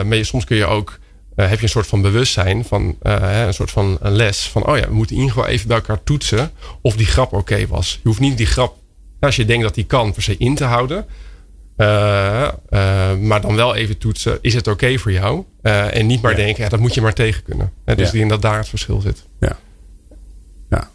maar 0.02 0.24
soms 0.24 0.44
kun 0.44 0.56
je 0.56 0.66
ook, 0.66 0.98
uh, 1.36 1.48
heb 1.48 1.56
je 1.56 1.62
een 1.62 1.68
soort 1.68 1.86
van 1.86 2.02
bewustzijn 2.02 2.64
van 2.64 2.96
een 3.02 3.54
soort 3.54 3.70
van 3.70 3.98
een 4.00 4.12
les. 4.12 4.48
Van, 4.48 4.66
oh 4.66 4.76
ja, 4.76 4.88
we 4.88 4.94
moeten 4.94 5.16
in 5.16 5.22
ieder 5.22 5.36
geval 5.36 5.52
even 5.52 5.68
bij 5.68 5.76
elkaar 5.76 6.02
toetsen 6.04 6.50
of 6.80 6.96
die 6.96 7.06
grap 7.06 7.32
oké 7.32 7.66
was. 7.66 8.00
Je 8.02 8.08
hoeft 8.08 8.20
niet 8.20 8.36
die 8.36 8.46
grap, 8.46 8.76
als 9.20 9.36
je 9.36 9.44
denkt 9.44 9.62
dat 9.62 9.74
die 9.74 9.86
kan, 9.86 10.12
per 10.12 10.22
se 10.22 10.36
in 10.36 10.54
te 10.54 10.64
houden. 10.64 11.06
Uh, 11.76 12.48
uh, 12.70 13.16
maar 13.16 13.40
dan 13.40 13.56
wel 13.56 13.74
even 13.74 13.98
toetsen, 13.98 14.38
is 14.40 14.54
het 14.54 14.66
oké 14.66 14.84
okay 14.84 14.98
voor 14.98 15.12
jou? 15.12 15.44
Uh, 15.62 15.96
en 15.96 16.06
niet 16.06 16.22
maar 16.22 16.36
denken, 16.36 16.62
ja, 16.62 16.68
dat 16.68 16.80
moet 16.80 16.94
je 16.94 17.00
maar 17.00 17.12
tegen 17.12 17.42
kunnen. 17.42 17.72
dus 17.84 18.10
denk 18.10 18.30
dat 18.30 18.42
daar 18.42 18.58
het 18.58 18.68
verschil 18.68 19.00
zit. 19.00 19.26
Ja, 19.40 19.56
ja. 20.70 20.90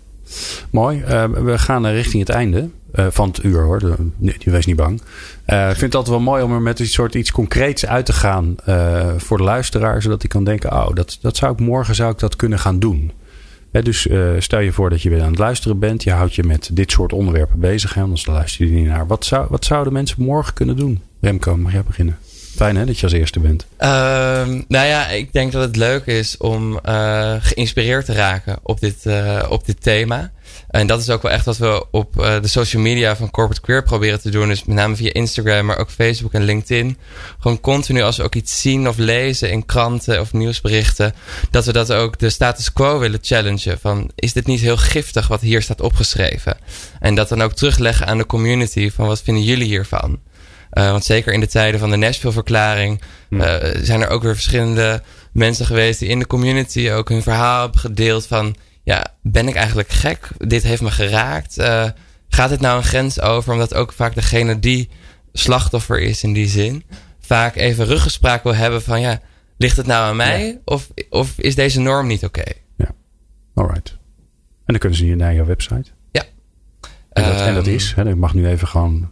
mooi. 0.69 1.03
we 1.34 1.57
gaan 1.57 1.88
richting 1.88 2.27
het 2.27 2.36
einde 2.36 2.69
van 2.93 3.27
het 3.27 3.43
uur 3.43 3.63
hoor. 3.63 3.97
Nee, 4.15 4.38
wees 4.43 4.65
niet 4.65 4.75
bang. 4.75 5.01
ik 5.45 5.65
vind 5.65 5.82
het 5.82 5.95
altijd 5.95 6.15
wel 6.15 6.25
mooi 6.25 6.43
om 6.43 6.53
er 6.53 6.61
met 6.61 6.80
een 6.80 6.88
soort 6.88 7.15
iets 7.15 7.32
concreets 7.32 7.86
uit 7.86 8.05
te 8.05 8.13
gaan 8.13 8.55
voor 9.17 9.38
de 9.38 9.43
luisteraar. 9.43 10.01
Zodat 10.01 10.21
hij 10.21 10.30
kan 10.30 10.43
denken, 10.43 10.71
oh, 10.71 10.93
dat, 10.93 11.17
dat 11.21 11.38
zou 11.38 11.53
ik 11.53 11.59
morgen 11.59 11.95
zou 11.95 12.11
ik 12.11 12.19
dat 12.19 12.36
kunnen 12.36 12.59
gaan 12.59 12.80
doen 12.80 13.11
dus 13.72 14.07
uh, 14.07 14.30
stel 14.39 14.59
je 14.59 14.72
voor 14.72 14.89
dat 14.89 15.01
je 15.01 15.09
weer 15.09 15.22
aan 15.22 15.30
het 15.30 15.39
luisteren 15.39 15.80
bent. 15.80 16.03
Je 16.03 16.11
houdt 16.11 16.36
je 16.36 16.43
met 16.43 16.70
dit 16.74 16.91
soort 16.91 17.13
onderwerpen 17.13 17.59
bezig. 17.59 17.93
Hè, 17.93 18.01
anders 18.01 18.26
luister 18.26 18.65
je 18.65 18.72
niet 18.72 18.88
naar. 18.88 19.07
Wat, 19.07 19.26
zou, 19.26 19.47
wat 19.49 19.65
zouden 19.65 19.93
mensen 19.93 20.24
morgen 20.24 20.53
kunnen 20.53 20.76
doen? 20.76 21.01
Remco, 21.22 21.57
mag 21.57 21.72
jij 21.72 21.84
beginnen? 21.84 22.17
Fijn 22.55 22.76
hè, 22.76 22.86
dat 22.86 22.97
je 22.97 23.03
als 23.03 23.13
eerste 23.13 23.39
bent. 23.39 23.61
Um, 23.61 24.65
nou 24.67 24.88
ja, 24.88 25.07
ik 25.07 25.34
denk 25.34 25.51
dat 25.51 25.61
het 25.61 25.76
leuk 25.76 26.05
is 26.05 26.38
om 26.38 26.80
uh, 26.86 27.36
geïnspireerd 27.39 28.05
te 28.05 28.13
raken 28.13 28.59
op 28.63 28.80
dit, 28.80 29.05
uh, 29.05 29.45
op 29.49 29.65
dit 29.65 29.82
thema. 29.82 30.32
En 30.70 30.88
dat 30.88 31.01
is 31.01 31.09
ook 31.09 31.22
wel 31.22 31.32
echt 31.32 31.45
wat 31.45 31.57
we 31.57 31.86
op 31.91 32.13
de 32.13 32.47
social 32.47 32.82
media 32.82 33.15
van 33.15 33.32
Corporate 33.32 33.61
Queer 33.61 33.84
proberen 33.84 34.22
te 34.22 34.30
doen. 34.30 34.47
Dus 34.47 34.63
met 34.63 34.76
name 34.76 34.95
via 34.95 35.13
Instagram, 35.13 35.65
maar 35.65 35.78
ook 35.78 35.89
Facebook 35.89 36.34
en 36.34 36.43
LinkedIn. 36.43 36.97
Gewoon 37.39 37.59
continu 37.59 38.01
als 38.01 38.17
we 38.17 38.24
ook 38.24 38.36
iets 38.36 38.61
zien 38.61 38.88
of 38.88 38.97
lezen 38.97 39.51
in 39.51 39.65
kranten 39.65 40.20
of 40.20 40.34
nieuwsberichten. 40.34 41.13
Dat 41.51 41.65
we 41.65 41.72
dat 41.72 41.91
ook 41.93 42.20
de 42.20 42.30
status 42.30 42.74
quo 42.74 42.99
willen 42.99 43.20
challengen. 43.22 43.80
Van 43.80 44.11
is 44.15 44.34
dit 44.34 44.45
niet 44.45 44.59
heel 44.59 44.78
giftig 44.78 45.28
wat 45.28 45.41
hier 45.41 45.61
staat 45.61 45.82
opgeschreven? 45.82 46.57
En 46.99 47.15
dat 47.15 47.30
dan 47.30 47.41
ook 47.41 47.53
terugleggen 47.53 48.07
aan 48.07 48.17
de 48.17 48.26
community 48.26 48.91
van 48.91 49.07
wat 49.07 49.22
vinden 49.22 49.43
jullie 49.43 49.67
hiervan? 49.67 50.20
Uh, 50.74 50.91
want 50.91 51.03
zeker 51.03 51.34
in 51.34 51.39
de 51.39 51.47
tijden 51.47 51.80
van 51.80 51.89
de 51.89 51.95
Nashville-verklaring 51.95 53.01
uh, 53.30 53.55
zijn 53.82 54.01
er 54.01 54.09
ook 54.09 54.24
weer 54.24 54.34
verschillende 54.34 55.01
mensen 55.32 55.65
geweest 55.65 55.99
die 55.99 56.09
in 56.09 56.20
de 56.20 56.28
community 56.28 56.89
ook 56.89 57.09
hun 57.09 57.24
verhaal 57.24 57.61
hebben 57.61 57.80
gedeeld 57.80 58.28
van, 58.28 58.55
ja, 58.89 59.05
ben 59.21 59.47
ik 59.47 59.55
eigenlijk 59.55 59.89
gek? 59.89 60.27
Dit 60.37 60.63
heeft 60.63 60.81
me 60.81 60.91
geraakt. 60.91 61.57
Uh, 61.57 61.89
gaat 62.27 62.49
dit 62.49 62.59
nou 62.59 62.77
een 62.77 62.83
grens 62.83 63.21
over? 63.21 63.53
Omdat 63.53 63.73
ook 63.73 63.93
vaak 63.93 64.15
degene 64.15 64.59
die 64.59 64.89
slachtoffer 65.33 65.99
is 66.01 66.23
in 66.23 66.33
die 66.33 66.47
zin, 66.47 66.83
vaak 67.19 67.55
even 67.55 67.85
ruggespraak 67.85 68.43
wil 68.43 68.55
hebben 68.55 68.81
van, 68.81 69.01
ja, 69.01 69.21
ligt 69.57 69.77
het 69.77 69.85
nou 69.85 70.03
aan 70.09 70.15
mij? 70.15 70.61
Of, 70.65 70.89
of 71.09 71.39
is 71.39 71.55
deze 71.55 71.79
norm 71.79 72.07
niet 72.07 72.23
oké? 72.23 72.39
Okay? 72.39 72.53
Ja, 72.77 72.91
alright. 73.53 73.89
En 73.89 74.65
dan 74.65 74.77
kunnen 74.77 74.97
ze 74.97 75.03
hier 75.03 75.15
naar 75.15 75.33
jouw 75.33 75.45
website. 75.45 75.91
En 77.10 77.24
dat, 77.24 77.41
en 77.41 77.53
dat 77.53 77.66
ehm, 77.66 77.76
is, 77.76 77.93
hè, 77.95 78.10
ik 78.10 78.16
mag 78.16 78.34
nu 78.34 78.47
even 78.47 78.68
gewoon 78.68 79.10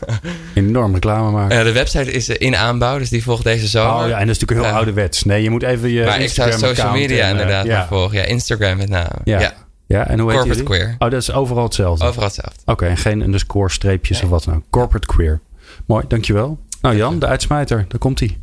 enorm 0.54 0.92
reclame 0.92 1.30
maken. 1.30 1.64
de 1.64 1.72
website 1.72 2.12
is 2.12 2.28
in 2.28 2.56
aanbouw, 2.56 2.98
dus 2.98 3.08
die 3.08 3.22
volgt 3.22 3.44
deze 3.44 3.66
zomer. 3.66 4.02
Oh 4.02 4.08
ja, 4.08 4.18
en 4.18 4.26
dat 4.26 4.36
is 4.36 4.40
natuurlijk 4.40 4.60
heel 4.60 4.70
uh, 4.70 4.76
ouderwets. 4.76 5.22
Nee, 5.22 5.42
je 5.42 5.50
moet 5.50 5.62
even 5.62 5.90
je 5.90 6.04
Maar 6.04 6.20
Instagram 6.20 6.52
ik 6.52 6.58
zou 6.58 6.74
social 6.74 6.92
media 6.92 7.24
en, 7.24 7.30
inderdaad 7.30 7.64
uh, 7.64 7.70
ja. 7.70 7.86
volgen. 7.86 8.18
Ja, 8.18 8.24
Instagram 8.24 8.76
met 8.76 8.88
name. 8.88 9.10
Ja. 9.24 9.40
ja. 9.40 9.52
ja. 9.86 10.08
en 10.08 10.18
hoe 10.18 10.30
Corporate 10.30 10.58
heet 10.58 10.68
Queer. 10.68 10.94
Oh, 10.98 11.10
dat 11.10 11.20
is 11.20 11.32
overal 11.32 11.64
hetzelfde? 11.64 12.06
Overal 12.06 12.26
hetzelfde. 12.26 12.60
Oké, 12.60 12.70
okay, 12.70 12.88
en 12.88 12.96
geen 12.96 13.20
underscore 13.20 13.70
streepjes 13.70 14.22
of 14.22 14.28
wat 14.28 14.44
dan 14.44 14.54
ook. 14.54 14.64
Corporate 14.70 15.06
Queer. 15.06 15.40
Mooi, 15.86 16.04
dankjewel. 16.08 16.58
Nou 16.80 16.96
Jan, 16.96 17.18
de 17.18 17.26
uitsmijter, 17.26 17.84
daar 17.88 17.98
komt 17.98 18.20
hij. 18.20 18.38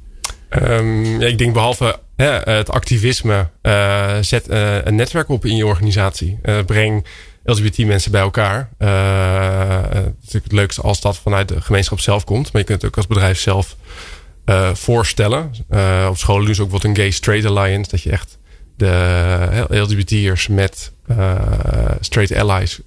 Um, 0.50 1.20
ja, 1.20 1.28
ik 1.28 1.38
denk 1.38 1.54
behalve 1.54 2.00
het 2.16 2.72
activisme, 2.72 3.48
uh, 3.62 4.14
zet 4.22 4.50
uh, 4.50 4.84
een 4.84 4.96
netwerk 4.96 5.30
op 5.30 5.46
in 5.46 5.56
je 5.56 5.66
organisatie. 5.66 6.40
Uh, 6.44 6.64
breng 6.66 7.06
LGBT-mensen 7.46 8.12
bij 8.12 8.22
elkaar. 8.22 8.70
Uh, 8.80 9.82
het 9.92 10.14
is 10.28 10.34
het 10.34 10.52
leukste 10.52 10.82
als 10.82 11.02
dat 11.02 11.18
vanuit 11.18 11.48
de 11.48 11.62
gemeenschap 11.62 12.00
zelf 12.00 12.24
komt. 12.24 12.52
Maar 12.52 12.62
je 12.62 12.68
kunt 12.68 12.82
het 12.82 12.92
ook 12.92 12.98
als 12.98 13.08
bedrijf 13.08 13.40
zelf 13.40 13.76
uh, 14.46 14.74
voorstellen. 14.74 15.52
Uh, 15.70 16.08
op 16.10 16.18
scholen 16.18 16.56
ze 16.56 16.62
ook 16.62 16.72
wat 16.72 16.84
een 16.84 16.96
Gay 16.96 17.12
Straight 17.12 17.46
Alliance. 17.48 17.92
Dat 17.92 18.02
je 18.02 18.12
echt 18.12 18.38
de 18.78 19.66
LGBT'ers 19.70 20.48
met 20.48 20.92
straight 22.00 22.36
allies 22.36 22.80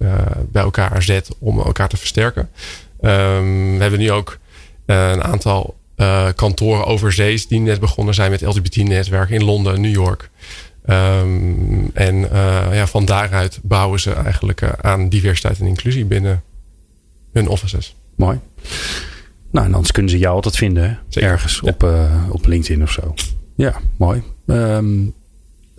bij 0.51 0.61
elkaar 0.61 1.01
zet 1.03 1.29
om 1.39 1.59
elkaar 1.59 1.89
te 1.89 1.97
versterken. 1.97 2.49
Um, 3.01 3.75
we 3.75 3.81
hebben 3.81 3.99
nu 3.99 4.11
ook 4.11 4.37
een 4.85 5.23
aantal 5.23 5.77
kantoren 6.35 6.85
overzees 6.85 7.47
die 7.47 7.59
net 7.59 7.79
begonnen 7.79 8.13
zijn 8.13 8.31
met 8.31 8.41
LGBT-netwerken 8.41 9.35
in 9.35 9.43
Londen, 9.43 9.81
New 9.81 9.93
York. 9.93 10.29
Um, 10.89 11.89
en 11.93 12.15
uh, 12.15 12.67
ja, 12.71 12.87
van 12.87 13.05
daaruit 13.05 13.59
bouwen 13.63 13.99
ze 13.99 14.13
eigenlijk 14.13 14.61
uh, 14.61 14.69
aan 14.81 15.09
diversiteit 15.09 15.59
en 15.59 15.65
inclusie 15.65 16.05
binnen 16.05 16.43
hun 17.31 17.47
offices. 17.47 17.95
Mooi. 18.15 18.39
Nou, 19.51 19.65
en 19.65 19.73
anders 19.73 19.91
kunnen 19.91 20.11
ze 20.11 20.17
jou 20.17 20.35
altijd 20.35 20.55
vinden. 20.55 20.99
Ergens 21.09 21.61
op, 21.61 21.83
uh, 21.83 22.23
op 22.29 22.45
LinkedIn 22.45 22.83
of 22.83 22.91
zo. 22.91 23.13
Ja, 23.55 23.79
mooi. 23.97 24.23
Um, 24.45 25.13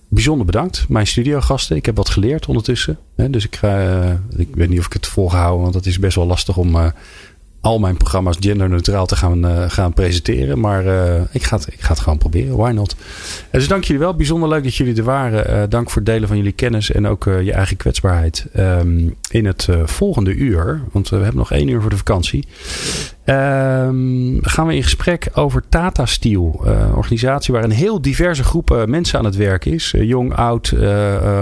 bijzonder 0.09 0.47
bedankt. 0.47 0.89
Mijn 0.89 1.07
studiogasten. 1.07 1.77
Ik 1.77 1.87
heb 1.87 1.97
wat 1.97 2.09
geleerd 2.09 2.47
ondertussen. 2.47 2.99
Hè, 3.17 3.31
dus 3.31 3.45
ik, 3.45 3.61
ik 4.37 4.55
weet 4.55 4.69
niet 4.69 4.79
of 4.79 4.87
ik 4.87 4.93
het 4.93 5.07
volgehouden. 5.07 5.63
Want 5.63 5.75
het 5.75 5.87
is 5.87 5.99
best 5.99 6.17
wel 6.17 6.27
lastig 6.27 6.57
om 6.57 6.93
al 7.61 7.79
mijn 7.79 7.97
programma's 7.97 8.37
genderneutraal 8.41 9.07
te 9.07 9.17
gaan, 9.17 9.47
uh, 9.47 9.65
gaan 9.71 9.93
presenteren. 9.93 10.61
Maar 10.61 10.85
uh, 10.85 11.21
ik, 11.31 11.43
ga 11.43 11.57
het, 11.57 11.67
ik 11.67 11.81
ga 11.81 11.89
het 11.93 12.01
gewoon 12.01 12.19
proberen. 12.19 12.57
Why 12.57 12.71
not? 12.71 12.97
dus 13.51 13.69
dank 13.69 13.85
jullie 13.85 14.03
wel. 14.03 14.15
Bijzonder 14.15 14.49
leuk 14.49 14.65
dat 14.65 14.75
jullie 14.75 14.97
er 14.97 15.05
waren. 15.05 15.71
Dank 15.71 15.91
voor 15.91 16.03
het 16.03 16.11
delen 16.11 16.29
van 16.29 16.37
jullie 16.37 16.53
kennis 16.53 16.91
en 16.91 17.07
ook 17.07 17.25
je 17.25 17.53
eigen 17.53 17.77
kwetsbaarheid. 17.77 18.47
Um, 18.57 19.17
in 19.31 19.47
het 19.47 19.69
volgende 19.85 20.35
uur, 20.35 20.81
want 20.93 21.09
we 21.09 21.17
hebben 21.17 21.37
nog 21.37 21.53
één 21.53 21.69
uur 21.69 21.81
voor 21.81 21.91
de 21.91 21.97
vakantie. 21.97 22.47
Um, 23.31 24.39
gaan 24.41 24.67
we 24.67 24.75
in 24.75 24.83
gesprek 24.83 25.29
over 25.35 25.63
Tata 25.69 26.07
Steel. 26.07 26.61
een 26.65 26.95
organisatie 26.95 27.55
waar 27.55 27.65
een 27.65 27.71
heel 27.71 28.03
diverse 28.03 28.45
groep 28.45 28.85
mensen 28.87 29.19
aan 29.19 29.25
het 29.25 29.37
werk 29.37 29.65
is. 29.65 29.95
jong, 29.99 30.35
oud, 30.35 30.75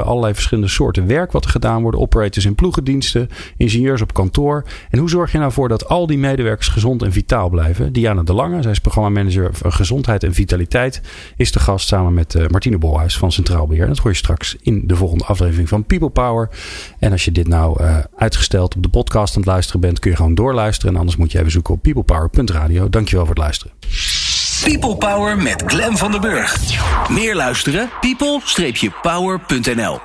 allerlei 0.04 0.34
verschillende 0.34 0.70
soorten 0.70 1.06
werk 1.06 1.32
wat 1.32 1.44
er 1.44 1.50
gedaan 1.50 1.82
wordt. 1.82 1.96
Operators 1.96 2.44
in 2.44 2.54
ploegendiensten, 2.54 3.28
ingenieurs 3.56 4.02
op 4.02 4.14
kantoor. 4.14 4.64
En 4.90 4.98
hoe 4.98 5.08
zorg 5.08 5.32
je 5.32 5.38
nou 5.38 5.52
voor 5.52 5.68
dat 5.68 5.88
al 5.88 6.06
die 6.06 6.18
medewerkers 6.18 6.68
gezond 6.68 7.02
en 7.02 7.12
vitaal 7.12 7.48
blijven. 7.48 7.92
Diana 7.92 8.22
de 8.22 8.34
Lange, 8.34 8.62
zij 8.62 8.70
is 8.70 8.80
programmamanager 8.80 9.50
gezondheid 9.62 10.24
en 10.24 10.34
vitaliteit, 10.34 11.00
is 11.36 11.52
de 11.52 11.58
gast 11.58 11.88
samen 11.88 12.14
met 12.14 12.50
Martine 12.50 12.78
Bolhuis 12.78 13.18
van 13.18 13.32
Centraal 13.32 13.66
Beheer. 13.66 13.86
Dat 13.86 13.98
hoor 13.98 14.10
je 14.10 14.16
straks 14.16 14.56
in 14.60 14.82
de 14.86 14.96
volgende 14.96 15.24
aflevering 15.24 15.68
van 15.68 15.84
People 15.84 16.10
Power. 16.10 16.48
En 16.98 17.12
als 17.12 17.24
je 17.24 17.32
dit 17.32 17.48
nou 17.48 17.80
uitgesteld 18.16 18.76
op 18.76 18.82
de 18.82 18.88
podcast 18.88 19.34
aan 19.34 19.40
het 19.40 19.50
luisteren 19.50 19.80
bent, 19.80 19.98
kun 19.98 20.10
je 20.10 20.16
gewoon 20.16 20.34
doorluisteren. 20.34 20.92
En 20.92 20.98
anders 20.98 21.16
moet 21.16 21.32
je 21.32 21.38
even 21.38 21.50
zoeken 21.50 21.74
op 21.74 21.77
peoplepower.radio. 21.78 22.88
Dankjewel 22.88 23.26
voor 23.26 23.34
het 23.34 23.44
luisteren. 23.44 23.72
People 24.64 24.96
Power 24.96 25.36
met 25.36 25.62
Glen 25.66 25.96
van 25.96 26.10
der 26.10 26.20
Burg. 26.20 26.56
Meer 27.10 27.34
luisteren? 27.34 27.90
people-power.nl 28.00 30.00